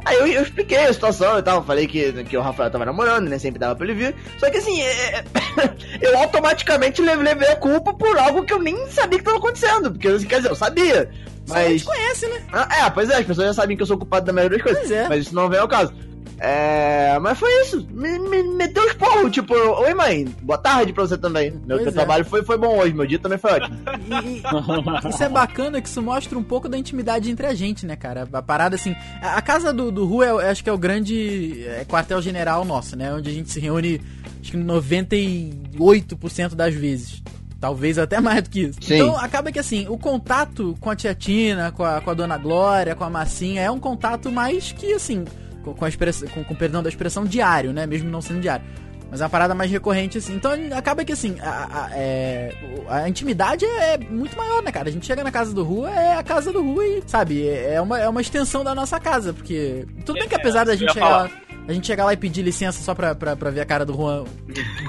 Aí 0.04 0.16
eu, 0.18 0.26
eu 0.28 0.42
expliquei 0.44 0.78
a 0.86 0.92
situação 0.92 1.36
e 1.36 1.42
tal, 1.42 1.64
falei 1.64 1.88
que, 1.88 2.12
que 2.24 2.36
o 2.36 2.40
Rafael 2.40 2.70
tava 2.70 2.84
namorando, 2.84 3.28
nem 3.28 3.40
sempre 3.40 3.58
dava 3.58 3.74
pra 3.74 3.84
ele 3.84 3.94
vir. 3.94 4.14
Só 4.38 4.48
que 4.48 4.58
assim, 4.58 4.80
é- 4.80 5.16
é- 5.18 5.24
eu 6.00 6.16
automaticamente 6.18 7.02
leve- 7.02 7.24
levei 7.24 7.48
a 7.48 7.56
culpa 7.56 7.92
por 7.92 8.16
algo 8.16 8.44
que 8.44 8.52
eu 8.52 8.60
nem 8.60 8.86
sabia 8.88 9.18
que 9.18 9.24
tava 9.24 9.38
acontecendo. 9.38 9.90
Porque, 9.90 10.24
quer 10.26 10.36
dizer, 10.36 10.50
eu 10.50 10.54
sabia. 10.54 11.10
Só 11.46 11.54
a 11.54 11.62
gente 11.68 11.84
Mas. 11.84 11.96
conhece, 11.96 12.26
né? 12.26 12.42
Ah, 12.52 12.86
é, 12.86 12.90
pois 12.90 13.08
é, 13.08 13.16
as 13.16 13.24
pessoas 13.26 13.48
já 13.48 13.54
sabem 13.54 13.76
que 13.76 13.82
eu 13.82 13.86
sou 13.86 13.96
culpado 13.96 14.26
da 14.26 14.32
maioria 14.32 14.58
das 14.58 14.64
coisas. 14.64 14.82
Pois 14.82 14.90
é. 14.90 15.08
Mas 15.08 15.26
isso 15.26 15.34
não 15.34 15.48
vem 15.48 15.58
ao 15.60 15.68
caso. 15.68 15.92
É. 16.38 17.18
Mas 17.20 17.38
foi 17.38 17.50
isso. 17.62 17.86
Me, 17.90 18.18
me 18.18 18.42
meteu 18.42 18.84
os 18.84 18.92
porros, 18.92 19.32
tipo, 19.32 19.54
oi 19.54 19.94
mãe, 19.94 20.26
boa 20.42 20.58
tarde 20.58 20.92
pra 20.92 21.06
você 21.06 21.16
também. 21.16 21.58
Meu, 21.66 21.78
é. 21.78 21.90
trabalho 21.90 22.24
foi, 22.24 22.44
foi 22.44 22.58
bom 22.58 22.76
hoje, 22.78 22.92
meu 22.92 23.06
dia 23.06 23.18
também 23.18 23.38
foi 23.38 23.52
ótimo. 23.52 23.76
E, 24.06 24.36
e- 24.38 25.08
isso 25.08 25.22
é 25.22 25.28
bacana 25.28 25.80
que 25.80 25.88
isso 25.88 26.02
mostra 26.02 26.38
um 26.38 26.42
pouco 26.42 26.68
da 26.68 26.76
intimidade 26.76 27.30
entre 27.30 27.46
a 27.46 27.54
gente, 27.54 27.86
né, 27.86 27.96
cara? 27.96 28.28
A 28.32 28.42
parada 28.42 28.76
assim. 28.76 28.94
A, 29.22 29.36
a 29.36 29.42
casa 29.42 29.72
do, 29.72 29.90
do 29.90 30.04
Ru 30.04 30.22
é, 30.22 30.50
acho 30.50 30.62
que 30.62 30.70
é 30.70 30.72
o 30.72 30.78
grande 30.78 31.64
é, 31.66 31.84
quartel-general 31.88 32.64
nosso, 32.64 32.96
né? 32.96 33.12
Onde 33.12 33.30
a 33.30 33.32
gente 33.32 33.50
se 33.50 33.58
reúne, 33.58 34.00
acho 34.40 34.50
que 34.52 34.58
98% 34.58 36.54
das 36.54 36.74
vezes. 36.74 37.22
Talvez 37.66 37.98
até 37.98 38.20
mais 38.22 38.42
do 38.44 38.50
que 38.50 38.60
isso. 38.60 38.78
Sim. 38.80 38.94
Então 38.94 39.16
acaba 39.18 39.50
que 39.50 39.58
assim, 39.58 39.86
o 39.88 39.98
contato 39.98 40.76
com 40.80 40.88
a 40.90 40.94
tia 40.96 41.14
Tina, 41.14 41.72
com 41.72 41.82
a, 41.84 42.00
com 42.00 42.10
a 42.10 42.14
dona 42.14 42.38
Glória, 42.38 42.94
com 42.94 43.02
a 43.04 43.10
Massinha, 43.10 43.62
é 43.62 43.70
um 43.70 43.80
contato 43.80 44.30
mais 44.30 44.70
que 44.72 44.92
assim, 44.92 45.24
com, 45.64 45.74
com 45.74 45.84
a 45.84 45.88
expressão, 45.88 46.28
com, 46.28 46.44
com 46.44 46.54
perdão 46.54 46.80
da 46.82 46.88
expressão 46.88 47.24
diário, 47.24 47.72
né? 47.72 47.84
Mesmo 47.86 48.08
não 48.08 48.22
sendo 48.22 48.40
diário. 48.40 48.64
Mas 49.10 49.20
é 49.20 49.24
uma 49.24 49.30
parada 49.30 49.54
mais 49.54 49.70
recorrente, 49.70 50.18
assim. 50.18 50.34
Então 50.34 50.50
acaba 50.76 51.04
que, 51.04 51.12
assim, 51.12 51.36
a, 51.40 51.84
a- 51.84 51.90
é, 51.92 52.52
a 52.88 53.08
intimidade 53.08 53.64
é, 53.64 53.94
é 53.94 53.98
muito 53.98 54.36
maior, 54.36 54.60
né, 54.64 54.72
cara? 54.72 54.88
A 54.88 54.92
gente 54.92 55.06
chega 55.06 55.22
na 55.22 55.30
casa 55.30 55.54
do 55.54 55.62
Rua, 55.62 55.90
é 55.90 56.14
a 56.16 56.24
casa 56.24 56.52
do 56.52 56.60
Rua 56.60 56.84
e, 56.84 57.02
sabe, 57.06 57.46
é 57.46 57.74
é 57.74 57.80
uma, 57.80 58.00
é 58.00 58.08
uma 58.08 58.20
extensão 58.20 58.64
da 58.64 58.74
nossa 58.74 58.98
casa. 58.98 59.32
Porque. 59.32 59.86
Tudo 60.04 60.18
bem 60.18 60.28
que 60.28 60.34
apesar 60.34 60.64
da 60.64 60.74
gente 60.74 60.92
chegar 60.92 61.06
falar. 61.06 61.22
lá, 61.22 61.30
a 61.68 61.72
gente 61.72 61.86
chegar 61.86 62.04
lá 62.04 62.12
e 62.12 62.16
pedir 62.16 62.42
licença 62.42 62.82
só 62.82 62.94
pra, 62.94 63.14
pra, 63.14 63.36
pra 63.36 63.50
ver 63.50 63.60
a 63.60 63.64
cara 63.64 63.84
do 63.84 63.92
Juan 63.92 64.24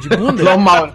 de 0.01 0.09
bunda. 0.09 0.43
Normal. 0.43 0.91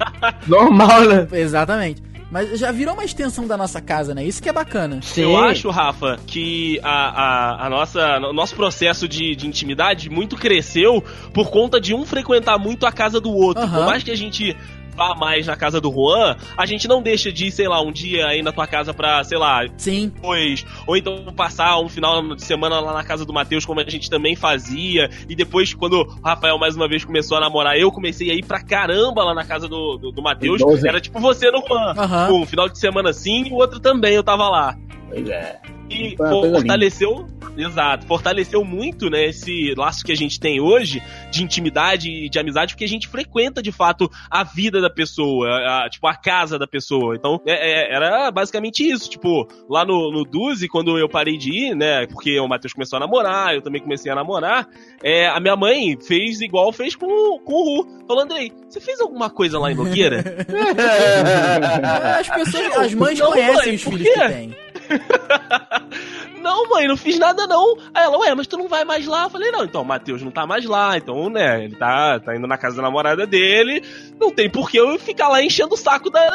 Normal, 0.47 1.01
né? 1.03 1.29
Exatamente. 1.33 2.03
Mas 2.33 2.59
já 2.59 2.73
virou 2.73 2.95
uma 2.95 3.05
extensão 3.05 3.47
da 3.47 3.59
nossa 3.59 3.79
casa, 3.79 4.15
né? 4.15 4.25
Isso 4.25 4.43
que 4.43 4.49
é 4.49 4.53
bacana. 4.55 5.01
Sim. 5.03 5.25
Eu 5.25 5.37
acho, 5.37 5.69
Rafa, 5.69 6.19
que 6.27 6.81
a, 6.83 6.89
a, 6.91 7.67
a 7.67 7.71
nossa, 7.71 8.19
o 8.21 8.33
nosso 8.33 8.55
processo 8.55 9.07
de, 9.07 9.37
de 9.37 9.47
intimidade 9.47 10.09
muito 10.09 10.35
cresceu 10.35 11.05
por 11.35 11.51
conta 11.51 11.79
de 11.79 11.93
um 11.95 12.07
frequentar 12.07 12.59
muito 12.59 12.87
a 12.87 12.93
casa 12.93 13.21
do 13.21 13.31
outro. 13.31 13.63
Aham. 13.63 13.81
Por 13.81 13.85
mais 13.85 14.03
que 14.03 14.11
a 14.11 14.17
gente 14.17 14.57
vá 14.95 15.15
mais 15.15 15.47
na 15.47 15.57
casa 15.57 15.81
do 15.81 15.91
Juan, 15.91 16.37
a 16.57 16.67
gente 16.67 16.87
não 16.87 17.03
deixa 17.03 17.33
de, 17.33 17.51
sei 17.51 17.69
lá, 17.69 17.81
um 17.81 17.93
dia 17.93 18.27
aí 18.27 18.43
na 18.43 18.53
tua 18.53 18.67
casa 18.67 18.93
pra, 18.93 19.23
sei 19.25 19.39
lá, 19.39 19.65
Sim. 19.77 20.11
depois, 20.15 20.65
ou 20.87 20.97
então 20.97 21.25
passar 21.35 21.79
um 21.81 21.89
final 21.89 22.35
de 22.35 22.45
semana 22.45 22.81
lá 22.81 22.93
na 22.93 23.05
casa 23.05 23.25
do 23.25 23.33
Matheus, 23.33 23.65
como 23.65 23.81
a 23.81 23.89
gente 23.89 24.11
também 24.11 24.37
fazia, 24.37 25.11
e 25.29 25.35
depois, 25.35 25.75
quando 25.75 26.01
o 26.03 26.21
Rafael 26.25 26.59
mais 26.59 26.77
uma 26.77 26.89
vez 26.89 27.05
começou 27.05 27.37
a 27.37 27.41
namorar, 27.41 27.77
eu 27.79 27.91
comecei 27.91 28.31
a 28.31 28.35
ir 28.35 28.45
pra 28.45 28.63
caramba 28.63 29.25
lá 29.25 29.35
na 29.35 29.45
casa 29.45 29.69
do, 29.69 29.97
do, 29.97 30.13
do 30.13 30.23
Matheus, 30.23 30.63
era 30.85 31.01
tipo 31.01 31.19
você 31.21 31.51
no 31.51 31.63
Juan, 31.67 31.95
Aham. 31.97 32.33
um 32.33 32.47
final 32.47 32.69
de 32.69 32.79
semana 32.79 33.13
sim, 33.13 33.47
e 33.47 33.51
o 33.51 33.57
outro 33.57 33.81
também, 33.81 34.15
eu 34.15 34.23
tava 34.23 34.49
lá. 34.49 34.77
Pois 35.13 35.29
é. 35.29 35.61
E 35.91 36.17
fortaleceu, 36.17 37.27
exato, 37.55 38.07
fortaleceu 38.07 38.65
muito, 38.65 39.11
né, 39.11 39.27
esse 39.27 39.75
laço 39.77 40.03
que 40.03 40.11
a 40.11 40.15
gente 40.15 40.41
tem 40.41 40.59
hoje 40.59 41.03
de 41.31 41.43
intimidade 41.45 42.09
e 42.09 42.31
de 42.31 42.39
amizade, 42.39 42.73
porque 42.73 42.85
a 42.85 42.89
gente 42.89 43.07
frequenta 43.07 43.61
de 43.63 43.71
fato 43.71 44.11
a 44.31 44.43
vida 44.43 44.81
da 44.81 44.89
pessoa, 44.89 45.49
a- 45.51 45.85
a- 45.85 45.91
tipo, 45.91 46.07
a 46.07 46.15
casa 46.15 46.59
da 46.59 46.67
pessoa. 46.67 47.15
Então, 47.15 47.39
é- 47.47 47.91
é- 47.91 47.95
era 47.95 48.31
basicamente 48.31 48.89
isso, 48.91 49.11
tipo, 49.11 49.47
lá 49.69 49.85
no, 49.85 50.11
no 50.11 50.25
Duzi, 50.25 50.67
quando 50.67 50.97
eu 50.99 51.11
parei 51.11 51.37
de 51.37 51.51
ir, 51.51 51.75
né, 51.75 52.07
porque 52.07 52.41
o 52.41 52.49
Matheus 52.49 52.73
começou 52.73 52.97
a 52.97 53.01
namorar, 53.01 53.55
eu 53.55 53.61
também 53.61 53.83
comecei 53.83 54.11
a 54.11 54.15
namorar, 54.15 54.67
é, 55.03 55.27
a 55.29 55.39
minha 55.41 55.57
mãe 55.57 55.95
fez 56.01 56.41
igual 56.41 56.73
fez 56.73 56.97
com, 56.97 57.05
o- 57.07 57.39
com 57.41 57.53
o 57.53 57.83
Ru, 57.83 58.07
falou, 58.09 58.23
Andrei, 58.23 58.51
você 58.67 58.81
fez 58.81 58.99
alguma 58.99 59.29
coisa 59.29 59.59
lá 59.59 59.71
em 59.71 59.75
Nogueira? 59.75 60.25
As 62.19 62.29
pessoas, 62.29 62.77
as 62.79 62.95
mães 62.95 63.19
Não, 63.19 63.31
conhecem 63.31 63.57
mãe, 63.67 63.75
os 63.75 63.83
filhos 63.83 64.09
que 64.09 64.15
têm. 64.29 64.57
Não, 66.43 66.69
mãe, 66.69 66.89
não 66.89 66.97
fiz 66.97 67.19
nada 67.19 67.47
não. 67.47 67.77
Aí 67.95 68.03
ela, 68.03 68.19
ué, 68.19 68.35
mas 68.35 68.49
tu 68.49 68.59
não 68.59 68.69
vai 68.69 68.85
mais 68.85 69.07
lá? 69.07 69.25
Eu 69.25 69.31
falei, 69.31 69.53
não, 69.53 69.65
então 69.65 69.83
o 69.83 69.85
Matheus 69.85 70.23
não 70.23 70.31
tá 70.33 70.45
mais 70.45 70.65
lá, 70.65 70.97
então, 70.97 71.31
né, 71.31 71.65
ele 71.65 71.77
tá, 71.77 72.19
tá 72.19 72.37
indo 72.37 72.49
na 72.49 72.59
casa 72.59 72.77
da 72.77 72.83
namorada 72.83 73.25
dele, 73.27 73.81
não 74.21 74.31
tem 74.33 74.51
por 74.51 74.69
que 74.69 74.77
eu 74.77 74.99
ficar 74.99 75.29
lá 75.29 75.41
enchendo 75.41 75.75
o 75.75 75.79
saco 75.79 76.11
da, 76.11 76.29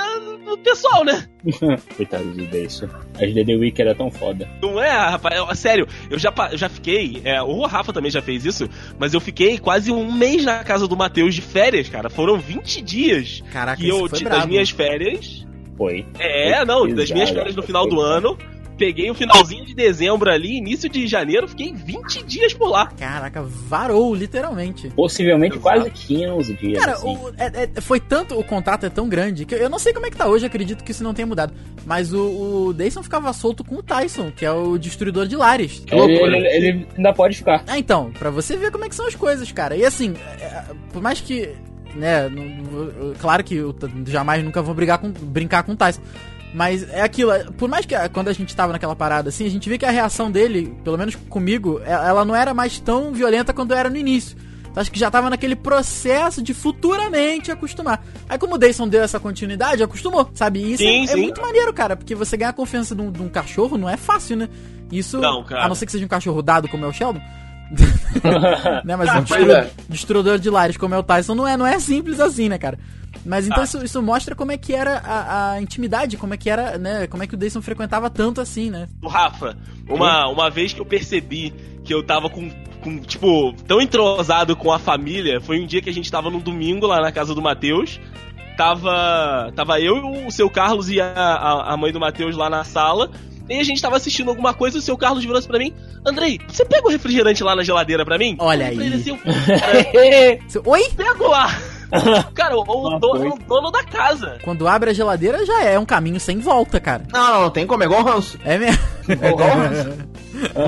do 0.46 0.58
pessoal, 0.60 1.04
né? 1.04 1.28
Coitado 1.98 2.32
de 2.32 2.48
Deison. 2.48 2.88
As 3.22 3.34
DD 3.34 3.58
Week 3.58 3.82
era 3.82 3.94
tão 3.94 4.10
foda. 4.10 4.48
Não 4.62 4.82
é, 4.82 4.90
rapaz, 4.90 5.36
eu- 5.36 5.56
sério, 5.56 5.88
eu 6.10 6.18
já, 6.18 6.34
eu 6.52 6.58
já 6.58 6.70
fiquei, 6.70 7.22
é, 7.26 7.42
o 7.42 7.66
Rafa 7.66 7.92
também 7.92 8.10
já 8.10 8.22
fez 8.22 8.46
isso, 8.46 8.70
mas 8.98 9.14
eu 9.14 9.20
fiquei 9.20 9.58
quase 9.58 9.92
um 9.92 10.10
mês 10.10 10.46
na 10.46 10.64
casa 10.64 10.88
do 10.88 10.96
Matheus 10.96 11.36
de 11.36 11.42
férias, 11.42 11.90
cara, 11.90 12.10
foram 12.10 12.38
20 12.38 12.82
dias 12.82 13.44
Caraca, 13.52 13.82
que 13.82 13.90
eu, 13.90 14.06
isso 14.06 14.10
foi 14.10 14.24
das 14.24 14.46
minhas 14.46 14.70
férias, 14.70 15.46
Foi. 15.78 16.06
é, 16.20 16.56
Foi 16.58 16.66
não, 16.66 16.88
das 16.96 17.12
minhas 17.12 17.30
férias 17.30 17.56
no 17.56 17.62
final 17.64 17.88
do 17.88 18.02
ano, 18.02 18.38
peguei 18.78 19.10
o 19.10 19.14
finalzinho 19.16 19.66
de 19.66 19.74
dezembro 19.74 20.30
ali, 20.30 20.58
início 20.58 20.88
de 20.88 21.08
janeiro, 21.08 21.48
fiquei 21.48 21.74
20 21.74 22.24
dias 22.24 22.54
por 22.54 22.70
lá. 22.70 22.88
Caraca, 22.98 23.42
varou, 23.44 24.14
literalmente. 24.14 24.90
Possivelmente 24.92 25.56
Exato. 25.58 25.64
quase 25.64 25.90
15 25.90 26.54
dias. 26.54 26.80
Cara, 26.80 26.94
assim. 26.94 27.08
o- 27.18 27.30
é- 27.38 27.70
é- 27.76 27.82
foi 27.82 28.00
tanto, 28.00 28.38
o 28.40 28.44
contato 28.44 28.86
é 28.86 28.90
tão 28.90 29.10
grande 29.10 29.46
que 29.46 29.56
eu, 29.56 29.60
eu 29.60 29.70
não 29.70 29.80
sei 29.80 29.94
como 29.94 30.06
é 30.06 30.12
que 30.12 30.18
tá 30.18 30.28
hoje, 30.28 30.46
acredito 30.46 30.84
que 30.84 30.92
isso 30.92 31.04
não 31.04 31.14
tenha 31.14 31.26
mudado. 31.26 31.54
Mas 31.88 32.14
o, 32.14 32.68
o 32.68 32.74
Dayson 32.74 33.02
ficava 33.02 33.32
solto 33.34 33.64
com 33.64 33.76
o 33.78 33.84
Tyson, 33.84 34.30
que 34.32 34.46
é 34.46 34.52
o 34.52 34.78
destruidor 34.78 35.26
de 35.28 35.36
lares. 35.36 35.80
Que 35.80 35.96
ele, 35.96 36.14
ele- 36.14 36.48
ele 36.48 36.88
ainda 36.98 37.14
pode 37.14 37.38
ficar. 37.38 37.64
Ah, 37.66 37.80
então, 37.80 38.12
pra 38.12 38.30
você 38.30 38.56
ver 38.58 38.72
como 38.72 38.86
é 38.86 38.90
que 38.90 38.96
são 38.96 39.08
as 39.08 39.16
coisas, 39.16 39.52
cara. 39.52 39.76
E 39.76 39.84
assim, 39.86 40.14
é, 40.40 40.64
por 40.94 41.02
mais 41.02 41.20
que, 41.20 41.50
né, 41.98 42.32
claro 43.20 43.44
que 43.44 43.56
eu 43.56 43.76
jamais 44.06 44.44
nunca 44.44 44.62
vou 44.62 44.74
brigar 44.74 44.98
com, 45.00 45.12
brincar 45.12 45.64
com 45.64 45.74
o 45.74 45.76
Tyson. 45.76 46.02
Mas 46.54 46.90
é 46.90 47.02
aquilo, 47.02 47.32
é, 47.32 47.44
por 47.44 47.68
mais 47.68 47.86
que 47.86 47.94
quando 48.10 48.30
a 48.30 48.34
gente 48.34 48.56
tava 48.56 48.72
naquela 48.72 48.96
parada 48.96 49.30
assim, 49.30 49.46
a 49.46 49.50
gente 49.50 49.68
vê 49.68 49.78
que 49.78 49.86
a 49.86 49.92
reação 49.92 50.32
dele, 50.32 50.74
pelo 50.84 50.98
menos 50.98 51.14
comigo, 51.16 51.82
é- 51.86 51.92
ela 51.92 52.24
não 52.24 52.36
era 52.36 52.54
mais 52.54 52.80
tão 52.80 53.12
violenta 53.12 53.54
quando 53.54 53.74
era 53.74 53.90
no 53.90 53.98
início. 53.98 54.38
Então 54.72 54.82
acho 54.82 54.92
que 54.92 54.98
já 55.00 55.12
tava 55.12 55.30
naquele 55.30 55.56
processo 55.56 56.42
de 56.42 56.54
futuramente 56.54 57.52
acostumar. 57.52 58.04
Aí 58.30 58.38
como 58.38 58.56
o 58.56 58.58
Dayson 58.58 58.88
deu 58.88 59.04
essa 59.04 59.20
continuidade, 59.20 59.84
acostumou, 59.84 60.30
sabe? 60.34 60.60
E 60.60 60.74
isso 60.74 60.84
Sim, 60.84 61.02
é, 61.02 61.04
é 61.04 61.08
sim. 61.08 61.22
muito 61.22 61.42
maneiro, 61.42 61.74
cara, 61.74 61.96
porque 61.98 62.16
você 62.16 62.38
ganhar 62.38 62.52
a 62.52 62.54
confiança 62.54 62.96
de 62.96 63.02
um, 63.02 63.12
de 63.12 63.22
um 63.22 63.28
cachorro 63.30 63.78
não 63.78 63.90
é 63.90 63.98
fácil, 63.98 64.38
né? 64.38 64.48
Isso, 64.92 65.20
Não, 65.20 65.44
cara. 65.44 65.66
a 65.66 65.68
não 65.68 65.76
ser 65.76 65.86
que 65.86 65.92
seja 65.92 66.06
um 66.06 66.08
cachorro 66.08 66.42
dado 66.42 66.70
como 66.70 66.86
é 66.86 66.88
o 66.88 66.94
Sheldon. 66.94 67.20
né? 68.84 68.96
Mas 68.96 69.10
um 69.10 69.24
pois 69.24 69.46
destru- 69.46 69.52
é. 69.52 69.70
destruidor 69.90 70.40
de 70.40 70.50
lares 70.50 70.78
como 70.78 70.96
é 70.96 70.98
o 70.98 71.04
Tyson 71.04 71.36
não 71.36 71.48
é, 71.48 71.58
não 71.58 71.66
é 71.66 71.80
simples 71.80 72.20
assim, 72.20 72.50
né, 72.50 72.58
cara? 72.58 72.78
Mas 73.26 73.48
então 73.48 73.64
isso, 73.64 73.84
isso 73.84 74.02
mostra 74.02 74.36
como 74.36 74.52
é 74.52 74.58
que 74.58 74.74
era 74.74 75.00
a, 75.00 75.52
a 75.52 75.62
intimidade, 75.62 76.18
como 76.18 76.34
é 76.34 76.38
que 76.38 76.50
era, 76.50 76.78
né? 76.78 77.08
Como 77.08 77.24
é 77.24 77.28
que 77.28 77.34
o 77.34 77.38
Dayson 77.38 77.62
frequentava 77.62 78.10
tanto 78.10 78.40
assim, 78.40 78.70
né? 78.70 78.88
O 79.02 79.08
Rafa, 79.08 79.58
uma, 79.90 80.28
uma 80.30 80.50
vez 80.50 80.72
que 80.74 80.80
eu 80.80 80.86
percebi 80.86 81.54
que 81.84 81.94
eu 81.94 82.04
tava 82.04 82.30
com, 82.30 82.50
com, 82.82 83.00
tipo, 83.00 83.54
tão 83.66 83.82
entrosado 83.82 84.56
com 84.56 84.72
a 84.72 84.80
família, 84.80 85.42
foi 85.42 85.60
um 85.60 85.66
dia 85.66 85.82
que 85.82 85.90
a 85.90 85.94
gente 85.94 86.12
tava 86.12 86.30
num 86.30 86.40
domingo 86.40 86.86
lá 86.86 87.02
na 87.02 87.12
casa 87.12 87.34
do 87.34 87.42
Matheus. 87.42 88.00
Tava, 88.58 89.52
tava 89.56 89.80
eu, 89.80 90.26
o 90.26 90.32
seu 90.32 90.50
Carlos 90.50 90.90
e 90.90 91.00
a, 91.00 91.12
a, 91.14 91.74
a 91.74 91.78
mãe 91.78 91.92
do 91.92 92.00
Matheus 92.00 92.36
lá 92.36 92.50
na 92.50 92.64
sala. 92.64 93.12
E 93.50 93.60
a 93.60 93.64
gente 93.64 93.82
tava 93.82 93.96
assistindo 93.98 94.30
alguma 94.30 94.54
coisa 94.54 94.78
e 94.78 94.80
o 94.80 94.82
seu 94.82 94.98
Carlos 94.98 95.24
virou 95.24 95.38
assim 95.40 95.48
pra 95.48 95.60
mim: 95.60 95.74
Andrei, 96.06 96.40
você 96.48 96.66
pega 96.66 96.88
o 96.88 96.92
refrigerante 96.92 97.44
lá 97.44 97.56
na 97.56 97.64
geladeira 97.64 98.04
pra 98.06 98.18
mim? 98.18 98.36
Olha 98.40 98.68
aí. 98.68 98.94
assim, 98.94 99.10
"Eu 99.12 99.18
Você- 100.48 100.62
Oi? 100.66 100.90
pego 100.96 101.28
lá! 101.28 101.48
Cara, 102.36 102.58
o, 102.58 102.62
o 102.62 103.00
dono, 103.00 103.34
o 103.36 103.40
dono 103.48 103.72
da 103.72 103.82
casa. 103.84 104.38
Quando 104.44 104.68
abre 104.68 104.90
a 104.90 104.94
geladeira 104.94 105.46
já 105.46 105.64
é 105.64 105.80
um 105.80 105.86
caminho 105.86 106.20
sem 106.20 106.38
volta, 106.40 106.82
cara. 106.82 107.04
Não, 107.14 107.28
não, 107.34 107.42
não 107.44 107.50
tem 107.50 107.66
como, 107.66 107.82
é 107.82 107.86
igual 107.86 108.04
ranço. 108.04 108.38
É 108.44 108.58
mesmo? 108.58 108.84
É 109.08 109.30
igual 109.30 109.50
ranço. 109.50 109.90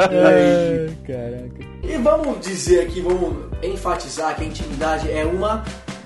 Ai, 0.00 0.90
caraca. 1.06 1.70
E 1.82 1.96
vamos 1.98 2.40
dizer 2.40 2.82
aqui, 2.86 3.00
vamos 3.00 3.36
enfatizar 3.62 4.34
que 4.36 4.42
a 4.44 4.46
intimidade 4.46 5.10
é 5.10 5.24
uma 5.24 5.62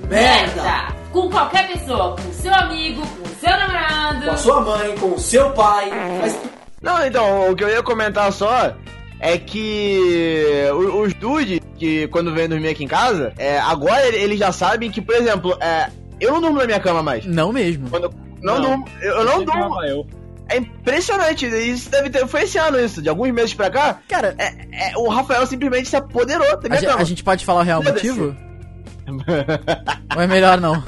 merda. 0.09 0.63
Merda! 0.63 1.04
Com 1.15 1.31
qualquer 1.31 1.69
pessoa, 1.69 2.17
com 2.17 2.33
seu 2.33 2.53
amigo, 2.53 3.01
com 3.07 3.29
seu 3.41 3.51
namorado. 3.51 4.25
Com 4.27 4.31
a 4.33 4.37
sua 4.37 4.61
mãe, 4.61 4.95
com 4.99 5.13
o 5.15 5.19
seu 5.19 5.51
pai. 5.51 5.89
Mas 6.21 6.37
Não, 6.83 7.07
então, 7.07 7.51
o 7.51 7.55
que 7.57 7.63
eu 7.63 7.69
ia 7.69 7.83
comentar 7.85 8.33
só 8.33 8.75
é 9.21 9.39
que 9.39 10.67
os 10.93 11.15
dudes, 11.15 11.61
que 11.79 12.09
quando 12.09 12.35
vêm 12.35 12.49
dormir 12.49 12.69
aqui 12.69 12.83
em 12.85 12.89
casa, 12.89 13.33
é, 13.39 13.59
agora 13.61 14.05
ele- 14.07 14.17
eles 14.19 14.39
já 14.39 14.51
sabem 14.53 14.91
que, 14.91 15.01
por 15.01 15.15
exemplo, 15.15 15.57
é, 15.61 15.89
eu 16.21 16.33
não 16.33 16.41
durmo 16.41 16.59
na 16.59 16.67
minha 16.67 16.81
cama 16.81 17.03
mais. 17.03 17.25
Não 17.25 17.53
mesmo. 17.53 17.89
Quando, 17.89 18.11
não, 18.43 18.55
Não. 18.57 18.63
durmo, 18.63 18.85
eu 19.01 19.13
eu 19.19 19.25
não 19.25 19.45
durmo. 19.45 19.69
Rafael. 19.75 20.07
É 20.51 20.57
impressionante. 20.59 21.47
Isso 21.47 21.91
deve 21.91 22.11
ter. 22.11 22.27
Foi 22.27 22.43
esse 22.43 22.59
ano 22.59 22.79
isso, 22.79 23.01
de 23.01 23.09
alguns 23.09 23.31
meses 23.33 23.55
pra 23.55 23.71
cá. 23.71 24.01
Cara, 24.09 24.35
É, 24.37 24.91
é, 24.91 24.97
o 24.99 25.09
Rafael 25.09 25.47
simplesmente 25.47 25.89
se 25.89 25.97
apoderou 25.97 26.47
da 26.61 26.67
a, 26.67 26.69
minha 26.69 26.81
ge- 26.81 26.87
cama. 26.87 27.01
a 27.01 27.05
gente 27.05 27.23
pode 27.25 27.45
falar 27.47 27.61
o 27.61 27.65
real 27.65 27.83
motivo? 27.83 28.37
Ou 30.17 30.23
é 30.23 30.27
melhor 30.27 30.61
não? 30.61 30.83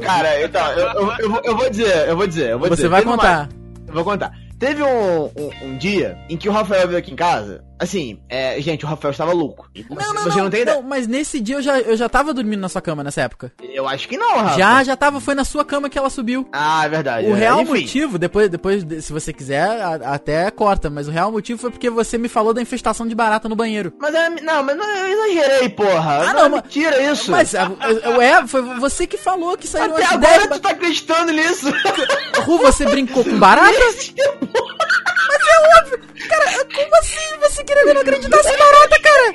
Cara, 0.00 0.42
então, 0.44 0.72
eu, 0.72 0.88
eu, 0.88 1.12
eu 1.18 1.30
vou- 1.30 1.40
eu 1.44 1.56
vou 1.56 1.70
dizer, 1.70 2.08
eu 2.08 2.16
vou 2.16 2.26
dizer, 2.26 2.50
eu 2.50 2.58
vou 2.58 2.68
Você 2.68 2.76
dizer. 2.76 2.88
vai 2.88 3.00
Teve 3.00 3.10
uma- 3.12 3.16
contar. 3.18 3.48
Eu 3.86 3.94
vou 3.94 4.04
contar. 4.04 4.32
Teve 4.58 4.82
um, 4.82 5.24
um, 5.24 5.50
um 5.62 5.78
dia 5.78 6.18
em 6.28 6.36
que 6.36 6.48
o 6.48 6.52
Rafael 6.52 6.86
veio 6.88 6.98
aqui 6.98 7.12
em 7.12 7.16
casa. 7.16 7.64
Assim, 7.78 8.18
é, 8.28 8.60
gente, 8.60 8.84
o 8.84 8.88
Rafael 8.88 9.12
estava 9.12 9.32
louco. 9.32 9.68
Não, 9.88 10.12
não, 10.14 10.22
Você 10.24 10.28
não, 10.36 10.44
não 10.44 10.50
tem 10.50 10.62
ideia? 10.62 10.76
não, 10.78 10.82
mas 10.82 11.06
nesse 11.06 11.40
dia 11.40 11.56
eu 11.56 11.62
já, 11.62 11.78
eu 11.78 11.96
já 11.96 12.08
tava 12.08 12.34
dormindo 12.34 12.60
na 12.60 12.68
sua 12.68 12.80
cama 12.82 13.04
nessa 13.04 13.22
época. 13.22 13.52
Eu 13.62 13.86
acho 13.88 14.08
que 14.08 14.16
não, 14.16 14.36
Rafa. 14.38 14.58
Já, 14.58 14.82
já 14.84 14.96
tava, 14.96 15.20
foi 15.20 15.34
na 15.34 15.44
sua 15.44 15.64
cama 15.64 15.88
que 15.88 15.96
ela 15.98 16.10
subiu. 16.10 16.48
Ah, 16.52 16.84
é 16.84 16.88
verdade. 16.88 17.26
O 17.28 17.36
é. 17.36 17.38
real 17.38 17.60
Enfim. 17.62 17.72
motivo, 17.82 18.18
depois, 18.18 18.48
depois, 18.48 18.82
de- 18.84 19.00
se 19.00 19.12
você 19.12 19.32
quiser, 19.32 19.80
a- 19.80 20.14
até 20.14 20.50
corta, 20.50 20.90
mas 20.90 21.06
o 21.08 21.10
real 21.10 21.30
motivo 21.30 21.60
foi 21.60 21.70
porque 21.70 21.88
você 21.88 22.18
me 22.18 22.28
falou 22.28 22.52
da 22.52 22.60
infestação 22.62 23.06
de 23.06 23.14
barata 23.14 23.48
no 23.48 23.54
banheiro. 23.56 23.92
Mas 24.00 24.14
é, 24.14 24.28
não, 24.42 24.62
mas 24.62 24.76
não, 24.76 24.86
eu 24.96 25.06
exagerei, 25.34 25.68
porra. 25.68 26.28
Ah, 26.30 26.32
não, 26.34 26.48
não, 26.48 26.58
é 26.58 26.62
mentira 26.62 27.12
isso. 27.12 27.30
Mas, 27.30 27.54
a- 27.54 27.70
a- 27.80 28.24
é, 28.24 28.46
foi 28.46 28.62
você 28.80 29.06
que 29.06 29.16
falou 29.16 29.56
que 29.56 29.66
saíram 29.68 29.94
Até 29.94 30.04
agora 30.06 30.38
10 30.38 30.48
tu 30.48 30.58
tá 30.60 30.70
acreditando 30.70 31.32
nisso. 31.32 31.66
Ru, 32.44 32.58
você 32.58 32.84
brincou 32.86 33.22
com 33.24 33.38
barata? 33.38 33.68
É 33.78 33.86
óbvio! 33.88 34.77
Cara, 36.28 36.64
como 36.74 36.96
assim 36.96 37.38
você 37.40 37.64
queria 37.64 37.94
não 37.94 38.00
acreditar 38.00 38.38
em 38.40 38.58
barata, 38.58 39.00
cara? 39.02 39.34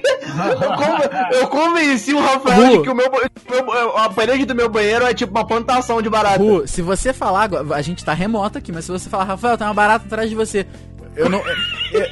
eu, 0.51 0.77
conven- 0.77 1.39
eu 1.41 1.47
convenci 1.47 2.13
o 2.13 2.19
Rafael 2.19 2.61
Ru. 2.65 2.71
de 2.77 2.83
que 2.83 2.89
o 2.89 2.95
meu, 2.95 3.09
meu- 3.11 3.97
a 3.97 4.09
parede 4.09 4.45
do 4.45 4.55
meu 4.55 4.69
banheiro 4.69 5.05
é 5.05 5.13
tipo 5.13 5.31
uma 5.31 5.45
plantação 5.47 6.01
de 6.01 6.09
barata. 6.09 6.39
Ru, 6.43 6.67
se 6.67 6.81
você 6.81 7.13
falar, 7.13 7.43
agora- 7.43 7.75
a 7.75 7.81
gente 7.81 8.03
tá 8.03 8.13
remoto 8.13 8.57
aqui, 8.57 8.71
mas 8.71 8.85
se 8.85 8.91
você 8.91 9.09
falar, 9.09 9.23
Rafael, 9.25 9.57
tem 9.57 9.65
uma 9.67 9.73
barata 9.73 10.05
atrás 10.05 10.29
de 10.29 10.35
você. 10.35 10.65
Eu 11.15 11.29
não. 11.29 11.43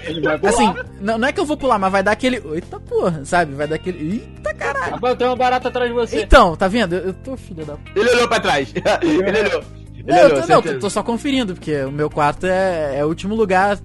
Ele 0.06 0.22
vai 0.22 0.38
pular. 0.38 0.50
Assim, 0.54 0.74
não, 1.00 1.18
não 1.18 1.28
é 1.28 1.32
que 1.32 1.40
eu 1.40 1.46
vou 1.46 1.58
pular, 1.58 1.80
mas 1.80 1.92
vai 1.92 2.04
dar 2.04 2.12
aquele. 2.12 2.38
Eita 2.54 2.80
porra, 2.80 3.26
sabe? 3.26 3.56
Vai 3.56 3.68
dar 3.68 3.76
aquele. 3.76 4.22
Eita 4.38 4.54
caralho. 4.54 4.92
Rapaz, 4.94 5.18
tem 5.18 5.26
uma 5.26 5.36
barata 5.36 5.70
atrás 5.70 5.90
de 5.90 5.94
você. 5.96 6.22
Então, 6.22 6.56
tá 6.56 6.68
vendo? 6.68 6.94
Eu, 6.96 7.06
eu 7.08 7.14
tô 7.14 7.36
filho 7.36 7.66
da. 7.66 7.78
Ele 7.96 8.10
olhou 8.12 8.28
pra 8.28 8.40
trás. 8.40 8.72
Ele 9.02 9.40
olhou. 9.50 9.64
Não, 10.06 10.16
eu 10.18 10.30
tô, 10.30 10.36
não, 10.36 10.44
certeza. 10.48 10.74
tô, 10.76 10.80
tô 10.82 10.90
só 10.90 11.04
conferindo, 11.04 11.54
porque 11.54 11.84
o 11.84 11.92
meu 11.92 12.10
quarto 12.10 12.46
é, 12.46 12.98
é 13.00 13.06
o 13.06 13.08
último 13.08 13.36
lugar, 13.36 13.78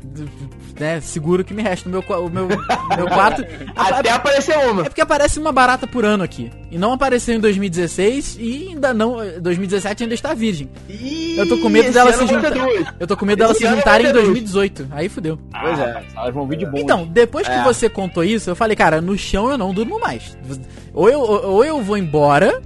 né, 0.79 1.01
seguro 1.01 1.45
que 1.45 1.55
me 1.55 1.63
resta. 1.63 1.89
O 1.89 1.93
meu, 1.93 2.01
o 2.01 2.29
meu, 2.31 2.47
meu 2.49 3.07
quarto. 3.09 3.43
Até 3.77 4.11
apareceu 4.11 4.59
uma. 4.71 4.83
É 4.83 4.85
porque 4.89 5.01
aparece 5.01 5.39
uma 5.39 5.53
barata 5.53 5.87
por 5.87 6.05
ano 6.05 6.23
aqui. 6.25 6.51
E 6.71 6.79
não 6.79 6.93
apareceu 6.93 7.35
em 7.35 7.41
2016 7.41 8.37
e 8.39 8.69
ainda 8.71 8.93
não. 8.93 9.17
2017 9.41 10.03
ainda 10.03 10.15
está 10.15 10.35
virgem. 10.35 10.69
Eu 11.37 11.49
tô 11.49 11.57
com 11.59 11.69
medo 11.69 11.89
Ih, 11.89 11.93
dela 11.93 12.13
se 12.13 12.27
juntar. 12.27 12.53
Eu 12.99 13.07
tô 13.07 13.17
com 13.17 13.25
medo 13.25 13.39
dela 13.39 13.55
se 13.55 13.67
juntarem 13.67 14.07
em 14.07 14.13
vai 14.13 14.13
ter 14.13 14.13
duas. 14.13 14.25
2018. 14.27 14.89
Aí 14.91 15.09
fudeu. 15.09 15.39
Pois 15.61 15.79
é. 15.79 16.03
Elas 16.17 16.35
vão 16.35 16.47
vir 16.47 16.59
de 16.59 16.67
bonde. 16.67 16.81
Então, 16.83 17.07
depois 17.07 17.47
que 17.47 17.55
É. 17.55 17.63
você 17.63 17.89
contou 17.89 18.25
isso, 18.25 18.51
eu 18.51 18.57
falei, 18.57 18.77
cara, 18.77 19.01
no 19.01 19.17
chão 19.17 19.51
eu 19.51 19.57
não 19.57 19.73
durmo 19.73 19.99
mais. 20.01 20.37
Ou 20.93 21.09
eu, 21.09 21.21
ou 21.21 21.65
eu 21.65 21.81
vou 21.83 21.97
embora, 21.97 22.61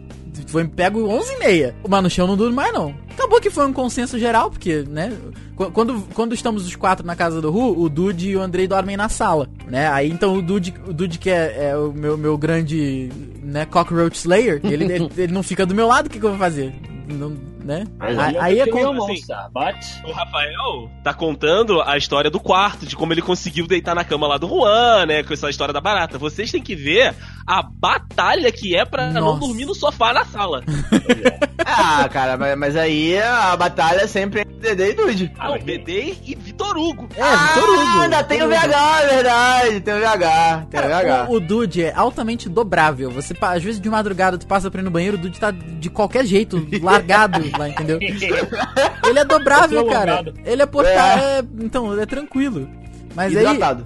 vou, 0.50 0.66
pego 0.66 1.06
11 1.08 1.32
e 1.34 1.38
meia, 1.38 1.74
mas 1.88 2.02
no 2.02 2.10
chão 2.10 2.26
não 2.26 2.36
durmo 2.36 2.56
mais 2.56 2.72
não. 2.72 2.94
Acabou 3.12 3.40
que 3.40 3.50
foi 3.50 3.66
um 3.66 3.72
consenso 3.72 4.18
geral, 4.18 4.50
porque, 4.50 4.82
né, 4.88 5.12
qu- 5.54 5.70
quando, 5.70 6.02
quando 6.14 6.34
estamos 6.34 6.66
os 6.66 6.74
quatro 6.74 7.04
na 7.06 7.14
casa 7.14 7.40
do 7.40 7.50
Ru, 7.50 7.78
o 7.80 7.88
Dude 7.88 8.30
e 8.30 8.36
o 8.36 8.40
Andrei 8.40 8.66
dormem 8.66 8.96
na 8.96 9.08
sala, 9.08 9.48
né, 9.66 9.88
aí 9.88 10.10
então 10.10 10.34
o 10.36 10.42
Dude, 10.42 10.72
o 10.88 10.92
Dude 10.92 11.18
que 11.18 11.28
é, 11.30 11.68
é 11.70 11.76
o 11.76 11.92
meu, 11.92 12.16
meu 12.16 12.38
grande, 12.38 13.10
né, 13.42 13.66
cockroach 13.66 14.16
slayer, 14.16 14.60
ele, 14.64 14.84
ele, 14.92 15.10
ele 15.16 15.32
não 15.32 15.42
fica 15.42 15.66
do 15.66 15.74
meu 15.74 15.86
lado, 15.86 16.06
o 16.06 16.10
que, 16.10 16.18
que 16.18 16.24
eu 16.24 16.30
vou 16.30 16.38
fazer? 16.38 16.72
Não, 17.08 17.32
né? 17.64 17.84
Mas 17.98 18.18
Aí, 18.18 18.36
aí 18.38 18.58
é 18.60 18.64
peguei 18.64 18.84
com... 18.84 18.90
um 18.90 18.94
monstro, 18.94 19.36
but... 19.52 19.76
O 20.04 20.12
Rafael 20.12 20.90
tá 21.02 21.14
contando 21.14 21.80
a 21.82 21.96
história 21.96 22.30
do 22.30 22.40
quarto, 22.40 22.86
de 22.86 22.96
como 22.96 23.12
ele 23.12 23.22
conseguiu 23.22 23.66
deitar 23.66 23.94
na 23.94 24.04
cama 24.04 24.26
lá 24.26 24.38
do 24.38 24.48
Juan, 24.48 25.06
né? 25.06 25.22
Com 25.22 25.32
essa 25.32 25.48
história 25.48 25.72
da 25.72 25.80
barata. 25.80 26.18
Vocês 26.18 26.50
têm 26.50 26.62
que 26.62 26.74
ver 26.74 27.14
a 27.46 27.62
batalha 27.62 28.50
que 28.52 28.76
é 28.76 28.84
pra 28.84 29.10
não 29.10 29.20
Nossa. 29.20 29.40
dormir 29.40 29.66
no 29.66 29.74
sofá 29.74 30.12
na 30.12 30.24
sala. 30.24 30.62
Ah, 31.72 32.08
cara, 32.08 32.36
mas, 32.36 32.58
mas 32.58 32.76
aí 32.76 33.18
a 33.18 33.56
batalha 33.56 34.00
é 34.00 34.06
sempre 34.06 34.40
entre 34.40 34.74
Dedê 34.74 34.90
e 34.90 34.94
Dude. 34.94 35.32
Ah, 35.38 35.52
o 35.52 35.58
BD 35.58 36.16
e 36.24 36.34
Vitor 36.34 36.76
Hugo. 36.76 37.08
É, 37.14 37.22
Vitor 37.22 37.70
Hugo. 37.70 37.80
Ah, 37.80 38.02
ainda 38.02 38.24
tem 38.24 38.42
o. 38.42 38.48
VH, 38.48 39.02
é 39.02 39.06
verdade. 39.06 39.80
Tem 39.80 39.94
o 39.94 39.98
VH. 39.98 40.66
Tem 40.70 40.80
o 40.80 40.82
Cara, 40.82 40.88
VH. 40.88 41.30
o, 41.30 41.34
o 41.34 41.40
Dude 41.40 41.84
é 41.84 41.92
altamente 41.94 42.48
dobrável. 42.48 43.10
Você, 43.10 43.34
às 43.40 43.62
vezes, 43.62 43.80
de 43.80 43.88
madrugada, 43.88 44.38
tu 44.38 44.46
passa 44.46 44.70
pra 44.70 44.80
ir 44.80 44.84
no 44.84 44.90
banheiro, 44.90 45.16
o 45.16 45.20
Dude 45.20 45.38
tá 45.38 45.50
de 45.50 45.88
qualquer 45.90 46.24
jeito, 46.24 46.66
largado 46.82 47.40
lá, 47.58 47.68
entendeu? 47.68 47.98
Ele 49.06 49.18
é 49.18 49.24
dobrável, 49.24 49.84
cara. 49.86 50.24
Ele 50.44 50.62
é 50.62 50.66
portátil. 50.66 51.24
é, 51.24 51.42
então, 51.60 52.00
é 52.00 52.06
tranquilo. 52.06 52.68
Mas 53.14 53.32
Hidratado. 53.32 53.84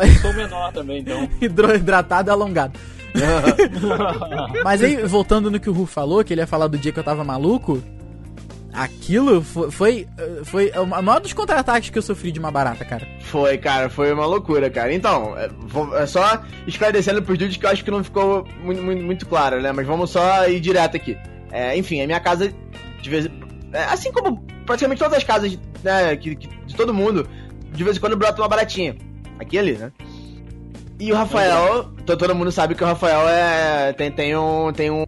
aí. 0.00 0.10
Sou 0.16 0.32
menor 0.32 0.72
também, 0.72 0.98
então. 1.00 1.28
hidro- 1.40 1.74
Hidratado 1.74 2.28
e 2.28 2.32
alongado. 2.32 2.78
Mas 4.64 4.82
aí, 4.82 4.96
voltando 5.04 5.50
no 5.50 5.60
que 5.60 5.70
o 5.70 5.72
Ru 5.72 5.86
falou, 5.86 6.24
que 6.24 6.32
ele 6.34 6.40
ia 6.40 6.46
falar 6.46 6.66
do 6.66 6.76
dia 6.78 6.92
que 6.92 6.98
eu 6.98 7.04
tava 7.04 7.22
maluco. 7.24 7.82
Aquilo 8.72 9.40
foi, 9.40 9.70
foi, 9.70 10.06
foi 10.42 10.72
o 10.72 10.84
maior 10.84 11.20
dos 11.20 11.32
contra-ataques 11.32 11.90
que 11.90 11.98
eu 11.98 12.02
sofri 12.02 12.32
de 12.32 12.40
uma 12.40 12.50
barata, 12.50 12.84
cara. 12.84 13.06
Foi, 13.20 13.56
cara, 13.56 13.88
foi 13.88 14.12
uma 14.12 14.26
loucura, 14.26 14.68
cara. 14.68 14.92
Então, 14.92 15.38
é, 15.38 15.48
vou- 15.60 15.96
é 15.96 16.04
só 16.06 16.42
esclarecendo 16.66 17.22
pros 17.22 17.38
dudes 17.38 17.56
que 17.56 17.64
eu 17.64 17.70
acho 17.70 17.84
que 17.84 17.90
não 17.92 18.02
ficou 18.02 18.44
muito, 18.64 18.82
muito, 18.82 19.02
muito 19.04 19.26
claro, 19.26 19.62
né? 19.62 19.70
Mas 19.70 19.86
vamos 19.86 20.10
só 20.10 20.48
ir 20.48 20.58
direto 20.58 20.96
aqui. 20.96 21.16
É, 21.52 21.76
enfim, 21.78 22.00
a 22.02 22.06
minha 22.06 22.18
casa, 22.18 22.52
de 23.04 23.10
vez 23.10 23.28
é, 23.72 23.84
assim 23.84 24.10
como 24.10 24.40
praticamente 24.64 24.98
todas 25.00 25.18
as 25.18 25.24
casas 25.24 25.58
né, 25.82 26.16
que, 26.16 26.34
que- 26.34 26.48
de 26.64 26.74
todo 26.74 26.94
mundo, 26.94 27.28
de 27.70 27.84
vez 27.84 27.96
em 27.96 28.00
quando 28.00 28.16
brota 28.16 28.40
uma 28.40 28.48
baratinha. 28.48 28.96
Aqui 29.38 29.56
e 29.56 29.58
ali, 29.58 29.72
né? 29.72 29.92
E 30.98 31.12
o 31.12 31.14
Rafael, 31.16 31.84
to- 32.06 32.16
todo 32.16 32.34
mundo 32.34 32.50
sabe 32.50 32.74
que 32.74 32.82
o 32.82 32.86
Rafael 32.86 33.28
é, 33.28 33.92
tem, 33.92 34.10
tem, 34.10 34.34
um, 34.36 34.72
tem 34.72 34.90
um 34.90 35.04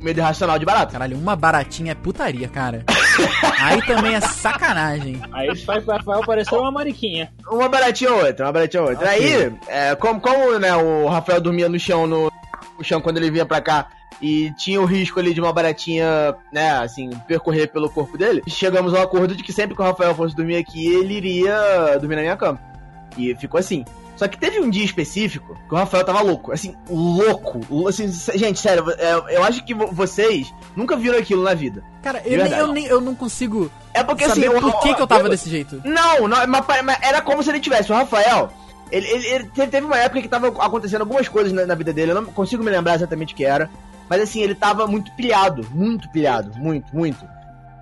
medo 0.00 0.20
irracional 0.20 0.58
de 0.58 0.64
barata. 0.64 0.92
Caralho, 0.92 1.18
uma 1.18 1.36
baratinha 1.36 1.92
é 1.92 1.94
putaria, 1.94 2.48
cara. 2.48 2.84
Aí 3.60 3.82
também 3.82 4.14
é 4.14 4.20
sacanagem. 4.20 5.20
Aí 5.32 5.54
faz 5.58 5.86
o 5.86 5.90
Rafael 5.90 6.20
parecer 6.24 6.54
uma 6.54 6.70
mariquinha. 6.70 7.30
Uma 7.50 7.68
baratinha 7.68 8.12
ou 8.12 8.24
outra, 8.24 8.46
uma 8.46 8.52
baratinha 8.52 8.82
ou 8.84 8.88
outra. 8.90 9.06
Ok. 9.10 9.18
Aí, 9.18 9.52
é, 9.68 9.94
como, 9.96 10.18
como 10.20 10.58
né, 10.58 10.74
o 10.76 11.08
Rafael 11.08 11.40
dormia 11.42 11.68
no 11.68 11.78
chão, 11.78 12.06
no, 12.06 12.30
no 12.78 12.84
chão 12.84 13.00
quando 13.02 13.16
ele 13.18 13.30
vinha 13.30 13.44
pra 13.44 13.60
cá, 13.60 13.88
e 14.20 14.50
tinha 14.52 14.80
o 14.80 14.84
risco 14.84 15.18
ali 15.20 15.34
de 15.34 15.40
uma 15.40 15.52
baratinha, 15.52 16.34
né, 16.52 16.70
assim, 16.78 17.10
percorrer 17.26 17.68
pelo 17.70 17.90
corpo 17.90 18.16
dele, 18.16 18.42
chegamos 18.46 18.94
ao 18.94 19.02
acordo 19.02 19.34
de 19.36 19.42
que 19.42 19.52
sempre 19.52 19.74
que 19.74 19.82
o 19.82 19.84
Rafael 19.84 20.14
fosse 20.14 20.34
dormir 20.36 20.56
aqui, 20.56 20.86
ele 20.86 21.14
iria 21.14 21.98
dormir 21.98 22.16
na 22.16 22.22
minha 22.22 22.36
cama. 22.36 22.60
E 23.16 23.34
ficou 23.36 23.58
assim. 23.60 23.84
Só 24.16 24.28
que 24.28 24.38
teve 24.38 24.60
um 24.60 24.70
dia 24.70 24.84
específico 24.84 25.58
que 25.68 25.74
o 25.74 25.76
Rafael 25.76 26.04
tava 26.04 26.20
louco, 26.22 26.52
assim, 26.52 26.76
louco. 26.88 27.88
Assim, 27.88 28.08
gente, 28.36 28.60
sério, 28.60 28.84
é, 28.90 29.36
eu 29.36 29.42
acho 29.42 29.64
que 29.64 29.74
vo- 29.74 29.88
vocês 29.90 30.54
nunca 30.76 30.96
viram 30.96 31.18
aquilo 31.18 31.42
na 31.42 31.52
vida. 31.54 31.82
Cara, 32.02 32.22
eu, 32.24 32.44
nem, 32.44 32.52
eu, 32.52 32.66
nem, 32.68 32.86
eu 32.86 33.00
não 33.00 33.14
consigo 33.14 33.70
É 33.92 34.04
porque 34.04 34.28
saber 34.28 34.46
assim, 34.48 34.60
por 34.60 34.80
que, 34.80 34.94
que 34.94 35.02
eu 35.02 35.06
tava 35.06 35.28
desse 35.28 35.50
jeito. 35.50 35.80
não, 35.84 36.28
não 36.28 36.46
mas, 36.46 36.64
mas 36.84 36.98
era 37.02 37.20
como 37.20 37.42
se 37.42 37.50
ele 37.50 37.58
tivesse. 37.58 37.90
O 37.90 37.94
Rafael, 37.94 38.50
ele, 38.90 39.06
ele, 39.08 39.26
ele 39.26 39.44
teve, 39.52 39.66
teve 39.68 39.86
uma 39.86 39.98
época 39.98 40.22
que 40.22 40.28
tava 40.28 40.46
acontecendo 40.46 41.00
algumas 41.00 41.26
coisas 41.28 41.52
na, 41.52 41.66
na 41.66 41.74
vida 41.74 41.92
dele, 41.92 42.12
eu 42.12 42.16
não 42.20 42.26
consigo 42.26 42.62
me 42.62 42.70
lembrar 42.70 42.94
exatamente 42.94 43.34
o 43.34 43.36
que 43.36 43.44
era. 43.44 43.68
Mas 44.14 44.22
assim, 44.22 44.40
ele 44.40 44.54
tava 44.54 44.86
muito 44.86 45.10
pilhado, 45.10 45.66
muito 45.72 46.08
pilhado, 46.08 46.56
muito, 46.56 46.94
muito. 46.94 47.28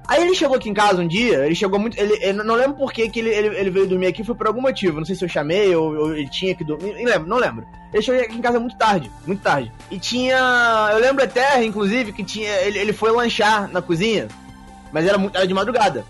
Aí 0.09 0.23
ele 0.23 0.35
chegou 0.35 0.57
aqui 0.57 0.71
em 0.71 0.73
casa 0.73 1.03
um 1.03 1.07
dia, 1.07 1.45
ele 1.45 1.55
chegou 1.55 1.79
muito. 1.79 1.95
Ele, 2.01 2.33
não 2.33 2.55
lembro 2.55 2.75
por 2.75 2.91
que, 2.91 3.03
ele, 3.03 3.29
ele, 3.29 3.49
ele 3.49 3.69
veio 3.69 3.87
dormir 3.87 4.07
aqui, 4.07 4.25
foi 4.25 4.35
por 4.35 4.47
algum 4.47 4.63
motivo. 4.63 4.97
Não 4.97 5.05
sei 5.05 5.15
se 5.15 5.23
eu 5.23 5.29
chamei 5.29 5.77
ou, 5.77 5.95
ou 5.95 6.17
ele 6.17 6.31
tinha 6.31 6.55
que 6.55 6.65
dormir. 6.65 6.95
Não 6.95 7.05
lembro, 7.05 7.29
não 7.29 7.37
lembro. 7.37 7.67
Ele 7.93 8.03
chegou 8.03 8.19
aqui 8.19 8.35
em 8.35 8.41
casa 8.41 8.59
muito 8.59 8.79
tarde, 8.79 9.11
muito 9.27 9.43
tarde. 9.43 9.71
E 9.91 9.99
tinha. 9.99 10.89
Eu 10.91 11.01
lembro 11.01 11.23
até, 11.23 11.63
inclusive, 11.63 12.15
que 12.15 12.25
tinha. 12.25 12.51
Ele, 12.63 12.79
ele 12.79 12.95
foi 12.95 13.13
lanchar 13.13 13.71
na 13.71 13.83
cozinha, 13.83 14.27
mas 14.91 15.07
era, 15.07 15.19
muito, 15.19 15.37
era 15.37 15.47
de 15.47 15.53
madrugada. 15.53 16.03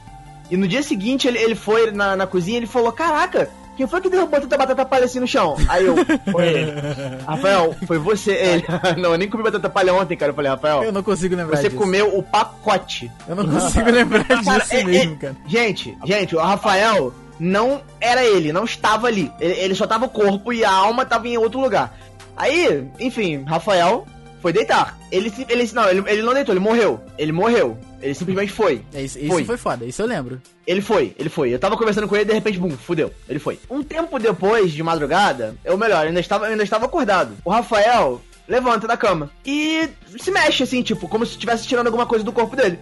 E 0.48 0.56
no 0.56 0.68
dia 0.68 0.84
seguinte 0.84 1.26
ele, 1.26 1.38
ele 1.38 1.56
foi 1.56 1.90
na, 1.90 2.14
na 2.14 2.28
cozinha 2.28 2.58
e 2.58 2.60
ele 2.60 2.66
falou: 2.68 2.92
Caraca, 2.92 3.50
quem 3.76 3.86
foi 3.86 4.00
que 4.00 4.08
derrubou 4.10 4.40
tanta 4.40 4.56
batata 4.58 4.84
palha 4.84 5.04
assim 5.06 5.18
no 5.20 5.26
chão? 5.26 5.56
Aí 5.68 5.86
eu, 5.86 5.94
foi 6.30 6.46
ele. 6.48 6.72
Rafael, 7.26 7.74
foi 7.86 7.98
você. 7.98 8.32
Ele, 8.32 8.64
não, 9.00 9.12
eu 9.12 9.18
nem 9.18 9.28
comi 9.28 9.42
batata 9.42 9.68
palha 9.70 9.94
ontem, 9.94 10.16
cara. 10.16 10.30
Eu 10.30 10.36
falei, 10.36 10.50
Rafael, 10.50 10.82
Eu 10.84 10.92
não 10.92 11.02
consigo 11.02 11.34
lembrar 11.34 11.56
você 11.56 11.68
disso. 11.68 11.76
comeu 11.76 12.16
o 12.16 12.22
pacote. 12.22 13.10
Eu 13.26 13.36
não 13.36 13.46
consigo 13.48 13.88
lembrar 13.90 14.22
disso 14.24 14.44
Cara, 14.44 14.64
é- 14.70 14.84
mesmo, 14.84 15.14
é- 15.14 15.16
cara. 15.16 15.36
Gente, 15.46 15.98
gente, 16.04 16.36
o 16.36 16.38
Rafael 16.40 17.12
não 17.40 17.80
era 18.00 18.24
ele, 18.24 18.52
não 18.52 18.64
estava 18.64 19.06
ali. 19.08 19.32
Ele, 19.40 19.54
ele 19.54 19.74
só 19.74 19.86
tava 19.86 20.04
o 20.04 20.08
corpo 20.10 20.52
e 20.52 20.64
a 20.64 20.70
alma 20.70 21.04
tava 21.06 21.26
em 21.28 21.36
outro 21.38 21.58
lugar. 21.60 21.96
Aí, 22.36 22.86
enfim, 23.00 23.42
Rafael 23.44 24.06
foi 24.40 24.52
deitar. 24.52 24.96
Ele, 25.10 25.30
se- 25.30 25.46
ele 25.48 25.68
não, 25.72 25.88
ele, 25.88 26.02
ele 26.06 26.22
não 26.22 26.34
deitou, 26.34 26.52
ele 26.52 26.60
morreu. 26.60 27.00
Ele 27.18 27.32
morreu. 27.32 27.76
Ele 28.02 28.14
simplesmente 28.14 28.52
foi. 28.52 28.82
É, 28.92 29.02
isso, 29.02 29.18
isso 29.18 29.28
Foi. 29.28 29.44
foi. 29.44 29.56
foda, 29.56 29.84
isso 29.84 30.02
eu 30.02 30.06
lembro. 30.06 30.42
Ele 30.66 30.80
foi, 30.80 31.14
ele 31.18 31.28
foi. 31.28 31.54
Eu 31.54 31.58
tava 31.58 31.76
conversando 31.76 32.08
com 32.08 32.16
ele 32.16 32.24
e 32.24 32.28
de 32.28 32.32
repente, 32.34 32.58
bum, 32.58 32.70
fudeu. 32.70 33.12
Ele 33.28 33.38
foi. 33.38 33.58
Um 33.70 33.82
tempo 33.82 34.18
depois, 34.18 34.72
de 34.72 34.82
madrugada, 34.82 35.54
ou 35.64 35.78
melhor, 35.78 36.02
eu 36.04 36.08
ainda 36.08 36.20
estava, 36.20 36.46
eu 36.46 36.50
ainda 36.50 36.64
estava 36.64 36.86
acordado. 36.86 37.36
O 37.44 37.50
Rafael 37.50 38.20
levanta 38.48 38.86
da 38.88 38.96
cama 38.96 39.30
e 39.46 39.88
se 40.20 40.30
mexe 40.30 40.64
assim, 40.64 40.82
tipo, 40.82 41.08
como 41.08 41.24
se 41.24 41.32
estivesse 41.32 41.66
tirando 41.66 41.86
alguma 41.86 42.04
coisa 42.06 42.24
do 42.24 42.32
corpo 42.32 42.56
dele. 42.56 42.78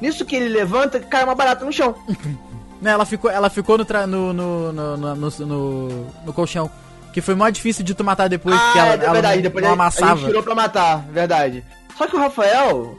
Nisso 0.00 0.24
que 0.24 0.34
ele 0.34 0.48
levanta, 0.48 0.98
cai 0.98 1.22
uma 1.22 1.34
barata 1.34 1.64
no 1.64 1.72
chão. 1.72 1.94
Né, 2.82 2.90
ela 2.90 3.06
ficou, 3.06 3.30
ela 3.30 3.48
ficou 3.48 3.78
no, 3.78 3.84
tra- 3.84 4.08
no, 4.08 4.32
no, 4.32 4.72
no, 4.72 4.96
no, 6.26 6.32
colchão. 6.32 6.68
Que 7.12 7.20
foi 7.20 7.36
mó 7.36 7.48
difícil 7.48 7.84
de 7.84 7.94
tu 7.94 8.02
matar 8.02 8.28
depois, 8.28 8.58
porque 8.58 8.78
ela, 8.78 8.94
é 8.94 9.04
ela 9.04 9.12
verdade, 9.12 9.36
não, 9.36 9.42
depois 9.42 9.64
não 9.64 9.72
amassava. 9.74 10.16
gente 10.16 10.26
tirou 10.26 10.42
pra 10.42 10.54
matar, 10.56 10.98
verdade. 11.12 11.62
Só 11.96 12.08
que 12.08 12.16
o 12.16 12.18
Rafael, 12.18 12.98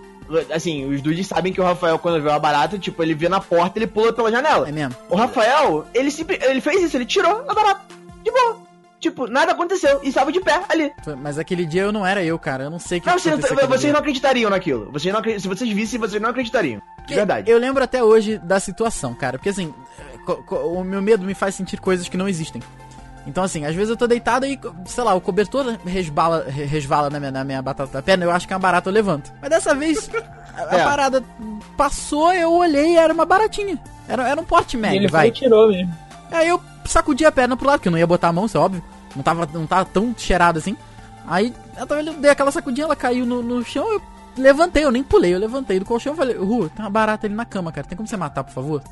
assim, 0.54 0.86
os 0.86 1.02
dudes 1.02 1.28
sabem 1.28 1.52
que 1.54 1.60
o 1.62 1.64
Rafael, 1.64 1.98
quando 2.00 2.22
vê 2.22 2.30
uma 2.30 2.40
barata, 2.40 2.78
tipo, 2.78 3.02
ele 3.04 3.14
vê 3.14 3.28
na 3.30 3.40
porta, 3.40 3.78
ele 3.80 3.88
pula 3.88 4.12
pela 4.14 4.32
janela. 4.32 4.68
É 4.68 4.72
mesmo. 4.72 4.96
O 5.10 5.16
Rafael, 5.16 5.86
ele, 5.94 6.10
simple- 6.12 6.40
ele 6.42 6.62
fez 6.62 6.84
isso, 6.84 6.98
ele 6.98 7.06
tirou 7.06 7.44
a 7.48 7.54
barata. 7.54 7.82
De 8.24 8.32
boa. 8.32 8.58
Tipo, 9.00 9.28
nada 9.28 9.52
aconteceu. 9.52 10.00
E 10.02 10.08
estava 10.08 10.32
de 10.32 10.40
pé 10.40 10.62
ali. 10.70 10.90
Mas 11.22 11.38
aquele 11.38 11.66
dia 11.66 11.82
eu 11.82 11.92
não 11.92 12.06
era 12.06 12.24
eu, 12.24 12.40
cara. 12.40 12.64
Eu 12.64 12.70
não 12.70 12.80
sei 12.80 13.00
o 13.00 13.02
que 13.02 13.08
Não, 13.08 13.16
que 13.16 13.22
vocês, 13.22 13.34
não, 13.36 13.40
aconteceu 13.44 13.68
vocês 13.68 13.82
dia. 13.82 13.92
não 13.92 14.00
acreditariam 14.00 14.50
naquilo. 14.50 14.90
Vocês 14.94 15.14
não, 15.14 15.22
se 15.22 15.46
vocês 15.48 15.70
vissem, 15.74 16.00
vocês 16.00 16.22
não 16.22 16.30
acreditariam. 16.30 16.82
De 17.06 17.14
verdade. 17.14 17.52
Eu 17.52 17.58
lembro 17.58 17.84
até 17.84 18.02
hoje 18.02 18.38
da 18.38 18.62
situação, 18.62 19.14
cara. 19.14 19.38
Porque 19.38 19.50
assim, 19.50 19.74
o 20.50 20.84
meu 20.86 21.02
medo 21.02 21.26
me 21.26 21.34
faz 21.34 21.54
sentir 21.56 21.82
coisas 21.82 22.08
que 22.08 22.16
não 22.16 22.30
existem. 22.30 22.64
Então, 23.26 23.44
assim, 23.44 23.66
às 23.66 23.74
vezes 23.74 23.90
eu 23.90 23.96
tô 23.98 24.06
deitado 24.06 24.46
e, 24.46 24.60
sei 24.86 25.04
lá, 25.04 25.14
o 25.14 25.22
cobertor 25.22 25.78
resbala, 25.86 26.44
re- 26.48 26.66
resvala 26.66 27.10
na 27.10 27.20
minha, 27.20 27.32
na 27.32 27.44
minha 27.44 27.62
batata 27.62 27.92
da 27.94 28.02
perna, 28.02 28.26
eu 28.26 28.32
acho 28.32 28.46
que 28.48 28.54
é 28.54 28.56
uma 28.56 28.62
barata, 28.62 28.90
eu 28.90 28.94
levanto. 28.94 29.32
Mas 29.42 29.50
dessa 29.50 29.74
vez, 29.74 30.10
a, 30.58 30.62
a 30.76 30.80
É. 30.80 30.84
parada 30.84 31.24
passou, 31.78 32.34
eu 32.34 32.52
olhei 32.52 32.94
e 32.94 32.98
era 32.98 33.14
uma 33.14 33.26
baratinha. 33.26 33.80
Era, 34.08 34.28
era 34.28 34.40
um 34.42 34.44
porte 34.44 34.76
médio, 34.76 34.98
ele 35.00 35.08
vai. 35.08 35.22
foi 35.22 35.30
e 35.30 35.32
tirou 35.32 35.70
mesmo. 35.70 35.94
Aí 36.32 36.48
eu 36.50 36.62
sacudi 36.86 37.26
a 37.26 37.32
perna 37.32 37.56
pro 37.56 37.66
lado, 37.68 37.78
porque 37.80 37.88
eu 37.88 37.92
não 37.92 38.00
ia 38.00 38.08
botar 38.08 38.28
a 38.28 38.34
mão, 38.34 38.46
isso 38.46 38.58
é 38.58 38.60
óbvio. 38.60 38.84
Não 39.16 39.24
tava, 39.24 39.48
não 39.54 39.66
tava 39.66 39.86
tão 39.86 40.14
cheirado 40.18 40.60
assim. 40.60 40.76
Aí 41.26 41.54
eu 41.78 42.14
dei 42.16 42.30
aquela 42.32 42.52
sacudinha, 42.52 42.84
ela 42.86 42.96
caiu 42.96 43.26
no, 43.26 43.42
no 43.42 43.64
chão, 43.64 43.90
eu 43.94 44.02
levantei, 44.36 44.84
eu 44.84 44.92
nem 44.92 45.04
pulei, 45.04 45.34
eu 45.34 45.40
levantei 45.40 45.80
do 45.80 45.86
colchão 45.86 46.14
e 46.14 46.18
falei, 46.18 46.36
Ru, 46.36 46.68
tem 46.70 46.84
uma 46.84 46.90
barata 46.90 47.26
ali 47.26 47.36
na 47.36 47.46
cama, 47.46 47.72
cara. 47.72 47.88
Tem 47.88 47.96
como 47.96 48.08
você 48.10 48.18
matar, 48.18 48.44
por 48.44 48.52
favor? 48.52 48.84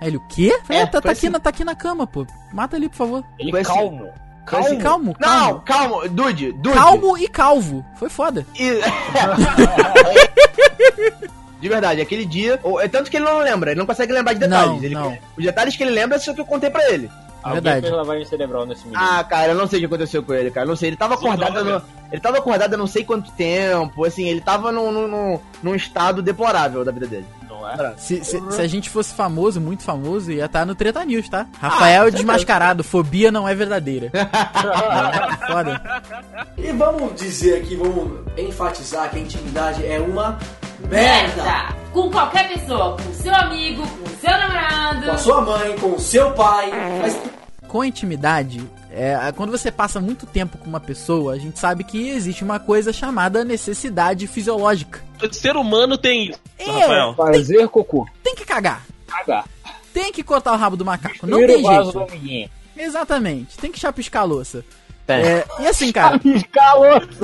Aí 0.00 0.08
ele, 0.08 0.16
o 0.18 0.22
quê? 0.28 0.58
Falei, 0.64 0.82
É, 0.82 0.84
"É, 0.84 0.86
tá, 0.86 1.00
tá 1.00 1.10
aqui 1.10 1.18
assim. 1.18 1.28
na, 1.30 1.40
tá 1.40 1.50
aqui 1.50 1.64
na 1.64 1.74
cama, 1.74 2.06
pô. 2.06 2.26
Mata 2.52 2.76
ali, 2.76 2.88
por 2.88 2.96
favor. 2.96 3.24
Ele 3.38 3.50
Foi 3.50 3.60
assim. 3.60 3.72
calmo. 3.72 4.08
Foi 4.48 4.58
assim. 4.60 4.78
Calmo, 4.78 5.14
calmo. 5.14 5.52
Não, 5.54 5.60
calma, 5.60 6.08
Dude, 6.08 6.52
Dude. 6.52 6.76
Calmo 6.76 7.18
e 7.18 7.28
calvo. 7.28 7.84
Foi 7.96 8.08
foda. 8.08 8.46
E- 8.58 8.80
De 11.60 11.68
verdade, 11.68 12.00
aquele 12.00 12.24
dia. 12.26 12.60
É 12.80 12.88
tanto 12.88 13.10
que 13.10 13.16
ele 13.16 13.24
não 13.24 13.38
lembra, 13.38 13.70
ele 13.70 13.78
não 13.78 13.86
consegue 13.86 14.12
lembrar 14.12 14.34
de 14.34 14.40
detalhes. 14.40 14.72
Não, 14.76 14.84
ele, 14.84 14.94
não. 14.94 15.18
Os 15.36 15.44
detalhes 15.44 15.76
que 15.76 15.82
ele 15.82 15.92
lembra 15.92 16.18
são 16.18 16.32
o 16.32 16.34
que 16.34 16.40
eu 16.40 16.46
contei 16.46 16.70
pra 16.70 16.88
ele. 16.90 17.10
Alguém 17.42 17.62
Verdade. 17.62 17.80
fez 17.82 17.92
lavagem 17.94 18.24
cerebral 18.24 18.66
nesse 18.66 18.84
menino. 18.86 19.00
Ah, 19.02 19.22
cara, 19.24 19.52
eu 19.52 19.54
não 19.54 19.66
sei 19.68 19.78
o 19.78 19.80
que 19.80 19.86
aconteceu 19.86 20.22
com 20.22 20.34
ele, 20.34 20.50
cara. 20.50 20.66
Não 20.66 20.74
sei. 20.76 20.88
Ele 20.90 20.96
tava 20.96 21.14
acordado. 21.14 21.52
droga. 21.52 21.78
no- 21.78 21.82
ele 22.12 22.20
tava 22.20 22.38
acordado 22.38 22.74
há 22.74 22.76
não 22.76 22.86
sei 22.88 23.04
quanto 23.04 23.30
tempo. 23.32 24.04
Assim, 24.04 24.26
ele 24.28 24.40
tava 24.40 24.70
num, 24.72 24.90
num- 24.92 25.40
num 25.62 25.74
estado 25.74 26.20
deplorável 26.22 26.84
da 26.84 26.90
vida 26.92 27.06
dele. 27.06 27.26
Não 27.60 27.68
é? 27.68 27.94
Se, 27.96 28.24
se, 28.24 28.40
se 28.50 28.60
a 28.60 28.66
gente 28.66 28.90
fosse 28.90 29.14
famoso, 29.14 29.60
muito 29.60 29.82
famoso, 29.82 30.30
ia 30.30 30.44
estar 30.46 30.64
no 30.66 30.74
Treta 30.74 31.04
News, 31.04 31.28
tá? 31.28 31.46
Rafael 31.58 32.10
desmascarado, 32.10 32.84
fobia 32.84 33.30
não 33.30 33.48
é 33.48 33.54
verdadeira. 33.54 34.10
É, 34.12 35.46
foda. 35.46 35.82
E 36.56 36.72
vamos 36.72 37.14
dizer 37.20 37.62
aqui, 37.62 37.76
vamos 37.76 38.20
enfatizar 38.36 39.10
que 39.10 39.16
a 39.18 39.20
intimidade 39.20 39.86
é 39.86 39.98
uma 39.98 40.38
merda. 40.88 41.42
Merda! 41.42 41.76
Com 41.92 42.10
qualquer 42.10 42.48
pessoa, 42.48 42.96
com 42.96 43.12
seu 43.12 43.34
amigo, 43.34 43.82
com 43.82 44.06
seu 44.20 44.30
namorado. 44.30 45.06
Com 45.06 45.12
a 45.12 45.18
sua 45.18 45.40
mãe, 45.40 45.78
com 45.78 45.92
o 45.92 46.00
seu 46.00 46.30
pai. 46.32 46.70
Mas 47.00 47.18
Com 47.68 47.80
a 47.80 47.86
intimidade, 47.86 48.62
é, 48.96 49.32
quando 49.32 49.50
você 49.50 49.70
passa 49.70 50.00
muito 50.00 50.24
tempo 50.24 50.56
com 50.56 50.66
uma 50.66 50.80
pessoa, 50.80 51.34
a 51.34 51.38
gente 51.38 51.58
sabe 51.58 51.84
que 51.84 52.08
existe 52.08 52.42
uma 52.42 52.58
coisa 52.58 52.92
chamada 52.92 53.44
necessidade 53.44 54.26
fisiológica. 54.26 55.04
O 55.22 55.32
ser 55.32 55.54
humano 55.56 55.98
tem 55.98 56.30
isso, 56.30 56.40
É. 56.58 56.64
Rafael. 56.80 57.14
Fazer 57.14 57.68
cocô. 57.68 58.06
Tem 58.22 58.34
que 58.34 58.44
cagar. 58.44 58.82
Cagar. 59.06 59.44
Tem 59.92 60.10
que 60.12 60.22
cortar 60.22 60.52
o 60.52 60.56
rabo 60.56 60.76
do 60.76 60.84
macaco. 60.84 61.26
Não 61.26 61.38
Tira 61.38 61.52
tem 61.52 61.62
o 61.62 61.66
vaso 61.66 61.92
do 61.92 62.26
jeito. 62.26 62.50
Exatamente. 62.76 63.56
Tem 63.58 63.70
que 63.70 63.78
chapiscar 63.80 64.22
a 64.22 64.26
louça. 64.26 64.64
Tem. 65.06 65.16
É, 65.16 65.44
e 65.60 65.66
assim, 65.68 65.92
cara. 65.92 66.20
Calor. 66.52 67.06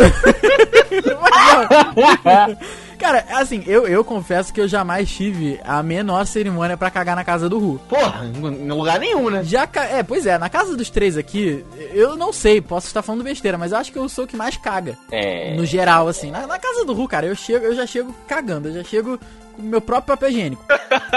cara, 2.96 3.26
assim, 3.30 3.64
eu, 3.66 3.88
eu 3.88 4.04
confesso 4.04 4.52
que 4.52 4.60
eu 4.60 4.68
jamais 4.68 5.10
tive 5.10 5.58
a 5.64 5.82
menor 5.82 6.24
cerimônia 6.24 6.76
pra 6.76 6.92
cagar 6.92 7.16
na 7.16 7.24
casa 7.24 7.48
do 7.48 7.58
Ru. 7.58 7.80
Porra, 7.88 8.24
em 8.24 8.70
lugar 8.70 9.00
nenhum, 9.00 9.28
né? 9.28 9.42
Já. 9.42 9.68
É, 9.90 10.04
pois 10.04 10.26
é, 10.26 10.38
na 10.38 10.48
casa 10.48 10.76
dos 10.76 10.90
três 10.90 11.16
aqui, 11.16 11.64
eu 11.92 12.16
não 12.16 12.32
sei, 12.32 12.60
posso 12.60 12.86
estar 12.86 13.02
falando 13.02 13.24
besteira, 13.24 13.58
mas 13.58 13.72
eu 13.72 13.78
acho 13.78 13.90
que 13.90 13.98
eu 13.98 14.08
sou 14.08 14.26
o 14.26 14.28
que 14.28 14.36
mais 14.36 14.56
caga. 14.56 14.96
É. 15.10 15.56
No 15.56 15.66
geral, 15.66 16.06
assim. 16.06 16.30
Na, 16.30 16.46
na 16.46 16.60
casa 16.60 16.84
do 16.84 16.92
Ru, 16.92 17.08
cara, 17.08 17.26
eu, 17.26 17.34
chego, 17.34 17.64
eu 17.64 17.74
já 17.74 17.84
chego 17.84 18.14
cagando, 18.28 18.68
eu 18.68 18.74
já 18.74 18.84
chego 18.84 19.18
com 19.56 19.62
o 19.62 19.64
meu 19.64 19.80
próprio 19.80 20.16
papel 20.16 20.30
higiênico. 20.30 20.64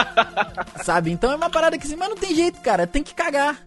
Sabe? 0.84 1.12
Então 1.12 1.32
é 1.32 1.36
uma 1.36 1.52
parada 1.52 1.78
que 1.78 1.86
assim, 1.86 1.96
mas 1.96 2.10
não 2.10 2.18
tem 2.18 2.34
jeito, 2.34 2.60
cara, 2.62 2.88
tem 2.88 3.04
que 3.04 3.14
cagar. 3.14 3.60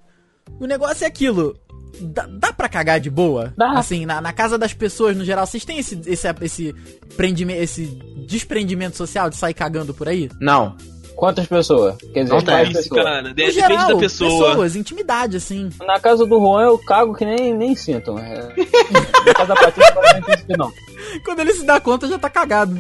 O 0.58 0.66
negócio 0.66 1.04
é 1.04 1.06
aquilo. 1.06 1.56
Dá, 2.00 2.26
dá 2.30 2.52
pra 2.52 2.68
cagar 2.68 3.00
de 3.00 3.10
boa? 3.10 3.52
Dá. 3.56 3.72
Assim, 3.72 4.06
na, 4.06 4.20
na 4.20 4.32
casa 4.32 4.56
das 4.56 4.72
pessoas, 4.72 5.16
no 5.16 5.24
geral, 5.24 5.46
vocês 5.46 5.64
têm 5.64 5.78
esse, 5.78 6.00
esse, 6.06 6.28
esse, 6.42 6.74
prendimento, 7.16 7.60
esse 7.60 7.86
desprendimento 8.26 8.96
social 8.96 9.28
de 9.30 9.36
sair 9.36 9.54
cagando 9.54 9.92
por 9.92 10.08
aí? 10.08 10.30
Não. 10.40 10.76
Quantas 11.18 11.48
pessoas? 11.48 11.96
Quer 12.14 12.22
dizer, 12.22 12.32
Não 12.32 12.38
tem 12.40 12.54
quais 12.54 12.68
Isso, 12.68 12.78
pessoas? 12.82 13.02
cara. 13.02 13.22
Depende 13.34 13.50
geral, 13.52 13.88
da 13.88 13.96
pessoa. 13.96 14.48
pessoas, 14.50 14.76
intimidade, 14.76 15.36
assim. 15.36 15.68
Na 15.84 15.98
casa 15.98 16.24
do 16.24 16.38
Juan 16.38 16.62
eu 16.62 16.78
cago 16.78 17.12
que 17.12 17.24
nem, 17.24 17.52
nem 17.52 17.74
sinto. 17.74 18.16
É. 18.16 18.54
Na 19.26 19.34
casa 19.34 19.46
da 19.48 19.56
Patrícia 19.56 19.94
eu 19.96 20.20
não 20.20 20.38
sinto 20.38 20.56
não. 20.56 20.72
Quando 21.24 21.40
ele 21.40 21.52
se 21.52 21.64
dá 21.64 21.80
conta, 21.80 22.06
já 22.08 22.18
tá 22.18 22.28
cagado. 22.30 22.78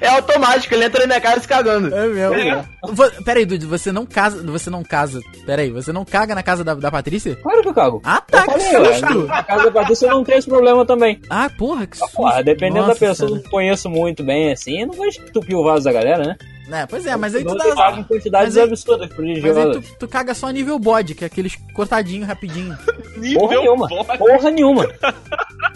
É 0.00 0.08
automático, 0.08 0.74
ele 0.74 0.84
entra 0.84 1.00
na 1.00 1.06
minha 1.06 1.20
casa 1.20 1.40
se 1.40 1.48
cagando. 1.48 1.94
É 1.94 2.06
mesmo. 2.06 2.64
Vo- 2.84 3.22
Pera 3.24 3.38
aí, 3.38 3.46
Dude, 3.46 3.66
você 3.66 3.90
não 3.92 4.04
casa. 4.06 4.42
Você 4.42 4.70
não 4.70 4.82
casa. 4.82 5.20
Pera 5.46 5.62
aí, 5.62 5.70
você 5.70 5.92
não 5.92 6.04
caga 6.04 6.34
na 6.34 6.42
casa 6.42 6.62
da, 6.64 6.74
da 6.74 6.90
Patrícia? 6.90 7.36
Claro 7.36 7.62
que 7.62 7.68
eu 7.68 7.74
cago. 7.74 8.00
Ah, 8.04 8.20
tá, 8.20 8.44
Eu 8.46 8.52
que 8.54 8.60
falei, 8.72 8.94
susto! 8.94 9.26
Na 9.26 9.42
casa 9.42 9.64
da 9.64 9.70
Patrícia 9.70 10.06
eu 10.06 10.10
não 10.12 10.24
tenho 10.24 10.38
esse 10.38 10.48
problema 10.48 10.84
também. 10.84 11.20
Ah, 11.30 11.50
porra, 11.56 11.86
que 11.86 11.96
susto. 11.96 12.16
Porra, 12.16 12.42
dependendo 12.42 12.86
Nossa 12.86 13.00
da 13.00 13.06
pessoa 13.08 13.30
eu 13.38 13.50
conheço 13.50 13.88
muito 13.88 14.22
bem 14.22 14.52
assim, 14.52 14.80
eu 14.80 14.86
não 14.88 14.94
vou 14.94 15.06
entupir 15.06 15.56
o 15.56 15.64
vaso 15.64 15.84
da 15.84 15.92
galera, 15.92 16.24
né? 16.24 16.36
É, 16.72 16.86
pois 16.86 17.04
é, 17.06 17.14
mas 17.16 17.34
aí 17.34 17.44
tu 17.44 17.54
dá. 17.54 17.92
em 17.98 18.02
quantidades 18.04 18.54
mas 18.54 18.56
aí- 18.56 18.62
absurdas 18.64 19.10
Mas 19.16 19.56
aí 19.56 19.72
tu, 19.72 19.82
tu 20.00 20.08
caga 20.08 20.34
só 20.34 20.48
nível 20.50 20.78
bode, 20.78 21.14
que 21.14 21.22
é 21.22 21.26
aqueles 21.26 21.54
cortadinho, 21.74 22.24
rapidinho. 22.26 22.76
Porra 23.34 23.56
nenhuma. 23.56 23.86
bosta. 23.88 24.16
Porra 24.18 24.50
nenhuma. 24.50 24.88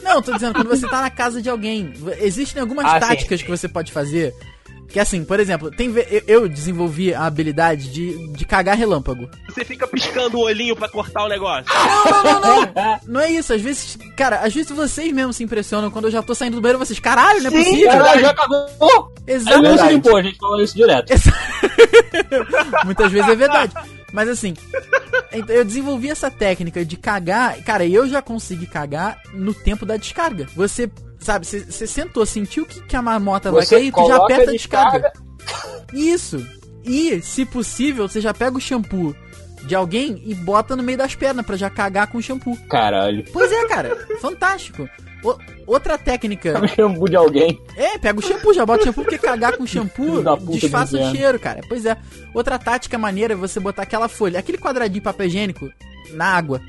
Não, 0.03 0.23
tô 0.23 0.33
dizendo, 0.33 0.55
quando 0.55 0.69
você 0.69 0.87
tá 0.89 1.03
na 1.03 1.11
casa 1.11 1.43
de 1.43 1.51
alguém, 1.51 1.93
existem 2.21 2.61
algumas 2.63 2.87
Ah, 2.87 2.95
sim, 3.01 3.01
táticas 3.09 3.43
que 3.43 3.51
você 3.51 3.69
pode 3.69 3.93
fazer. 3.93 4.35
Que 4.89 5.01
assim, 5.01 5.25
por 5.25 5.39
exemplo, 5.41 5.71
tem 5.71 5.93
eu- 6.27 6.49
desenvolvi 6.49 7.13
a 7.13 7.27
habilidade 7.27 7.89
de, 7.93 8.33
de 8.33 8.45
cagar 8.47 8.77
relâmpago. 8.77 9.29
Você 9.49 9.65
fica 9.65 9.87
piscando 9.87 10.39
o 10.39 10.43
olhinho 10.45 10.75
pra 10.77 10.89
cortar 10.89 11.25
o 11.25 11.29
negócio. 11.29 11.67
Não, 11.75 12.23
não, 12.23 12.41
não, 12.41 12.61
não. 12.61 13.01
Não 13.07 13.21
é 13.21 13.31
isso. 13.31 13.53
Às 13.53 13.61
vezes, 13.61 13.99
cara, 14.17 14.37
às 14.39 14.55
vezes 14.55 14.71
vocês 14.71 15.13
mesmos 15.13 15.37
se 15.37 15.45
impressionam 15.45 15.91
quando 15.91 16.07
eu 16.07 16.11
já 16.11 16.23
tô 16.23 16.35
saindo 16.35 16.55
do 16.55 16.61
banheiro, 16.61 16.79
vocês, 16.79 16.99
caralho, 16.99 17.43
não 17.43 17.51
é 17.51 17.53
possível. 17.53 17.91
Caralho, 17.91 18.21
já 18.21 18.35
cagou. 18.35 18.59
Aí 18.59 18.69
não 18.79 19.11
se 19.27 19.33
Exatamente. 19.33 19.89
limpou, 19.93 20.17
a 20.17 20.23
gente 20.23 20.39
fala 20.39 20.63
isso 20.63 20.75
direto. 20.77 21.13
Muitas 22.85 23.13
vezes 23.13 23.29
é 23.29 23.35
verdade. 23.35 23.73
Mas 24.13 24.29
assim, 24.29 24.55
então 25.33 25.55
eu 25.55 25.65
desenvolvi 25.65 26.09
essa 26.11 26.31
técnica 26.31 26.85
de 26.85 26.97
cagar. 26.97 27.57
Cara, 27.65 27.85
eu 27.85 28.09
já 28.09 28.23
consegui 28.23 28.67
cagar 28.67 29.21
no 29.35 29.53
tempo 29.53 29.85
da 29.85 29.97
descarga. 29.97 30.47
Você, 30.55 30.91
sabe, 31.27 31.45
você, 31.47 31.87
sentou, 31.87 32.25
sentiu 32.25 32.65
que, 32.65 32.81
que 32.83 32.97
a 32.97 33.03
marmota 33.03 33.51
vai 33.53 33.65
Você 33.67 33.77
cair, 33.77 33.93
tu 33.93 34.07
já 34.07 34.17
aperta 34.17 34.51
a 34.51 34.53
descarga. 34.53 35.13
Isso. 35.93 36.45
E, 36.85 37.21
se 37.21 37.45
possível, 37.45 38.09
você 38.09 38.21
já 38.21 38.33
pega 38.33 38.57
o 38.57 38.61
shampoo 38.61 39.15
de 39.65 39.75
alguém 39.75 40.23
e 40.25 40.35
bota 40.35 40.77
no 40.77 40.83
meio 40.83 40.97
das 40.99 41.15
pernas 41.15 41.45
pra 41.45 41.57
já 41.57 41.69
cagar 41.69 42.07
com 42.07 42.21
shampoo. 42.23 42.57
Caralho. 42.71 43.25
Pois 43.33 43.51
é, 43.51 43.67
cara. 43.67 43.97
fantástico. 44.21 44.89
O- 45.25 45.37
outra 45.67 45.99
técnica. 45.99 46.61
O 46.63 46.69
shampoo 46.69 47.09
de 47.09 47.17
alguém. 47.17 47.61
É, 47.77 47.99
pega 47.99 48.19
o 48.19 48.23
shampoo, 48.23 48.55
já 48.55 48.65
bota 48.65 48.83
o 48.83 48.85
shampoo, 48.85 49.03
porque 49.03 49.19
cagar 49.19 49.57
com 49.57 49.67
shampoo 49.67 50.23
disfarça 50.61 50.97
o 50.97 51.11
cheiro, 51.17 51.41
cara. 51.41 51.61
Pois 51.69 51.85
é. 51.85 51.97
Outra 52.33 52.59
tática 52.59 52.97
maneira 52.97 53.33
é 53.35 53.37
você 53.37 53.59
botar 53.59 53.83
aquela 53.83 54.09
folha, 54.09 54.39
aquele 54.39 54.59
quadradinho 54.59 55.01
de 55.01 55.05
papel 55.05 55.27
higiênico 55.27 55.69
na 56.13 56.27
água. 56.27 56.61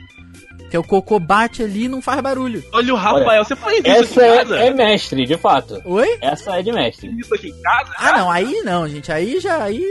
Que 0.70 0.76
é 0.76 0.80
o 0.80 0.84
cocô 0.84 1.20
bate 1.20 1.64
ali 1.64 1.86
e 1.86 1.88
não 1.88 2.02
faz 2.02 2.20
barulho. 2.22 2.64
Olha 2.74 2.94
o 2.94 2.98
Rafael, 2.98 3.44
você 3.46 3.56
faz 3.56 3.78
isso 3.80 3.88
Essa 3.88 4.22
aqui 4.22 4.34
em 4.34 4.38
casa? 4.38 4.60
é, 4.60 4.68
é 4.68 4.74
mestre, 4.74 5.26
de 5.26 5.38
fato. 5.38 5.82
Oi? 5.86 6.18
Essa 6.22 6.60
é 6.60 6.62
de 6.62 6.72
mestre. 6.74 7.10
Isso 7.20 7.34
aqui 7.34 7.48
em 7.50 7.62
casa? 7.62 7.92
Ah, 7.98 8.18
não, 8.18 8.32
aí 8.32 8.62
não, 8.64 8.88
gente. 8.88 9.12
Aí 9.12 9.40
já. 9.40 9.64
Aí. 9.64 9.82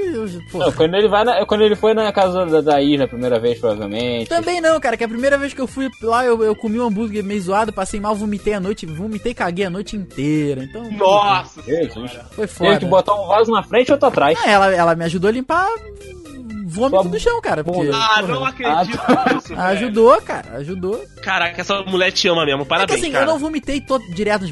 Pô. 0.52 0.58
Não, 0.58 0.72
quando 0.72 0.94
ele 0.94 1.08
vai 1.08 1.24
na, 1.24 1.46
quando 1.46 1.62
ele 1.62 1.74
foi 1.76 1.94
na 1.94 2.12
casa 2.12 2.44
da, 2.46 2.60
da 2.60 2.82
Isla 2.82 3.04
a 3.06 3.08
primeira 3.08 3.38
vez, 3.40 3.58
provavelmente. 3.58 4.28
Também 4.28 4.60
não, 4.60 4.78
cara, 4.78 4.96
que 4.96 5.04
a 5.04 5.08
primeira 5.08 5.38
vez 5.38 5.54
que 5.54 5.60
eu 5.60 5.66
fui 5.66 5.88
lá, 6.02 6.24
eu, 6.24 6.42
eu 6.44 6.54
comi 6.54 6.78
um 6.78 6.86
hambúrguer 6.86 7.24
meio 7.24 7.40
zoado, 7.40 7.72
passei 7.72 7.98
mal, 7.98 8.14
vomitei 8.14 8.52
a 8.54 8.60
noite, 8.60 8.84
vomitei 8.86 9.32
e 9.32 9.34
caguei 9.34 9.64
a 9.64 9.70
noite 9.70 9.96
inteira. 9.96 10.62
Então. 10.62 10.90
Nossa. 10.92 11.62
Foi 11.62 12.46
Teve 12.46 12.48
que 12.78 12.86
foda. 12.86 12.86
botar 12.86 13.14
um 13.14 13.26
vaso 13.26 13.50
na 13.50 13.62
frente 13.62 13.88
e 13.88 13.92
outro 13.92 14.08
atrás. 14.08 14.38
Ah, 14.44 14.50
ela, 14.50 14.74
ela 14.74 14.94
me 14.94 15.04
ajudou 15.04 15.28
a 15.28 15.32
limpar 15.32 15.68
vômito 16.76 17.08
no 17.08 17.18
chão, 17.20 17.40
cara. 17.40 17.64
Porque, 17.64 17.90
Ah, 17.92 18.16
porra, 18.20 18.28
não 18.28 18.44
acredito 18.44 19.34
nisso, 19.34 19.48
velho. 19.48 19.60
Ajudou, 19.60 20.22
cara, 20.22 20.56
ajudou. 20.58 21.04
Caraca, 21.22 21.60
essa 21.60 21.82
mulher 21.82 22.12
te 22.12 22.28
ama 22.28 22.44
mesmo. 22.44 22.60
É 22.60 22.64
que 22.64 22.68
Parabéns, 22.68 23.00
assim, 23.00 23.10
cara. 23.12 23.24
eu 23.24 23.28
não 23.32 23.38
vomitei 23.38 23.80
todo 23.80 24.04
direto 24.12 24.44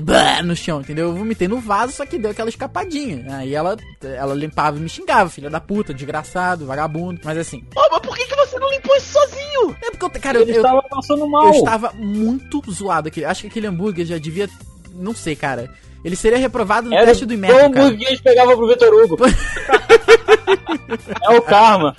no 0.45 0.57
chão, 0.57 0.81
entendeu? 0.81 1.09
Eu 1.11 1.15
vomitei 1.15 1.47
no 1.47 1.61
vaso, 1.61 1.93
só 1.93 2.05
que 2.07 2.19
deu 2.19 2.31
aquela 2.31 2.49
escapadinha. 2.49 3.25
Aí 3.37 3.55
ela, 3.55 3.77
ela 4.03 4.35
limpava 4.35 4.77
e 4.77 4.81
me 4.81 4.89
xingava, 4.89 5.31
filha 5.31 5.49
da 5.51 5.61
puta, 5.61 5.93
desgraçado, 5.95 6.67
vagabundo. 6.67 7.21
Mas 7.25 7.39
assim, 7.39 7.65
Ô, 7.77 7.81
mas 7.91 8.01
por 8.01 8.17
que, 8.17 8.27
que 8.27 8.35
você 8.37 8.59
não 8.59 8.71
limpou 8.71 8.97
isso 8.97 9.13
sozinho? 9.13 9.77
é 9.83 9.91
porque 9.91 10.05
eu, 10.05 10.11
cara, 10.21 10.39
eu, 10.39 10.43
Ele 10.43 10.53
eu, 10.53 10.57
estava 10.57 10.83
passando 10.83 11.27
mal. 11.29 11.45
eu 11.47 11.51
estava 11.53 11.93
muito 11.95 12.63
zoado 12.71 13.09
aquele. 13.09 13.27
Acho 13.27 13.43
que 13.43 13.47
aquele 13.49 13.67
hambúrguer 13.67 14.05
já 14.07 14.19
devia. 14.19 14.49
Não 14.93 15.15
sei, 15.15 15.35
cara. 15.37 15.71
Ele 16.05 16.17
seria 16.17 16.37
reprovado 16.39 16.89
no 16.91 16.95
Era 16.95 17.07
teste 17.07 17.25
do 17.25 17.31
o 17.31 17.35
IMEC, 17.35 17.53
cara. 17.55 17.69
burguês 17.71 18.21
pegava 18.21 18.55
pro 18.55 18.69
Vitor 18.69 18.93
Hugo. 18.93 19.17
é 21.25 21.31
o 21.31 21.43
karma. 21.43 21.97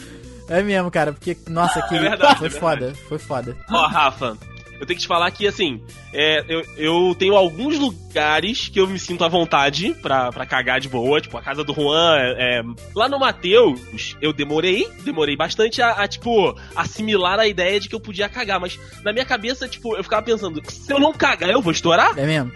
É 0.48 0.62
mesmo, 0.62 0.92
cara, 0.92 1.12
porque, 1.12 1.36
nossa, 1.48 1.80
aquele 1.80 2.06
É 2.06 2.10
verdade, 2.10 2.38
foi 2.38 2.48
é 2.48 2.52
foda, 2.52 2.94
foi 3.08 3.18
foda. 3.18 3.58
Ó, 3.70 3.88
Rafa, 3.88 4.38
eu 4.80 4.86
tenho 4.86 4.98
que 4.98 5.04
te 5.04 5.08
falar 5.08 5.32
que, 5.32 5.48
assim, 5.48 5.82
é, 6.14 6.44
eu, 6.48 6.64
eu 6.78 7.16
tenho 7.16 7.36
alguns 7.36 7.80
lugares 7.80 8.68
que 8.68 8.80
eu 8.80 8.88
me 8.88 9.00
sinto 9.00 9.24
à 9.24 9.28
vontade 9.28 9.96
pra, 10.02 10.32
pra 10.32 10.46
cagar 10.46 10.80
de 10.80 10.90
boa, 10.90 11.22
tipo, 11.22 11.38
a 11.38 11.42
casa 11.42 11.64
do 11.64 11.74
Juan, 11.74 12.18
é, 12.18 12.60
é, 12.60 12.64
lá 12.94 13.08
no 13.08 13.18
Mateus, 13.18 14.16
eu 14.22 14.34
demorei, 14.34 14.88
demorei 15.04 15.36
bastante 15.36 15.82
a, 15.82 15.92
a, 15.92 16.08
tipo, 16.08 16.56
assimilar 16.76 17.40
a 17.40 17.48
ideia 17.48 17.80
de 17.80 17.88
que 17.88 17.96
eu 17.96 18.00
podia 18.00 18.28
cagar, 18.28 18.60
mas 18.60 18.78
na 19.04 19.14
minha 19.14 19.26
cabeça, 19.26 19.68
tipo, 19.68 19.96
eu 19.96 20.04
ficava 20.04 20.22
pensando, 20.22 20.62
se 20.70 20.92
eu 20.92 21.00
não 21.00 21.14
cagar, 21.14 21.50
eu 21.50 21.62
vou 21.62 21.72
estourar? 21.72 22.18
É 22.20 22.26
mesmo. 22.26 22.52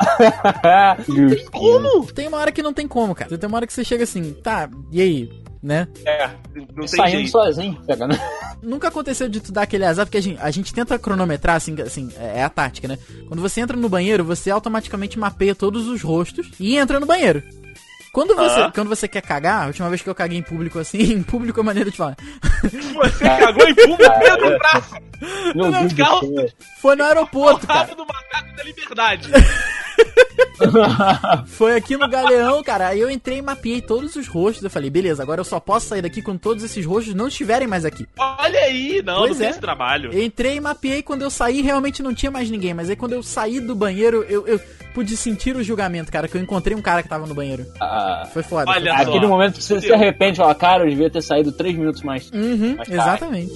Como? 1.51 2.05
Tem 2.11 2.27
uma 2.27 2.37
hora 2.37 2.51
que 2.51 2.61
não 2.61 2.73
tem 2.73 2.87
como, 2.87 3.15
cara. 3.15 3.35
Tem 3.35 3.47
uma 3.47 3.57
hora 3.57 3.67
que 3.67 3.73
você 3.73 3.83
chega 3.83 4.03
assim, 4.03 4.33
tá, 4.33 4.69
e 4.91 5.01
aí? 5.01 5.48
Né? 5.61 5.87
É, 6.05 6.29
não 6.55 6.85
tem 6.85 6.87
Saindo 6.87 7.09
jeito. 7.17 7.31
sozinho, 7.31 7.81
pega, 7.85 8.07
né? 8.07 8.17
Nunca 8.63 8.87
aconteceu 8.87 9.27
de 9.27 9.41
tu 9.41 9.51
dar 9.51 9.63
aquele 9.63 9.83
azar, 9.85 10.05
porque 10.05 10.17
a 10.17 10.21
gente, 10.21 10.39
a 10.41 10.49
gente 10.51 10.73
tenta 10.73 10.97
cronometrar, 10.97 11.57
assim, 11.57 11.75
assim, 11.81 12.09
é 12.17 12.39
é 12.39 12.43
a 12.43 12.49
tática, 12.49 12.87
né? 12.87 12.97
Quando 13.27 13.41
você 13.41 13.59
entra 13.59 13.75
no 13.75 13.89
banheiro, 13.89 14.23
você 14.23 14.49
automaticamente 14.49 15.19
mapeia 15.19 15.53
todos 15.53 15.87
os 15.87 16.01
rostos 16.01 16.49
e 16.59 16.77
entra 16.77 16.97
no 16.99 17.05
banheiro. 17.05 17.43
Quando 18.13 18.35
você, 18.35 18.59
Ah. 18.61 18.71
quando 18.73 18.87
você 18.87 19.07
quer 19.07 19.21
cagar, 19.21 19.63
a 19.63 19.67
última 19.67 19.87
vez 19.89 20.01
que 20.01 20.09
eu 20.09 20.15
caguei 20.15 20.37
em 20.37 20.41
público 20.41 20.79
assim, 20.79 20.97
em 21.13 21.21
público 21.23 21.59
é 21.59 21.63
maneira 21.63 21.91
de 21.91 21.97
falar. 21.97 22.15
Você 22.63 23.23
cagou 23.25 23.67
em 23.67 23.75
público 23.75 23.97
dentro 24.19 24.49
do 24.49 24.57
braço, 24.57 24.95
Meu 25.55 25.71
Deus. 26.33 26.55
Foi 26.81 26.95
no 26.95 27.03
aeroporto, 27.03 27.65
o 27.65 27.67
cara. 27.67 27.93
do 27.95 28.05
macaco 28.05 28.55
da 28.55 28.63
liberdade. 28.63 29.29
Foi 31.47 31.75
aqui 31.75 31.95
no 31.97 32.07
Galeão, 32.07 32.61
cara. 32.63 32.87
Aí 32.87 32.99
eu 32.99 33.09
entrei 33.09 33.37
e 33.37 33.41
mapeei 33.41 33.81
todos 33.81 34.15
os 34.15 34.27
rostos. 34.27 34.63
Eu 34.63 34.69
falei, 34.69 34.89
beleza, 34.89 35.23
agora 35.23 35.39
eu 35.41 35.45
só 35.45 35.59
posso 35.59 35.87
sair 35.87 36.01
daqui 36.01 36.21
quando 36.21 36.39
todos 36.39 36.63
esses 36.63 36.85
rostos 36.85 37.13
não 37.13 37.27
estiverem 37.27 37.67
mais 37.67 37.85
aqui. 37.85 38.05
Olha 38.17 38.59
aí, 38.59 39.01
não, 39.03 39.19
Pois 39.19 39.31
não 39.31 39.37
tem 39.37 39.47
é. 39.47 39.49
esse 39.51 39.59
trabalho. 39.59 40.11
Eu 40.13 40.23
entrei 40.23 40.55
e 40.55 40.59
mapeei, 40.59 41.01
quando 41.01 41.21
eu 41.21 41.29
saí 41.29 41.61
realmente 41.61 42.03
não 42.03 42.13
tinha 42.13 42.31
mais 42.31 42.49
ninguém. 42.49 42.73
Mas 42.73 42.89
aí 42.89 42.95
quando 42.95 43.13
eu 43.13 43.23
saí 43.23 43.59
do 43.59 43.75
banheiro, 43.75 44.25
eu, 44.29 44.45
eu 44.47 44.59
pude 44.93 45.15
sentir 45.15 45.55
o 45.55 45.63
julgamento, 45.63 46.11
cara, 46.11 46.27
que 46.27 46.35
eu 46.35 46.41
encontrei 46.41 46.75
um 46.75 46.81
cara 46.81 47.01
que 47.01 47.09
tava 47.09 47.25
no 47.25 47.33
banheiro. 47.33 47.65
Ah, 47.79 48.27
Foi 48.33 48.43
foda. 48.43 48.69
Olha 48.69 48.95
foi 48.95 49.03
só. 49.05 49.09
aquele 49.11 49.27
momento 49.27 49.55
que 49.55 49.63
você 49.63 49.79
se 49.81 49.93
arrepende 49.93 50.33
e 50.33 50.37
fala, 50.37 50.55
cara, 50.55 50.83
eu 50.83 50.89
devia 50.89 51.09
ter 51.09 51.21
saído 51.21 51.51
três 51.51 51.75
minutos 51.75 52.01
mais. 52.01 52.29
Uhum, 52.31 52.75
cai. 52.75 52.85
exatamente. 52.89 53.53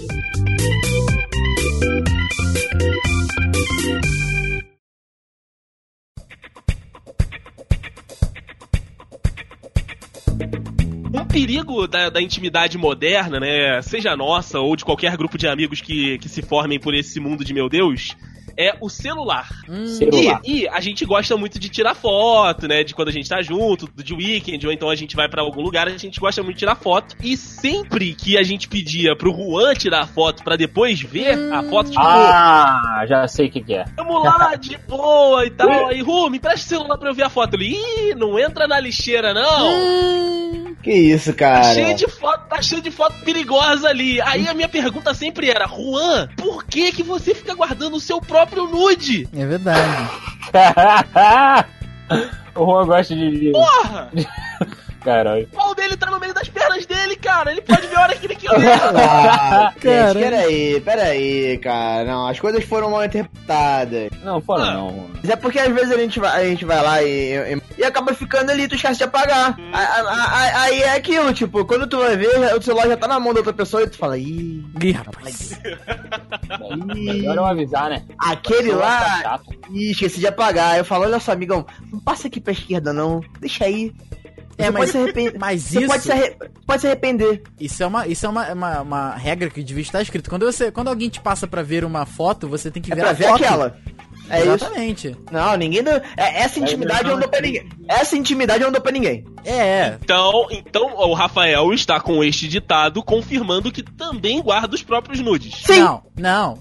Perigo 11.34 11.88
da, 11.88 12.10
da 12.10 12.22
intimidade 12.22 12.78
moderna, 12.78 13.40
né? 13.40 13.82
Seja 13.82 14.16
nossa 14.16 14.60
ou 14.60 14.76
de 14.76 14.86
qualquer 14.86 15.18
grupo 15.18 15.38
de 15.38 15.48
amigos 15.48 15.82
que, 15.82 16.18
que 16.20 16.30
se 16.30 16.42
formem 16.42 16.80
por 16.80 16.94
esse 16.94 17.20
mundo 17.20 17.44
de 17.44 17.54
meu 17.54 17.68
Deus, 17.68 18.16
é 18.56 18.76
o 18.80 18.88
celular. 18.88 19.50
Celular. 19.98 20.40
E, 20.46 20.62
e 20.62 20.68
a 20.68 20.80
gente 20.80 21.04
gosta 21.06 21.36
muito 21.36 21.58
de 21.58 21.70
tirar 21.70 21.96
foto, 21.96 22.68
né? 22.68 22.84
De 22.84 22.94
quando 22.94 23.08
a 23.08 23.12
gente 23.12 23.28
tá 23.28 23.42
junto, 23.42 23.90
de 23.96 24.14
weekend, 24.14 24.68
ou 24.68 24.72
então 24.72 24.90
a 24.90 24.96
gente 24.96 25.16
vai 25.16 25.28
pra 25.28 25.42
algum 25.42 25.62
lugar, 25.62 25.88
a 25.88 25.98
gente 25.98 26.20
gosta 26.20 26.44
muito 26.44 26.54
de 26.56 26.60
tirar 26.60 26.76
foto. 26.76 27.16
E 27.24 27.36
sempre 27.36 28.14
que 28.14 28.38
a 28.38 28.44
gente 28.44 28.68
pedia 28.68 29.16
pro 29.16 29.34
Juan 29.34 29.74
tirar 29.74 30.08
foto 30.08 30.44
pra 30.44 30.56
depois 30.56 31.02
ver 31.02 31.52
a 31.52 31.64
foto, 31.64 31.90
tipo, 31.90 32.02
Ah, 32.04 33.04
já 33.08 33.28
sei 33.28 33.48
o 33.48 33.52
que, 33.52 33.62
que 33.62 33.74
é. 33.74 33.86
vamos 33.98 34.24
lá, 34.24 34.54
de 34.62 34.78
boa 34.88 35.46
e 35.46 35.50
tal. 35.50 35.88
Aí, 35.88 36.02
Ru, 36.02 36.30
me 36.30 36.40
presta 36.40 36.66
o 36.68 36.70
celular 36.70 36.98
pra 37.00 37.10
eu 37.10 37.16
ver 37.16 37.24
a 37.24 37.30
foto. 37.30 37.56
Ele, 37.56 37.76
ih, 37.76 38.14
não 38.16 38.38
entra 38.38 38.68
na 38.68 38.80
lixeira, 38.80 39.34
não. 39.34 40.63
Que 40.84 40.92
isso, 40.92 41.32
Tá 41.32 41.38
cara. 41.40 41.74
cheio 41.74 41.96
de 41.96 42.08
foto, 42.10 42.46
tá 42.50 42.62
cheio 42.62 42.82
de 42.82 42.92
foto 42.92 43.16
perigosa 43.24 43.88
ali. 43.88 44.20
Aí 44.22 44.46
a 44.48 44.54
minha 44.54 44.68
pergunta 44.68 45.14
sempre 45.14 45.50
era, 45.50 45.66
Juan, 45.66 46.28
por 46.36 46.66
que 46.66 46.92
que 46.92 47.02
você 47.02 47.34
fica 47.34 47.56
guardando 47.56 47.96
o 47.96 48.00
seu 48.02 48.20
próprio 48.20 48.68
nude? 48.68 49.28
É 49.34 49.46
verdade. 49.46 50.10
o 52.56 52.66
Juan 52.66 52.86
gosta 52.86 53.16
de. 53.16 53.52
Porra! 53.52 54.12
Caralho. 55.04 55.48
O 55.52 55.56
pau 55.56 55.76
dele 55.76 55.98
tá 55.98 56.10
no 56.10 56.20
meio 56.20 56.34
das 56.34 56.48
pernas 56.48 56.86
dele, 56.86 57.16
cara. 57.18 57.52
Ele 57.52 57.62
pode 57.62 57.88
ver 57.88 57.96
a 57.98 58.02
hora 58.02 58.16
que 58.16 58.26
ele 58.26 58.36
quiser. 58.36 58.54
Ah, 58.96 59.72
gente, 59.74 59.82
Caramba. 59.82 60.20
peraí, 60.20 60.82
peraí, 60.82 61.58
cara. 61.58 62.06
Não, 62.06 62.28
as 62.28 62.40
coisas 62.40 62.64
foram 62.64 62.90
mal 62.92 63.04
interpretadas. 63.04 64.10
Não, 64.24 64.40
fala 64.42 64.70
Ah. 64.70 64.74
não. 64.74 65.08
Mas 65.22 65.30
é 65.30 65.36
porque 65.36 65.60
às 65.60 65.74
vezes 65.74 65.92
a 65.92 65.98
gente 65.98 66.20
vai, 66.20 66.42
a 66.42 66.46
gente 66.50 66.66
vai 66.66 66.82
lá 66.82 67.02
e, 67.04 67.08
e, 67.56 67.62
e 67.80 67.84
acaba 67.84 68.14
ficando 68.14 68.50
ali, 68.52 68.68
tu 68.68 68.76
esquece 68.76 68.98
de 68.98 69.04
apagar. 69.04 69.58
Hum. 69.60 69.70
Aí, 69.74 69.86
aí- 69.88 70.52
aí 70.56 70.82
é 70.84 70.96
aquilo, 70.96 71.34
tipo, 71.34 71.66
quando 71.66 71.88
tu 71.88 71.98
vai 72.00 72.16
ver, 72.18 72.56
o 72.56 72.62
celular 72.62 72.88
já 72.88 72.98
tá 72.98 73.08
na 73.08 73.20
mão 73.20 73.34
da 73.34 73.40
outra 73.40 73.54
pessoa 73.54 73.84
e 73.84 73.88
tu 73.88 73.98
fala, 73.98 74.18
ih, 74.18 74.64
Ih, 74.82 74.92
rapaz. 74.92 75.60
Melhor 76.96 77.36
eu 77.38 77.46
avisar, 77.46 77.90
né? 77.90 78.04
aquele 78.18 78.72
Tá 78.72 78.78
lá, 78.78 79.22
chato. 79.22 79.46
ih, 79.72 79.92
esqueci 79.92 80.20
de 80.20 80.28
apagar. 80.28 80.74
Aí 80.74 80.80
eu 80.80 80.86
falo, 80.86 81.04
olha 81.06 81.20
só, 81.20 81.32
amigão, 81.32 81.66
não 81.92 82.00
passa 82.00 82.28
aqui 82.28 82.40
pra 82.40 82.54
esquerda 82.54 82.92
não, 82.94 83.22
deixa 83.40 83.66
aí. 83.66 83.94
É, 84.58 84.66
Você 84.66 84.72
mas- 84.72 84.80
pode 84.80 84.92
se 84.92 84.98
arrepender. 84.98 85.34
Mas 85.40 85.62
Você 85.64 85.80
isso, 85.80 85.88
pode 85.88 86.04
se, 86.04 86.12
arre- 86.12 86.36
pode 86.68 86.82
se 86.82 86.88
arrepender. 86.88 87.42
isso 87.60 87.82
é, 87.84 87.88
uma, 87.88 88.08
isso 88.08 88.26
é 88.26 88.30
uma, 88.30 88.54
uma, 88.54 88.82
uma 88.82 89.16
regra 89.16 89.50
que 89.50 89.64
devia 89.64 89.82
estar 89.82 90.02
escrito. 90.02 90.30
Quando, 90.30 90.46
você, 90.46 90.72
quando 90.72 90.90
alguém 90.90 91.10
te 91.10 91.20
passa 91.20 91.48
pra 91.48 91.62
ver 91.64 91.84
uma 91.84 92.06
foto, 92.06 92.48
você 92.48 92.70
tem 92.70 92.82
que 92.82 92.92
É 92.92 92.96
ver 92.96 93.02
pra 93.02 93.10
a 93.10 93.14
ver 93.14 93.28
foto. 93.30 93.44
aquela. 93.44 93.78
É 94.30 94.40
isso. 94.40 94.52
Exatamente. 94.54 95.18
Não, 95.32 95.56
ninguém. 95.58 95.84
dá- 95.84 96.02
é- 96.18 96.42
essa 96.44 96.60
intimidade 96.60 97.06
eu 97.06 97.12
não 97.12 97.20
dou 97.20 97.30
pra 97.30 97.42
ninguém. 97.42 97.68
Essa 97.88 98.16
intimidade 98.16 98.62
eu 98.62 98.68
não 98.68 98.72
dou 98.72 98.82
pra 98.82 98.92
ninguém. 98.92 99.26
É, 99.46 99.52
é. 99.58 99.98
Então, 100.02 100.48
então 100.50 100.96
o 100.96 101.14
Rafael 101.14 101.74
está 101.74 102.00
com 102.00 102.24
este 102.24 102.48
ditado 102.48 103.04
confirmando 103.04 103.72
que 103.72 103.84
também 103.84 104.42
guarda 104.42 104.74
os 104.74 104.82
próprios 104.82 105.20
nudes. 105.20 105.54
Sim. 105.66 105.82
Não, 105.82 106.04
não. 106.18 106.60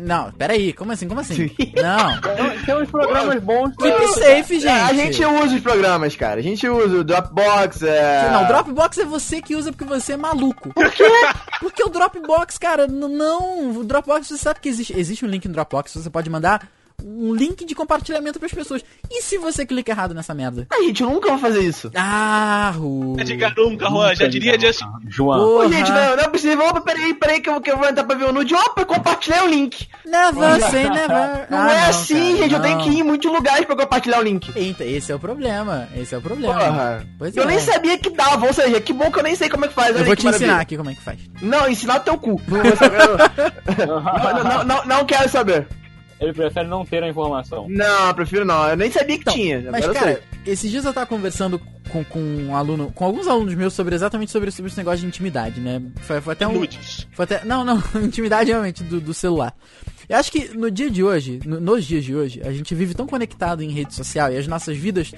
Não, 0.00 0.32
peraí. 0.32 0.72
Como 0.72 0.92
assim? 0.92 1.08
Como 1.08 1.20
assim? 1.20 1.50
Não. 1.82 2.20
Tem, 2.20 2.58
tem 2.64 2.76
uns 2.76 2.90
programas 2.90 3.42
bons 3.42 3.74
pra... 3.74 3.90
Keep 3.90 4.08
safe, 4.14 4.60
gente. 4.60 4.68
A 4.68 4.94
gente 4.94 5.24
usa 5.24 5.56
os 5.56 5.60
programas, 5.60 6.14
cara. 6.16 6.38
A 6.38 6.42
gente 6.42 6.68
usa 6.68 6.98
o 6.98 7.04
Dropbox. 7.04 7.82
É... 7.82 8.30
Não, 8.30 8.44
o 8.44 8.46
Dropbox 8.46 8.98
é 8.98 9.04
você 9.04 9.42
que 9.42 9.56
usa 9.56 9.72
porque 9.72 9.84
você 9.84 10.12
é 10.12 10.16
maluco. 10.16 10.72
Por 10.72 10.90
quê? 10.92 11.04
Porque 11.58 11.82
o 11.82 11.88
Dropbox, 11.88 12.56
cara, 12.58 12.86
não. 12.86 13.72
O 13.76 13.84
Dropbox, 13.84 14.28
você 14.28 14.38
sabe 14.38 14.60
que 14.60 14.68
existe, 14.68 14.96
existe 14.98 15.24
um 15.24 15.28
link 15.28 15.46
no 15.48 15.54
Dropbox, 15.54 15.94
você 15.94 16.08
pode 16.08 16.30
mandar 16.30 16.66
um 17.04 17.34
link 17.34 17.64
de 17.64 17.74
compartilhamento 17.74 18.38
pras 18.38 18.52
pessoas. 18.52 18.82
E 19.10 19.22
se 19.22 19.38
você 19.38 19.64
clica 19.66 19.90
errado 19.92 20.14
nessa 20.14 20.34
merda? 20.34 20.66
A 20.72 20.82
gente 20.82 21.02
nunca 21.02 21.28
vai 21.30 21.38
fazer 21.38 21.60
isso. 21.60 21.90
Ah, 21.94 22.72
Ru. 22.76 23.16
Diga 23.24 23.52
nunca, 23.56 23.88
Juan. 23.88 24.14
Já 24.14 24.26
diria 24.28 24.58
Justin. 24.58 24.84
João. 25.08 25.40
Ô, 25.58 25.68
gente, 25.68 25.90
não, 25.90 26.16
não 26.16 26.22
é 26.24 26.28
possível. 26.28 26.66
Opa, 26.66 26.80
peraí, 26.80 27.14
peraí, 27.14 27.40
que 27.40 27.48
eu, 27.50 27.60
que 27.60 27.70
eu 27.70 27.76
vou 27.78 27.88
entrar 27.88 28.04
pra 28.04 28.16
ver 28.16 28.24
o 28.24 28.32
nude. 28.32 28.54
Opa, 28.54 28.84
compartilhei 28.84 29.40
o 29.40 29.46
link. 29.48 29.88
Never 30.04 30.60
say 30.70 30.88
never. 30.88 31.46
Não 31.50 31.58
Ah, 31.58 31.72
é 31.72 31.86
assim, 31.88 32.14
cara, 32.14 32.36
gente. 32.42 32.54
Eu 32.54 32.60
tenho 32.60 32.76
não. 32.78 32.84
que 32.84 32.90
ir 32.90 32.98
em 33.00 33.02
muitos 33.02 33.32
lugares 33.32 33.64
pra 33.66 33.76
compartilhar 33.76 34.18
o 34.18 34.22
link. 34.22 34.52
Eita, 34.56 34.84
esse 34.84 35.10
é 35.10 35.14
o 35.14 35.18
problema. 35.18 35.88
Esse 35.96 36.14
é 36.14 36.18
o 36.18 36.22
problema. 36.22 36.54
Porra. 36.54 37.06
Pois 37.18 37.36
eu 37.36 37.42
é. 37.44 37.46
nem 37.46 37.58
sabia 37.58 37.98
que 37.98 38.10
dava, 38.10 38.46
ou 38.46 38.52
seja, 38.52 38.80
que 38.80 38.92
bom 38.92 39.10
que 39.10 39.18
eu 39.18 39.22
nem 39.22 39.34
sei 39.34 39.48
como 39.48 39.64
é 39.64 39.68
que 39.68 39.74
faz. 39.74 39.96
Eu 39.96 40.04
vou 40.04 40.16
te 40.16 40.20
ensinar 40.26 40.32
maravilha. 40.32 40.62
aqui 40.62 40.76
como 40.76 40.90
é 40.90 40.94
que 40.94 41.02
faz. 41.02 41.18
Não, 41.42 41.68
ensinar 41.68 41.96
o 41.96 42.00
teu 42.00 42.18
cu. 42.18 42.40
Não, 42.48 42.60
não, 44.34 44.44
não, 44.44 44.64
não, 44.64 44.84
não 44.86 45.04
quero 45.04 45.28
saber. 45.28 45.66
Ele 46.20 46.32
prefere 46.34 46.68
não 46.68 46.84
ter 46.84 47.02
a 47.02 47.08
informação. 47.08 47.66
Não, 47.68 48.12
prefiro 48.14 48.44
não. 48.44 48.68
Eu 48.68 48.76
nem 48.76 48.90
sabia 48.90 49.16
que 49.16 49.22
Então, 49.22 49.34
tinha. 49.34 49.70
Mas, 49.70 49.86
cara, 49.86 50.22
esses 50.46 50.70
dias 50.70 50.84
eu 50.84 50.92
tava 50.92 51.06
conversando 51.06 51.58
com, 51.90 52.04
com 52.04 52.20
um 52.20 52.54
aluno, 52.54 52.92
com 52.94 53.04
alguns 53.06 53.26
alunos 53.26 53.54
meus 53.54 53.72
sobre 53.72 53.94
exatamente 53.94 54.30
sobre, 54.30 54.50
sobre 54.50 54.70
esse 54.70 54.76
negócio 54.76 55.00
de 55.00 55.06
intimidade, 55.06 55.60
né? 55.60 55.80
Foi, 56.02 56.20
foi 56.20 56.32
até 56.34 56.46
um. 56.46 56.52
Nudes. 56.52 57.08
Foi 57.12 57.24
até, 57.24 57.42
não, 57.44 57.64
não, 57.64 57.82
intimidade 58.04 58.50
realmente 58.50 58.84
do, 58.84 59.00
do 59.00 59.14
celular. 59.14 59.54
Eu 60.10 60.16
acho 60.16 60.32
que 60.32 60.48
no 60.58 60.68
dia 60.72 60.90
de 60.90 61.04
hoje, 61.04 61.38
no- 61.46 61.60
nos 61.60 61.84
dias 61.84 62.04
de 62.04 62.12
hoje, 62.16 62.42
a 62.44 62.52
gente 62.52 62.74
vive 62.74 62.94
tão 62.94 63.06
conectado 63.06 63.62
em 63.62 63.70
rede 63.70 63.94
social 63.94 64.32
e 64.32 64.36
as 64.36 64.48
nossas 64.48 64.76
vidas 64.76 65.12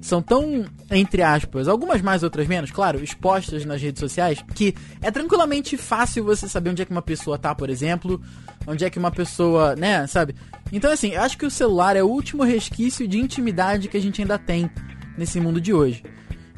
são 0.00 0.22
tão, 0.22 0.64
entre 0.90 1.22
aspas, 1.22 1.68
algumas 1.68 2.00
mais, 2.00 2.22
outras 2.22 2.46
menos, 2.46 2.70
claro, 2.70 3.04
expostas 3.04 3.66
nas 3.66 3.82
redes 3.82 4.00
sociais, 4.00 4.42
que 4.54 4.74
é 5.02 5.10
tranquilamente 5.10 5.76
fácil 5.76 6.24
você 6.24 6.48
saber 6.48 6.70
onde 6.70 6.80
é 6.80 6.86
que 6.86 6.90
uma 6.90 7.02
pessoa 7.02 7.36
tá, 7.36 7.54
por 7.54 7.68
exemplo, 7.68 8.18
onde 8.66 8.86
é 8.86 8.88
que 8.90 8.98
uma 8.98 9.10
pessoa, 9.10 9.76
né, 9.76 10.06
sabe? 10.06 10.34
Então, 10.72 10.90
assim, 10.90 11.10
eu 11.10 11.20
acho 11.20 11.36
que 11.36 11.44
o 11.44 11.50
celular 11.50 11.94
é 11.94 12.02
o 12.02 12.06
último 12.08 12.42
resquício 12.42 13.06
de 13.06 13.18
intimidade 13.18 13.86
que 13.88 13.98
a 13.98 14.00
gente 14.00 14.22
ainda 14.22 14.38
tem 14.38 14.70
nesse 15.18 15.38
mundo 15.40 15.60
de 15.60 15.74
hoje. 15.74 16.02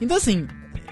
Então, 0.01 0.17
assim, 0.17 0.47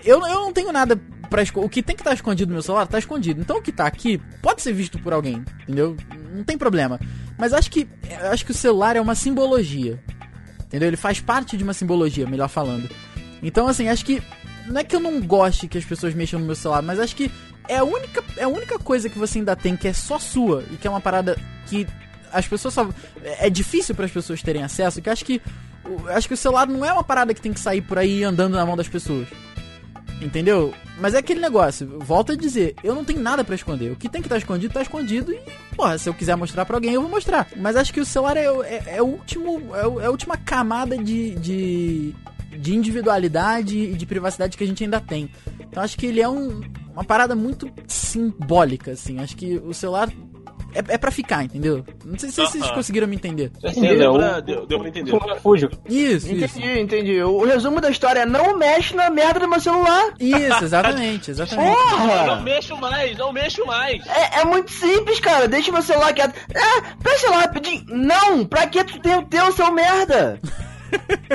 eu, 0.04 0.18
eu 0.26 0.40
não 0.40 0.52
tenho 0.52 0.72
nada 0.72 1.00
pra 1.28 1.42
o 1.54 1.68
que 1.68 1.82
tem 1.82 1.94
que 1.94 2.02
estar 2.02 2.14
escondido 2.14 2.48
no 2.48 2.54
meu 2.54 2.62
celular, 2.62 2.86
tá 2.86 2.98
escondido. 2.98 3.40
Então 3.40 3.58
o 3.58 3.62
que 3.62 3.72
tá 3.72 3.86
aqui 3.86 4.20
pode 4.42 4.62
ser 4.62 4.72
visto 4.72 4.98
por 4.98 5.12
alguém, 5.12 5.44
entendeu? 5.62 5.96
Não 6.32 6.44
tem 6.44 6.56
problema. 6.56 6.98
Mas 7.38 7.52
acho 7.52 7.70
que 7.70 7.88
acho 8.30 8.44
que 8.44 8.50
o 8.50 8.54
celular 8.54 8.96
é 8.96 9.00
uma 9.00 9.14
simbologia. 9.14 10.02
Entendeu? 10.68 10.88
Ele 10.88 10.96
faz 10.96 11.18
parte 11.18 11.56
de 11.56 11.64
uma 11.64 11.72
simbologia, 11.72 12.26
melhor 12.26 12.48
falando. 12.48 12.88
Então, 13.42 13.66
assim, 13.66 13.88
acho 13.88 14.04
que. 14.04 14.22
Não 14.66 14.80
é 14.80 14.84
que 14.84 14.94
eu 14.94 15.00
não 15.00 15.18
goste 15.22 15.66
que 15.66 15.78
as 15.78 15.84
pessoas 15.84 16.14
mexam 16.14 16.38
no 16.38 16.44
meu 16.44 16.54
celular, 16.54 16.82
mas 16.82 17.00
acho 17.00 17.16
que 17.16 17.30
é 17.66 17.78
a 17.78 17.84
única, 17.84 18.22
é 18.36 18.44
a 18.44 18.48
única 18.48 18.78
coisa 18.78 19.08
que 19.08 19.18
você 19.18 19.38
ainda 19.38 19.56
tem 19.56 19.74
que 19.74 19.88
é 19.88 19.94
só 19.94 20.18
sua 20.18 20.62
e 20.70 20.76
que 20.76 20.86
é 20.86 20.90
uma 20.90 21.00
parada 21.00 21.38
que 21.66 21.86
as 22.30 22.46
pessoas 22.46 22.74
só. 22.74 22.86
É 23.22 23.48
difícil 23.48 23.94
para 23.94 24.04
as 24.04 24.10
pessoas 24.10 24.42
terem 24.42 24.62
acesso, 24.62 25.00
que 25.00 25.08
acho 25.08 25.24
que. 25.24 25.40
Acho 26.08 26.28
que 26.28 26.34
o 26.34 26.36
celular 26.36 26.66
não 26.66 26.84
é 26.84 26.92
uma 26.92 27.04
parada 27.04 27.32
que 27.32 27.40
tem 27.40 27.52
que 27.52 27.60
sair 27.60 27.80
por 27.80 27.96
aí 27.96 28.22
andando 28.22 28.54
na 28.54 28.66
mão 28.66 28.76
das 28.76 28.88
pessoas. 28.88 29.26
Entendeu? 30.20 30.74
Mas 31.00 31.14
é 31.14 31.18
aquele 31.18 31.40
negócio, 31.40 31.98
volto 32.00 32.32
a 32.32 32.36
dizer, 32.36 32.74
eu 32.82 32.94
não 32.94 33.04
tenho 33.04 33.20
nada 33.20 33.44
pra 33.44 33.54
esconder. 33.54 33.92
O 33.92 33.96
que 33.96 34.08
tem 34.08 34.20
que 34.20 34.26
estar 34.26 34.36
escondido, 34.36 34.74
tá 34.74 34.82
escondido 34.82 35.32
e, 35.32 35.40
porra, 35.76 35.96
se 35.96 36.08
eu 36.08 36.14
quiser 36.14 36.36
mostrar 36.36 36.64
pra 36.64 36.76
alguém, 36.76 36.92
eu 36.94 37.02
vou 37.02 37.10
mostrar. 37.10 37.46
Mas 37.56 37.76
acho 37.76 37.92
que 37.92 38.00
o 38.00 38.04
celular 38.04 38.36
é, 38.36 38.46
é, 38.46 38.96
é 38.96 39.02
o 39.02 39.06
último. 39.06 39.74
É, 39.76 40.02
é 40.02 40.06
a 40.06 40.10
última 40.10 40.36
camada 40.36 40.98
de, 40.98 41.36
de, 41.36 42.14
de 42.58 42.74
individualidade 42.74 43.78
e 43.78 43.94
de 43.94 44.06
privacidade 44.06 44.56
que 44.56 44.64
a 44.64 44.66
gente 44.66 44.82
ainda 44.82 45.00
tem. 45.00 45.30
Então 45.60 45.82
acho 45.82 45.96
que 45.96 46.06
ele 46.06 46.20
é 46.20 46.28
um, 46.28 46.62
uma 46.92 47.04
parada 47.04 47.36
muito 47.36 47.70
simbólica, 47.86 48.92
assim. 48.92 49.20
Acho 49.20 49.36
que 49.36 49.56
o 49.58 49.72
celular 49.72 50.10
é, 50.74 50.94
é 50.94 50.98
pra 50.98 51.10
ficar, 51.10 51.44
entendeu? 51.44 51.84
Não 52.04 52.18
sei 52.18 52.30
se 52.30 52.36
vocês 52.36 52.62
Aham. 52.64 52.74
conseguiram 52.74 53.06
me 53.08 53.16
entender. 53.16 53.50
Certeza, 53.60 53.96
Deu 53.96 54.12
pra, 54.14 54.40
deu, 54.40 54.66
deu 54.66 54.78
pra 54.80 54.88
entender. 54.88 55.12
o 55.14 55.18
refúgio. 55.18 55.70
Isso, 55.88 56.32
isso. 56.32 56.58
Entendi, 56.58 56.80
entendi. 56.80 57.22
O 57.22 57.44
resumo 57.44 57.80
da 57.80 57.90
história 57.90 58.20
é 58.20 58.26
não 58.26 58.56
mexe 58.58 58.94
na 58.94 59.10
merda 59.10 59.40
do 59.40 59.48
meu 59.48 59.60
celular. 59.60 60.12
Isso, 60.20 60.64
exatamente, 60.64 61.30
exatamente. 61.30 61.68
Não 61.68 61.98
Porra! 62.08 62.40
mexo 62.42 62.76
mais, 62.76 63.16
não 63.18 63.32
mexo 63.32 63.64
mais. 63.66 64.06
É, 64.06 64.40
é 64.40 64.44
muito 64.44 64.70
simples, 64.70 65.18
cara. 65.20 65.48
Deixa 65.48 65.72
meu 65.72 65.82
celular 65.82 66.12
quieto. 66.12 66.34
Ah, 66.54 66.82
presta 67.02 67.30
lá 67.30 67.38
rapidinho. 67.40 67.84
Não, 67.88 68.44
pra 68.44 68.66
que 68.66 68.82
tu 68.84 69.00
tem 69.00 69.16
o 69.16 69.22
teu, 69.26 69.50
seu 69.52 69.72
merda? 69.72 70.38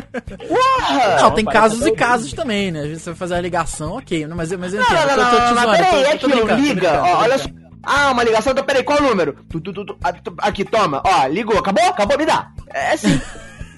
Porra! 0.47 1.21
Não, 1.21 1.31
tem 1.31 1.45
casos 1.45 1.85
e 1.85 1.91
casos 1.91 2.33
também, 2.33 2.71
né? 2.71 2.81
Às 2.81 2.87
vezes 2.87 3.03
você 3.03 3.09
vai 3.11 3.17
fazer 3.17 3.35
a 3.35 3.41
ligação, 3.41 3.97
ok. 3.97 4.25
Não, 4.27 4.35
mas, 4.35 4.51
eu- 4.51 4.59
mas 4.59 4.73
eu 4.73 4.79
Não, 4.81 4.85
entendo. 4.87 5.05
não, 5.05 5.11
eu 5.11 5.17
não, 5.17 5.29
tô, 5.29 5.35
tô 5.35 5.41
te 5.41 5.47
não, 5.47 5.55
mas 5.55 5.63
zoando, 5.63 5.77
peraí, 5.77 5.91
tô- 6.03 6.09
é 6.09 6.17
tô 6.17 6.27
que 6.27 6.33
eu 6.33 6.37
brincando, 6.37 6.47
tô 6.47 6.55
liga. 6.67 6.73
brincando, 6.91 7.03
tô 7.07 7.13
Ó, 7.13 7.21
olha 7.21 7.37
só. 7.37 7.43
brincando. 7.43 7.62
Ah, 7.83 8.11
uma 8.11 8.23
ligação, 8.23 8.53
então 8.53 8.63
peraí, 8.63 8.83
qual 8.83 8.99
o 8.99 9.03
número? 9.03 9.35
Tu, 9.49 9.59
tu, 9.59 9.73
tu, 9.85 9.97
aqui, 10.39 10.63
toma. 10.63 11.01
Ó, 11.05 11.27
ligou, 11.27 11.57
acabou? 11.57 11.83
Acabou, 11.85 12.17
me 12.17 12.25
dá. 12.25 12.47
É 12.73 12.93
assim. 12.93 13.19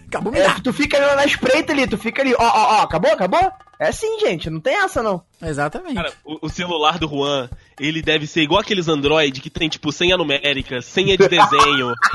Acabou 0.08 0.32
me 0.32 0.39
É, 0.39 0.43
dar. 0.43 0.62
tu 0.62 0.72
fica 0.72 0.95
ali 0.97 1.16
na 1.16 1.26
espreita 1.26 1.74
ali, 1.74 1.88
tu 1.88 1.97
fica 1.97 2.22
ali, 2.22 2.34
ó, 2.36 2.43
ó, 2.43 2.78
ó, 2.78 2.82
acabou, 2.84 3.12
acabou? 3.12 3.51
É 3.78 3.88
assim, 3.89 4.18
gente, 4.20 4.49
não 4.49 4.62
tem 4.62 4.76
essa 4.76 5.03
não. 5.03 5.22
Exatamente. 5.41 5.95
Cara, 5.95 6.14
o, 6.24 6.45
o 6.45 6.49
celular 6.49 6.97
do 6.97 7.10
Juan, 7.10 7.49
ele 7.78 8.01
deve 8.01 8.26
ser 8.26 8.41
igual 8.41 8.62
aqueles 8.62 8.88
Android 8.88 9.41
que 9.41 9.49
tem, 9.49 9.68
tipo, 9.68 9.91
senha 9.91 10.16
numérica, 10.16 10.80
senha 10.82 11.18
de 11.18 11.28
desenho. 11.28 11.93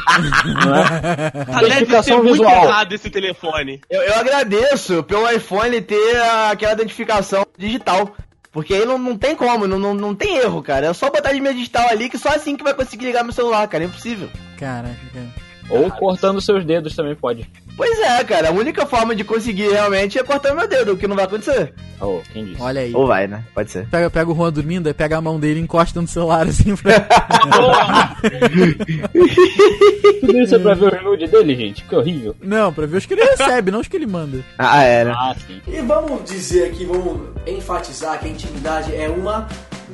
É? 0.71 1.43
Ah, 1.53 1.61
deve 1.61 1.61
ser 1.61 1.67
Identificação 1.67 2.17
muito 2.23 2.33
visual. 2.43 2.65
errado 2.65 2.93
esse 2.95 3.11
telefone. 3.11 3.81
Eu, 3.91 4.01
eu 4.03 4.15
agradeço 4.15 5.03
pelo 5.03 5.29
iPhone 5.31 5.81
ter 5.83 6.17
aquela 6.51 6.73
identificação 6.73 7.45
digital. 7.59 8.15
Porque 8.53 8.75
aí 8.75 8.85
não, 8.85 8.99
não 8.99 9.17
tem 9.17 9.37
como, 9.37 9.67
não, 9.67 9.79
não, 9.79 9.95
não 9.95 10.15
tem 10.15 10.39
erro, 10.39 10.63
cara. 10.63 10.89
É 10.89 10.93
só 10.93 11.09
botar 11.11 11.33
de 11.33 11.41
minha 11.41 11.55
digital 11.55 11.89
ali 11.89 12.09
que 12.09 12.19
só 12.19 12.31
assim 12.31 12.57
que 12.57 12.65
vai 12.65 12.75
conseguir 12.75 13.05
ligar 13.05 13.23
meu 13.23 13.33
celular, 13.33 13.67
cara. 13.69 13.85
É 13.85 13.87
impossível. 13.87 14.29
Caraca, 14.59 14.99
cara. 15.13 15.50
Ou 15.71 15.91
cortando 15.91 16.41
seus 16.41 16.65
dedos 16.65 16.97
também 16.97 17.15
pode. 17.15 17.49
Pois 17.77 17.99
é, 18.01 18.23
cara. 18.25 18.49
A 18.49 18.53
única 18.53 18.85
forma 18.85 19.15
de 19.15 19.25
conseguir 19.25 19.71
realmente 19.71 20.19
é 20.19 20.23
cortar 20.25 20.55
meu 20.55 20.69
dedo, 20.69 20.93
o 20.93 20.97
que 20.97 21.07
não 21.07 21.17
vai 21.17 21.25
acontecer. 21.25 21.73
Oh, 22.01 22.21
quem 22.33 22.45
disse? 22.47 22.61
Olha 22.61 22.81
aí. 22.81 22.95
Ou 22.95 23.07
vai, 23.07 23.27
né? 23.27 23.45
Pode 23.55 23.71
ser. 23.71 23.87
Pega, 23.89 24.11
pega 24.11 24.31
o 24.31 24.35
Juan 24.35 24.53
dormindo, 24.53 24.87
aí 24.87 24.95
pega 24.95 25.19
a 25.19 25.21
mão 25.21 25.39
dele 25.39 25.61
e 25.61 25.63
encosta 25.63 26.01
no 26.01 26.09
celular 26.09 26.47
assim 26.47 26.75
pra. 26.77 27.01
Tudo 30.21 30.39
isso 30.41 30.55
é 30.55 30.59
pra 30.59 30.75
ver 30.75 30.95
os 30.95 31.03
nude 31.03 31.27
dele, 31.27 31.55
gente? 31.57 31.85
Que 31.85 31.95
horrível. 31.97 32.35
não, 32.43 32.73
pra 32.73 32.87
ver 32.87 32.97
os 32.99 33.07
que 33.07 33.15
ele 33.15 33.25
recebe, 33.25 33.71
não 33.71 33.81
os 33.81 33.89
que 33.89 33.97
ele 33.97 34.07
manda. 34.07 34.39
Ah, 34.59 34.83
é, 34.83 35.05
né? 35.05 35.13
Ah, 35.15 35.35
sim. 35.47 35.61
E 35.67 35.81
vamos 35.83 36.25
dizer 36.25 36.67
aqui, 36.69 36.85
vamos 36.85 37.21
enfatizar 37.47 38.19
que 38.19 38.27
a 38.27 38.31
intimidade 38.31 38.95
é 38.95 39.09
uma 39.09 39.47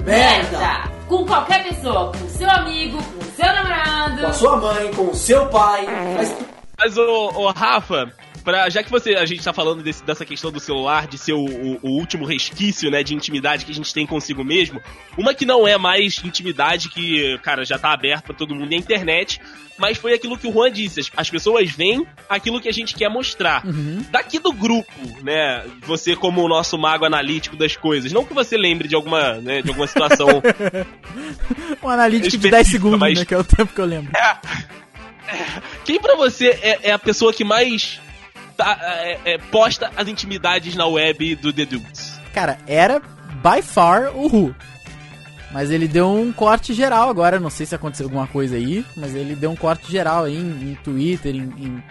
merda. 0.07 0.59
Merda! 0.59 0.91
Com 1.09 1.25
qualquer 1.25 1.63
pessoa, 1.65 2.13
com 2.13 2.29
seu 2.29 2.51
amigo, 2.51 2.99
com 3.03 3.21
seu 3.37 3.47
namorado. 3.47 4.21
Com 4.23 4.27
a 4.27 4.33
sua 4.33 4.57
mãe, 4.57 4.93
com 4.95 5.11
o 5.11 5.15
seu 5.15 5.47
pai. 5.49 5.87
Mas 6.17 6.37
Mas, 6.79 6.97
ô, 6.99 7.31
ô 7.35 7.51
Rafa, 7.51 8.13
pra, 8.47 8.71
já 8.71 8.83
que 8.83 8.91
você, 8.91 9.11
a 9.17 9.27
gente 9.27 9.43
tá 9.45 9.53
falando 9.53 9.83
desse- 9.83 10.03
dessa 10.05 10.25
questão 10.25 10.51
do 10.51 10.59
celular, 10.61 11.07
de 11.07 11.19
ser 11.19 11.35
o, 11.35 11.45
o- 11.45 11.79
o 11.83 11.91
último 11.91 12.25
resquício, 12.25 12.91
né, 12.91 13.03
de 13.03 13.15
intimidade 13.15 13.65
que 13.67 13.73
a 13.73 13.75
gente 13.75 13.93
tem 13.93 14.07
consigo 14.07 14.43
mesmo, 14.45 14.81
uma 15.19 15.35
que 15.35 15.45
não 15.45 15.67
é 15.69 15.77
mais 15.77 16.23
intimidade, 16.25 16.89
que, 16.89 17.37
cara, 17.43 17.65
já 17.65 17.79
tá 17.79 17.93
aberta 17.93 18.23
pra 18.29 18.35
todo 18.37 18.55
mundo, 18.55 18.73
é 18.73 18.77
a 18.77 18.79
internet, 18.79 19.41
mas 19.77 19.99
foi 19.99 20.15
aquilo 20.15 20.39
que 20.39 20.47
o 20.49 20.53
Juan 20.53 20.71
disse, 20.73 21.01
as, 21.01 21.11
as 21.17 21.29
pessoas 21.29 21.71
veem 21.71 22.07
aquilo 22.29 22.61
que 22.61 22.69
a 22.69 22.73
gente 22.73 22.95
quer 22.95 23.11
mostrar. 23.11 23.63
Daqui 24.11 24.39
do 24.39 24.53
grupo, 24.53 24.91
né, 25.23 25.63
você 25.83 26.17
como 26.17 26.43
o 26.43 26.49
nosso 26.49 26.79
mago 26.79 27.05
analítico 27.05 27.57
das 27.57 27.77
coisas, 27.77 28.13
não 28.13 28.25
que 28.25 28.33
você 28.33 28.57
lembre 28.57 28.89
de 28.89 28.95
alguma, 28.95 29.35
né, 29.35 29.61
de 29.61 29.69
alguma 29.69 29.87
situação 29.87 30.29
Um 31.83 31.89
analítico 31.89 32.31
de 32.39 32.47
Específica, 32.47 32.57
10 32.57 32.69
segundos, 32.69 32.99
mas- 33.01 33.19
né? 33.19 33.25
Que 33.25 33.35
é 33.35 33.39
o 33.39 33.45
tempo 33.45 33.75
que 33.75 33.81
eu 33.81 33.85
lembro. 33.85 34.13
Quem 35.85 36.01
pra 36.01 36.15
você 36.17 36.49
é, 36.63 36.91
é 36.91 36.93
a 36.93 36.99
pessoa 36.99 37.33
que 37.33 37.45
mais 37.45 38.01
tá, 38.57 38.79
é, 38.83 39.19
é, 39.25 39.39
posta 39.39 39.91
as 39.97 40.09
intimidades 40.09 40.75
na 40.75 40.87
web 40.87 41.37
do 41.37 41.53
The 41.53 41.65
Dudes? 41.65 42.19
Cara, 42.33 42.59
era 42.67 43.01
by 43.01 43.63
far 43.63 44.17
o 44.17 44.27
Ru. 44.27 44.55
Mas 45.53 45.71
ele 45.71 45.87
deu 45.89 46.13
um 46.13 46.33
corte 46.33 46.75
geral 46.75 47.09
agora, 47.09 47.39
não 47.41 47.49
sei 47.51 47.65
se 47.67 47.75
aconteceu 47.75 48.07
alguma 48.07 48.27
coisa 48.27 48.57
aí, 48.57 48.85
mas 48.97 49.15
ele 49.15 49.35
deu 49.35 49.51
um 49.51 49.57
corte 49.57 49.91
geral 49.91 50.25
aí 50.25 50.37
em, 50.37 50.73
em 50.73 50.75
Twitter, 50.83 51.35
em, 51.35 51.39
em- 51.57 51.83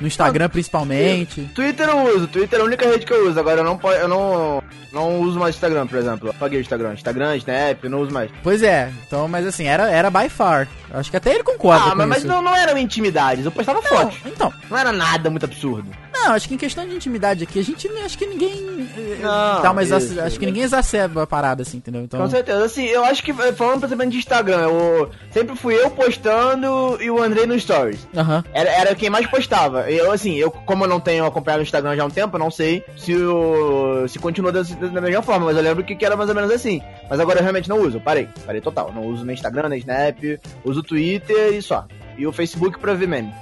no 0.00 0.06
Instagram 0.06 0.48
principalmente. 0.48 1.42
Twitter 1.54 1.88
eu 1.88 2.16
uso, 2.16 2.26
Twitter 2.26 2.58
é 2.58 2.62
a 2.62 2.64
única 2.64 2.88
rede 2.88 3.06
que 3.06 3.12
eu 3.12 3.28
uso. 3.28 3.38
Agora 3.38 3.60
eu 3.60 3.64
não, 3.64 3.78
eu 3.92 4.08
não, 4.08 4.62
não 4.94 5.20
uso 5.20 5.38
mais 5.38 5.54
Instagram, 5.54 5.86
por 5.86 5.98
exemplo. 5.98 6.30
Apaguei 6.30 6.58
o 6.58 6.62
Instagram. 6.62 6.94
Instagram, 6.94 7.36
Snap, 7.36 7.84
não 7.84 8.00
uso 8.00 8.12
mais. 8.12 8.30
Pois 8.42 8.62
é, 8.62 8.90
então, 9.06 9.26
mas 9.28 9.46
assim, 9.46 9.66
era, 9.66 9.90
era 9.90 10.10
by 10.10 10.28
far. 10.28 10.68
Acho 10.92 11.10
que 11.10 11.16
até 11.16 11.34
ele 11.34 11.42
concorda 11.42 11.90
Ah, 11.90 11.94
mas, 11.94 12.06
mas 12.08 12.24
não, 12.24 12.40
não 12.40 12.54
eram 12.54 12.78
intimidades, 12.78 13.44
eu 13.44 13.50
postava 13.50 13.80
Não, 13.80 13.88
fotos. 13.88 14.16
então, 14.24 14.52
Não 14.70 14.78
era 14.78 14.92
nada 14.92 15.28
muito 15.28 15.44
absurdo. 15.44 15.88
não, 16.12 16.32
acho 16.32 16.46
que 16.46 16.54
em 16.54 16.58
questão 16.58 16.86
de 16.86 16.94
intimidade 16.94 17.42
aqui, 17.42 17.58
a 17.58 17.64
gente, 17.64 17.88
acho 18.04 18.16
que 18.16 18.24
ninguém 18.26 18.88
eh, 18.96 19.18
Não, 19.20 19.60
dá 19.62 19.72
uma 19.72 19.82
exa- 19.82 19.98
isso, 19.98 20.20
acho 20.20 20.38
que 20.38 20.46
ninguém 20.46 20.62
exacerba 20.62 21.24
a 21.24 21.26
parada, 21.26 21.62
assim, 21.62 21.78
entendeu? 21.78 22.02
Então, 22.02 22.20
Com 22.20 22.30
certeza. 22.30 22.64
Assim, 22.64 22.84
eu 22.84 23.04
acho 23.04 23.22
que, 23.24 23.32
eh, 23.32 23.52
falando 23.52 23.80
principalmente 23.80 24.12
de 24.12 24.18
Instagram, 24.18 24.60
eu, 24.68 25.10
sempre 25.32 25.56
fui 25.56 25.74
eu 25.74 25.90
postando 25.90 26.96
e 27.02 27.10
o 27.10 27.20
Andrei 27.20 27.44
no 27.46 27.58
Stories. 27.58 28.06
aham. 28.16 28.44
Era, 28.52 28.70
era 28.70 28.94
quem 28.94 29.10
mais 29.10 29.26
postava. 29.26 29.90
Eu, 29.90 30.12
assim, 30.12 30.36
eu, 30.36 30.50
como 30.50 30.84
eu 30.84 30.88
não 30.88 31.00
tenho 31.00 31.26
acompanhado 31.26 31.60
o 31.60 31.64
Instagram 31.64 31.96
já 31.96 32.02
há 32.04 32.06
um 32.06 32.10
tempo, 32.10 32.36
eu 32.36 32.40
não 32.40 32.50
sei 32.52 32.84
se, 32.96 33.14
o, 33.16 34.06
se 34.08 34.18
continua 34.20 34.52
desse- 34.52 34.76
da 34.90 35.00
mesma 35.00 35.22
forma, 35.22 35.46
mas 35.46 35.56
eu 35.56 35.62
lembro 35.62 35.84
que, 35.84 35.94
que 35.94 36.04
era 36.04 36.16
mais 36.16 36.28
ou 36.28 36.34
menos 36.34 36.50
assim. 36.50 36.80
Mas 37.08 37.20
agora 37.20 37.38
eu 37.38 37.42
realmente 37.42 37.68
não 37.68 37.80
uso, 37.80 38.00
parei. 38.00 38.28
Parei 38.46 38.60
total. 38.60 38.92
Não 38.94 39.02
uso 39.06 39.24
nem 39.24 39.34
Instagram, 39.34 39.68
nem 39.68 39.78
Snap, 39.78 40.16
uso 40.64 40.80
o 40.80 40.82
Twitter 40.82 41.52
e 41.54 41.62
só. 41.62 41.84
E 42.16 42.26
o 42.26 42.32
Facebook 42.32 42.78
pra 42.78 42.94
ver 42.94 43.08
meme. 43.08 43.32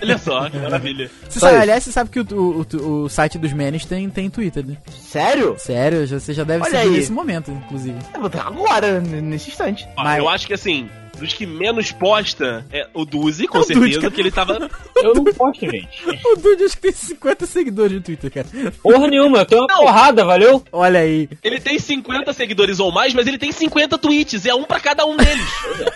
Olha 0.00 0.16
só, 0.16 0.48
que 0.48 0.56
maravilha. 0.56 1.10
Você 1.28 1.40
Só 1.40 1.46
sabe, 1.48 1.58
aliás, 1.62 1.82
você 1.82 1.90
sabe 1.90 2.08
que 2.10 2.20
o, 2.20 2.26
o, 2.30 2.60
o- 2.76 3.02
o 3.04 3.08
site 3.08 3.36
dos 3.36 3.52
Menes 3.52 3.84
tem, 3.84 4.08
tem 4.08 4.30
Twitter, 4.30 4.64
né? 4.64 4.76
Sério? 4.90 5.56
Sério, 5.58 6.06
você 6.06 6.32
já 6.32 6.44
deve 6.44 6.62
Olha 6.64 6.78
aí. 6.78 6.90
nesse 6.90 7.10
momento, 7.10 7.50
inclusive. 7.50 7.96
Eu 8.14 8.20
vou 8.20 8.30
ter 8.30 8.38
agora, 8.38 9.00
nesse 9.00 9.50
instante. 9.50 9.88
Ó, 9.96 10.04
Mas- 10.04 10.18
Eu 10.18 10.28
acho 10.28 10.46
que 10.46 10.54
assim, 10.54 10.88
dos 11.22 11.32
que 11.32 11.46
menos 11.46 11.90
posta 11.92 12.66
é 12.72 12.86
o 12.92 13.04
Duzi, 13.04 13.46
com 13.46 13.58
É 13.58 13.60
o 13.60 13.64
certeza, 13.64 13.86
Duzi, 13.86 13.98
cara. 13.98 14.10
porque 14.10 14.20
ele 14.20 14.30
tava. 14.30 14.70
Eu 14.96 15.14
não 15.14 15.24
posto, 15.24 15.60
gente. 15.70 15.88
O 16.32 16.36
Dude 16.36 16.64
acho 16.64 16.76
que 16.76 16.82
tem 16.82 16.92
50 16.92 17.46
seguidores 17.46 17.92
no 17.96 18.02
Twitter, 18.02 18.30
cara. 18.30 18.46
Porra 18.82 19.06
nenhuma, 19.08 19.38
eu 19.38 19.46
tenho 19.46 19.62
uma 19.62 19.68
Não. 19.74 19.84
porrada, 19.84 20.24
valeu? 20.24 20.62
Olha 20.72 21.00
aí. 21.00 21.28
Ele 21.42 21.58
tem 21.60 21.78
50 21.78 22.32
seguidores 22.32 22.78
ou 22.80 22.92
mais, 22.92 23.14
mas 23.14 23.26
ele 23.26 23.38
tem 23.38 23.50
50 23.52 23.96
tweets, 23.98 24.44
é 24.46 24.54
um 24.54 24.64
pra 24.64 24.78
cada 24.80 25.04
um 25.06 25.16
deles. 25.16 25.46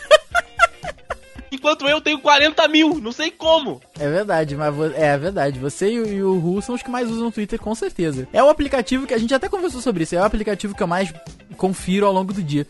Enquanto 1.51 1.89
eu 1.89 2.01
tenho 2.01 2.19
40 2.19 2.67
mil, 2.69 3.01
não 3.01 3.13
sei 3.13 3.31
como. 3.31 3.81
É 3.99 4.09
verdade, 4.09 4.57
mas 4.57 4.75
é 4.95 5.17
verdade. 5.17 5.59
Você 5.59 5.91
e 5.91 6.01
o, 6.01 6.07
e 6.13 6.23
o 6.23 6.39
Ru 6.39 6.61
são 6.61 6.75
os 6.75 6.83
que 6.83 6.91
mais 6.91 7.09
usam 7.11 7.29
o 7.29 7.33
Twitter, 7.33 7.59
com 7.59 7.75
certeza. 7.75 8.29
É 8.33 8.43
o 8.43 8.49
aplicativo 8.49 9.07
que 9.07 9.15
a 9.15 9.19
gente 9.19 9.33
até 9.33 9.49
conversou 9.49 9.81
sobre 9.81 10.03
isso. 10.03 10.15
É 10.15 10.21
o 10.21 10.25
aplicativo 10.25 10.75
que 10.75 10.83
eu 10.83 10.87
mais 10.87 11.13
confiro 11.57 12.05
ao 12.07 12.13
longo 12.13 12.33
do 12.33 12.43
dia. 12.43 12.67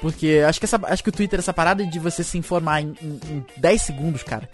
Porque 0.00 0.42
acho 0.46 0.58
que, 0.58 0.64
essa, 0.64 0.80
acho 0.84 1.02
que 1.02 1.10
o 1.10 1.12
Twitter, 1.12 1.38
essa 1.38 1.52
parada 1.52 1.84
de 1.84 1.98
você 1.98 2.24
se 2.24 2.38
informar 2.38 2.80
em, 2.80 2.94
em, 3.02 3.20
em 3.30 3.44
10 3.58 3.82
segundos, 3.82 4.22
cara, 4.22 4.48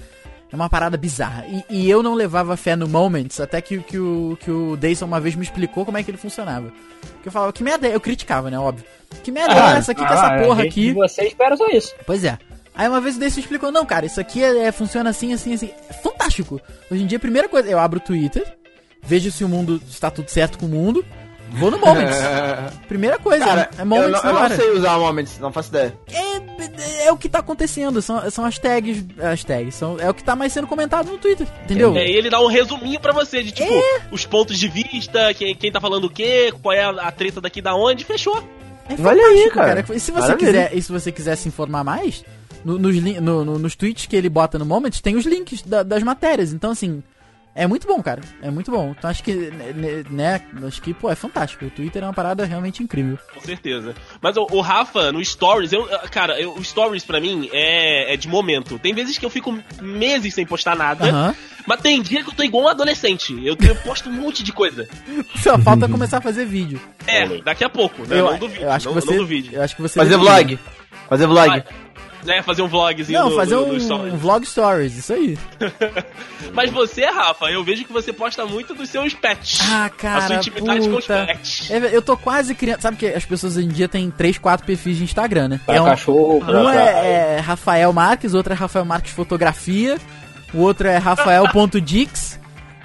é 0.51 0.57
uma 0.57 0.69
parada 0.69 0.97
bizarra. 0.97 1.45
E, 1.47 1.65
e 1.71 1.91
eu 1.91 2.03
não 2.03 2.15
levava 2.15 2.57
fé 2.57 2.75
no 2.75 2.89
Moments 2.89 3.41
até 3.41 3.61
que, 3.61 3.79
que, 3.79 3.99
o, 3.99 4.37
que 4.41 4.51
o 4.51 4.77
Dayson 4.77 5.05
uma 5.05 5.21
vez 5.21 5.35
me 5.37 5.45
explicou 5.45 5.85
como 5.85 5.99
é 5.99 6.03
que 6.03 6.11
ele 6.11 6.19
funcionava. 6.19 6.73
Que 7.23 7.29
eu 7.29 7.33
falava, 7.33 7.53
que 7.53 7.63
merda 7.63 7.87
é? 7.87 7.95
Eu 7.95 8.01
criticava, 8.01 8.51
né? 8.51 8.59
Óbvio. 8.59 8.85
Que 9.23 9.31
merda 9.31 9.55
é 9.55 9.79
essa 9.79 9.93
aqui 9.93 10.05
com 10.05 10.13
essa 10.13 10.27
Ah, 10.35 10.43
porra 10.43 10.65
aqui? 10.65 10.93
Você 10.93 11.23
espera 11.25 11.57
só 11.57 11.69
isso. 11.69 11.95
Pois 12.05 12.25
é. 12.25 12.39
Aí 12.75 12.89
uma 12.89 13.01
vez 13.01 13.17
o 13.17 13.21
Dayson 13.21 13.41
explicou, 13.41 13.73
não, 13.73 13.87
cara, 13.87 14.05
isso 14.05 14.21
aqui 14.21 14.43
é, 14.43 14.65
é- 14.67 14.73
funciona 14.73 15.11
assim, 15.11 15.33
assim, 15.33 15.55
assim. 15.55 15.71
É 15.89 15.93
fantástico. 15.95 16.61
Hoje 16.91 17.03
em 17.03 17.07
dia, 17.07 17.17
a 17.17 17.21
primeira 17.21 17.49
coisa, 17.49 17.69
eu 17.71 17.79
abro 17.79 17.99
o 17.99 18.03
Twitter, 18.03 18.45
vejo 19.03 19.31
se 19.31 19.43
o 19.45 19.49
mundo 19.49 19.81
está 19.89 20.11
tudo 20.11 20.29
certo 20.29 20.59
com 20.59 20.67
o 20.67 20.69
mundo. 20.69 21.05
Vou 21.53 21.71
no 21.71 21.79
Moments. 21.79 22.17
Primeira 22.89 23.19
coisa, 23.19 23.45
Cara, 23.45 23.71
é 23.79 23.83
eu 23.83 23.87
Moments 23.87 24.23
não, 24.23 24.33
na 24.33 24.41
eu 24.45 24.49
não 24.49 24.57
sei 24.57 24.71
usar 24.73 24.99
Moments, 24.99 25.39
não 25.39 25.53
faço 25.53 25.69
ideia. 25.71 25.97
É, 26.13 27.07
é 27.07 27.13
o 27.13 27.17
que 27.17 27.29
tá 27.29 27.39
acontecendo, 27.39 28.01
são, 28.03 28.31
são 28.31 28.45
as 28.45 28.59
tags, 28.59 29.05
as 29.21 29.43
tags, 29.45 29.75
são, 29.75 29.99
é 29.99 30.09
o 30.11 30.15
que 30.15 30.23
tá 30.25 30.35
mais 30.37 30.53
sendo 30.53 30.67
comentado 30.67 31.11
no 31.11 31.19
Twitter, 31.19 31.47
entendeu? 31.65 31.95
É, 31.97 32.09
ele 32.09 32.29
dá 32.31 32.41
um 32.41 32.47
resuminho 32.49 33.01
pra 33.01 33.13
você 33.13 33.43
de 33.43 33.53
tipo, 33.53 33.73
os 34.11 34.25
pontos 34.27 34.59
de 34.59 34.69
vista, 34.69 35.33
quem, 35.35 35.55
quem 35.55 35.71
tá 35.73 35.81
falando 35.81 36.05
o 36.05 36.11
quê, 36.11 36.53
qual 36.63 36.73
é 36.75 36.83
a, 36.85 36.91
a 36.91 37.13
treta 37.13 37.41
daqui 37.41 37.61
da 37.63 37.75
onde, 37.75 38.05
fechou. 38.05 38.37
É 38.89 38.95
Olha 39.07 39.23
aí, 39.23 39.51
cara. 39.51 39.85
E 39.93 39.99
se 40.01 40.13
você 40.13 40.21
Maravilha. 40.21 40.37
quiser, 40.69 40.71
e 40.77 40.83
se 40.83 40.93
você 40.93 41.11
quiser 41.11 41.37
se 41.37 41.49
informar 41.49 41.83
mais, 41.83 42.25
no- 42.65 42.79
nos, 42.79 42.97
no- 43.03 43.45
no- 43.45 43.59
nos 43.59 43.75
tweets 43.75 44.07
que 44.07 44.15
ele 44.15 44.29
bota 44.29 44.59
no 44.59 44.65
Moments, 44.65 45.01
tem 45.01 45.17
os 45.17 45.25
links 45.25 45.63
da- 45.63 45.83
das 45.83 46.03
matérias. 46.05 46.53
Então, 46.53 46.71
assim, 46.71 47.03
é 47.57 47.67
muito 47.67 47.87
bom, 47.87 48.03
cara. 48.03 48.21
É 48.43 48.51
muito 48.51 48.71
bom. 48.71 48.95
Então, 48.97 49.09
acho 49.09 49.25
que, 49.25 49.33
né, 49.35 50.05
né, 50.11 50.43
acho 50.67 50.83
que, 50.83 50.93
pô, 50.93 51.11
é 51.11 51.15
fantástico. 51.15 51.65
O 51.65 51.71
Twitter 51.71 52.03
é 52.03 52.07
uma 52.07 52.13
parada 52.13 52.45
realmente 52.45 52.83
incrível. 52.83 53.19
Com 53.33 53.41
certeza. 53.41 53.95
Mas 54.21 54.37
o, 54.37 54.47
o 54.51 54.61
Rafa, 54.61 55.11
no 55.11 55.25
Stories, 55.25 55.73
eu, 55.73 55.89
cara, 56.11 56.39
eu, 56.39 56.53
o 56.53 56.63
Stories 56.63 57.03
pra 57.03 57.19
mim 57.19 57.49
é, 57.53 58.13
é 58.13 58.17
de 58.17 58.29
momento. 58.29 58.79
Tem 58.79 58.93
vezes 58.93 59.17
que 59.17 59.25
eu 59.25 59.31
fico 59.31 59.59
meses 59.81 60.35
sem 60.35 60.45
postar 60.45 60.77
nada, 60.77 61.35
mas 61.67 61.81
tem 61.81 62.03
dia 62.03 62.23
que 62.23 62.29
eu 62.29 62.35
tô 62.35 62.43
igual 62.43 62.65
um 62.65 62.69
adolescente. 62.69 63.33
Eu, 63.45 63.57
eu 63.67 63.77
posto 63.77 64.11
um 64.11 64.13
monte 64.13 64.43
de 64.43 64.53
coisa. 64.53 64.87
Só 65.43 65.59
falta 65.59 65.89
começar 65.89 66.19
a 66.19 66.21
fazer 66.21 66.45
vídeo. 66.45 66.79
É, 67.07 67.27
daqui 67.39 67.65
a 67.65 67.71
pouco, 67.71 68.03
né? 68.03 68.21
eu, 68.21 68.33
não 68.33 68.39
duvido. 68.39 68.65
eu 68.65 68.71
acho 68.71 68.87
não, 68.87 68.95
que 68.95 69.01
você, 69.01 69.57
eu 69.57 69.63
acho 69.63 69.77
que 69.77 69.83
você 69.83 69.99
Fazer 69.99 70.19
vlog. 70.19 70.59
Fazer 71.09 71.27
vlog. 71.27 71.49
Vai. 71.49 71.65
Né, 72.27 72.43
fazer 72.43 72.63
um 72.63 72.69
vlogzinho 72.69 73.19
Não, 73.21 73.31
no, 73.31 73.37
fazer 73.37 73.55
no- 73.55 73.73
um, 73.73 73.81
Stories. 73.81 74.15
um 74.15 74.17
vlog 74.17 74.45
stories, 74.47 74.97
isso 74.97 75.13
aí. 75.13 75.39
Mas 76.53 76.71
você, 76.71 77.05
Rafa, 77.07 77.47
eu 77.47 77.63
vejo 77.65 77.85
que 77.85 77.93
você 77.93 78.13
posta 78.13 78.45
muito 78.45 78.75
dos 78.75 78.89
seus 78.89 79.15
pets. 79.15 79.61
Ah, 79.63 79.85
a 79.85 79.89
sua 79.89 79.91
cara, 79.91 80.35
intimidade 80.37 80.89
com 80.89 80.97
os 80.97 81.07
puta. 81.07 81.25
pets. 81.27 81.71
É, 81.71 81.95
eu 81.97 82.03
tô 82.03 82.17
quase 82.17 82.55
criando. 82.55 82.81
Sabe 82.81 82.97
que 82.97 83.07
as 83.07 83.25
pessoas 83.25 83.57
hoje 83.57 83.67
em 83.67 83.71
dia 83.71 83.89
têm 83.89 84.11
3, 84.11 84.39
4 84.39 84.67
perfis 84.67 84.97
de 84.97 85.05
Instagram, 85.05 85.49
né? 85.49 85.61
Pra 85.65 85.83
um, 85.83 85.85
cachorro, 85.87 86.45
pra... 86.45 86.61
um 86.61 86.65
pra- 86.65 86.75
é, 86.75 87.37
é 87.37 87.41
Rafael 87.41 87.93
Marques, 87.93 88.35
outro 88.35 88.53
é 88.53 88.57
Rafael 88.57 88.85
Marques 88.85 89.13
Fotografia, 89.13 89.99
o 90.53 90.59
outro 90.61 90.89
é 90.89 90.97
Rafael.dix, 90.97 92.41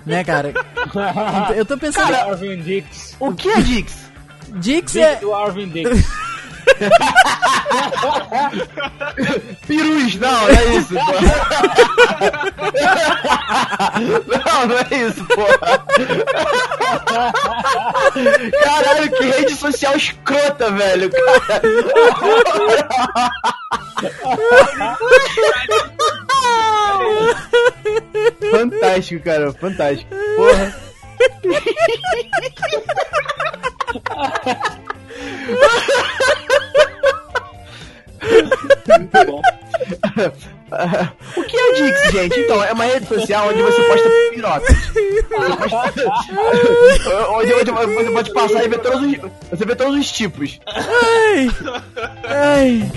né, 0.06 0.24
cara? 0.24 0.54
Então, 0.92 1.56
Eu 1.56 1.66
tô 1.66 1.78
pensando. 1.78 2.14
Arvin 2.14 2.60
Dix. 2.62 3.16
O 3.20 3.34
que 3.34 3.50
é 3.50 3.62
Dix? 3.62 4.12
Dix 4.56 4.94
Dix 4.94 4.96
é. 4.98 5.16
do 5.18 5.34
Arvin 5.34 5.68
Dix. 5.70 5.90
Pirus, 9.68 10.16
não, 10.16 10.32
não 10.32 10.50
é 10.50 10.66
isso, 10.76 10.94
pô. 10.94 11.12
Não, 14.46 14.68
não 14.68 14.78
é 14.78 14.88
isso, 15.08 15.24
pô. 15.26 15.46
Caralho, 18.64 19.12
que 19.12 19.24
rede 19.24 19.56
social 19.56 19.96
escrota, 19.96 20.72
velho. 20.72 21.10
Cara. 21.12 21.62
Fantástico, 28.52 29.24
cara, 29.24 29.54
fantástico. 29.54 30.10
Porra. 30.36 30.76
O 41.36 41.44
que 41.44 41.58
é 41.58 41.74
Dix, 41.74 42.12
gente? 42.14 42.40
Então, 42.40 42.64
é 42.64 42.72
uma 42.72 42.86
rede 42.86 43.06
social 43.06 43.50
onde 43.50 43.62
você 43.62 43.84
posta 43.84 44.10
pirocas. 44.32 44.70
onde, 47.30 47.54
onde 47.54 47.72
você 47.72 48.12
pode 48.12 48.34
passar 48.34 48.64
e 48.64 48.70
ver 48.70 48.80
todos 48.80 49.02
os. 49.02 49.18
Você 49.50 49.66
vê 49.66 49.76
todos 49.76 50.00
os 50.00 50.10
tipos. 50.10 50.62
Ai! 50.66 51.50
Ai! 52.24 52.90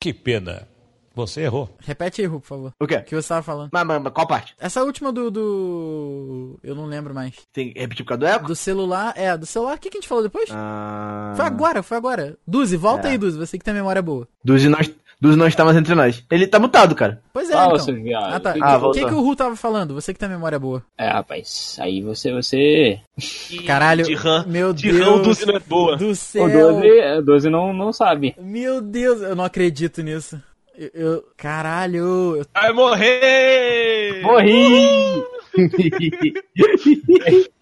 Que 0.00 0.14
pena. 0.14 0.69
Você 1.14 1.42
errou. 1.42 1.68
Repete 1.80 2.20
aí, 2.20 2.26
Ru, 2.26 2.40
por 2.40 2.46
favor. 2.46 2.72
O 2.80 2.86
quê? 2.86 2.96
O 2.96 3.02
que 3.02 3.14
você 3.14 3.28
tava 3.28 3.42
falando? 3.42 3.70
Mas, 3.72 3.84
mas, 3.86 4.02
mas 4.02 4.12
qual 4.12 4.26
parte? 4.26 4.54
Essa 4.60 4.82
última 4.84 5.12
do. 5.12 5.30
do... 5.30 6.58
Eu 6.62 6.74
não 6.74 6.86
lembro 6.86 7.12
mais. 7.14 7.34
Tem 7.52 7.72
repetir 7.76 8.04
por 8.04 8.10
causa 8.10 8.20
do 8.20 8.26
eco? 8.26 8.46
Do 8.46 8.54
celular. 8.56 9.12
É, 9.16 9.36
do 9.36 9.44
celular. 9.46 9.76
O 9.76 9.78
que, 9.80 9.90
que 9.90 9.98
a 9.98 10.00
gente 10.00 10.08
falou 10.08 10.22
depois? 10.22 10.48
Ah... 10.52 11.32
Foi 11.36 11.44
agora, 11.44 11.82
foi 11.82 11.96
agora. 11.96 12.36
Duzi, 12.46 12.76
volta 12.76 13.08
É. 13.08 13.12
aí, 13.12 13.18
Duzi. 13.18 13.38
Você 13.38 13.58
que 13.58 13.64
tem 13.64 13.74
memória 13.74 14.00
boa. 14.00 14.26
Duzi 14.44 14.68
não, 14.68 14.78
Duzi 15.20 15.36
não 15.36 15.46
está 15.46 15.64
mais 15.64 15.76
entre 15.76 15.94
nós. 15.94 16.24
Ele 16.30 16.46
tá 16.46 16.58
mutado, 16.58 16.94
cara. 16.94 17.20
Pois 17.32 17.50
é, 17.50 17.52
Fala, 17.52 17.74
então. 17.74 17.78
seu 17.84 17.94
viado. 17.94 18.32
Ah, 18.34 18.40
tá. 18.40 18.54
Ah, 18.60 18.78
o 18.78 18.92
que, 18.92 19.04
que 19.04 19.12
o 19.12 19.20
Ru 19.20 19.36
tava 19.36 19.56
falando? 19.56 19.94
Você 19.94 20.14
que 20.14 20.18
tem 20.18 20.28
memória 20.28 20.58
boa. 20.58 20.82
É, 20.96 21.08
rapaz, 21.08 21.76
aí 21.80 22.00
você, 22.00 22.32
você... 22.32 23.00
Caralho, 23.66 24.04
De 24.04 24.14
RAM. 24.14 24.44
meu 24.46 24.72
De 24.72 24.90
RAM, 24.90 25.10
o 25.16 25.22
Deus. 25.22 25.38
Duzi 25.38 25.46
não 25.46 25.56
é 25.56 25.60
boa. 25.60 25.96
Do 25.96 26.14
céu. 26.14 26.44
O 26.44 26.50
12, 26.50 26.88
é, 26.88 27.20
12 27.22 27.50
não, 27.50 27.72
não 27.74 27.92
sabe. 27.92 28.34
Meu 28.40 28.80
Deus, 28.80 29.20
eu 29.20 29.34
não 29.36 29.44
acredito 29.44 30.02
nisso. 30.02 30.40
Eu, 30.80 30.88
eu- 30.94 31.24
caralho, 31.36 32.36
eu- 32.38 32.46
Vai 32.54 32.72
morrer! 32.72 34.22
Morri! 34.22 35.22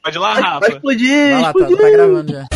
Pode 0.04 0.14
ir 0.16 0.20
lá, 0.20 0.34
Vai 0.34 0.42
Rafa. 0.42 0.68
explodir! 0.72 1.32
vai 1.32 1.42
lá, 1.42 1.52
tá, 1.52 1.66
tá 1.66 1.90
gravando 1.90 2.32
já. 2.32 2.46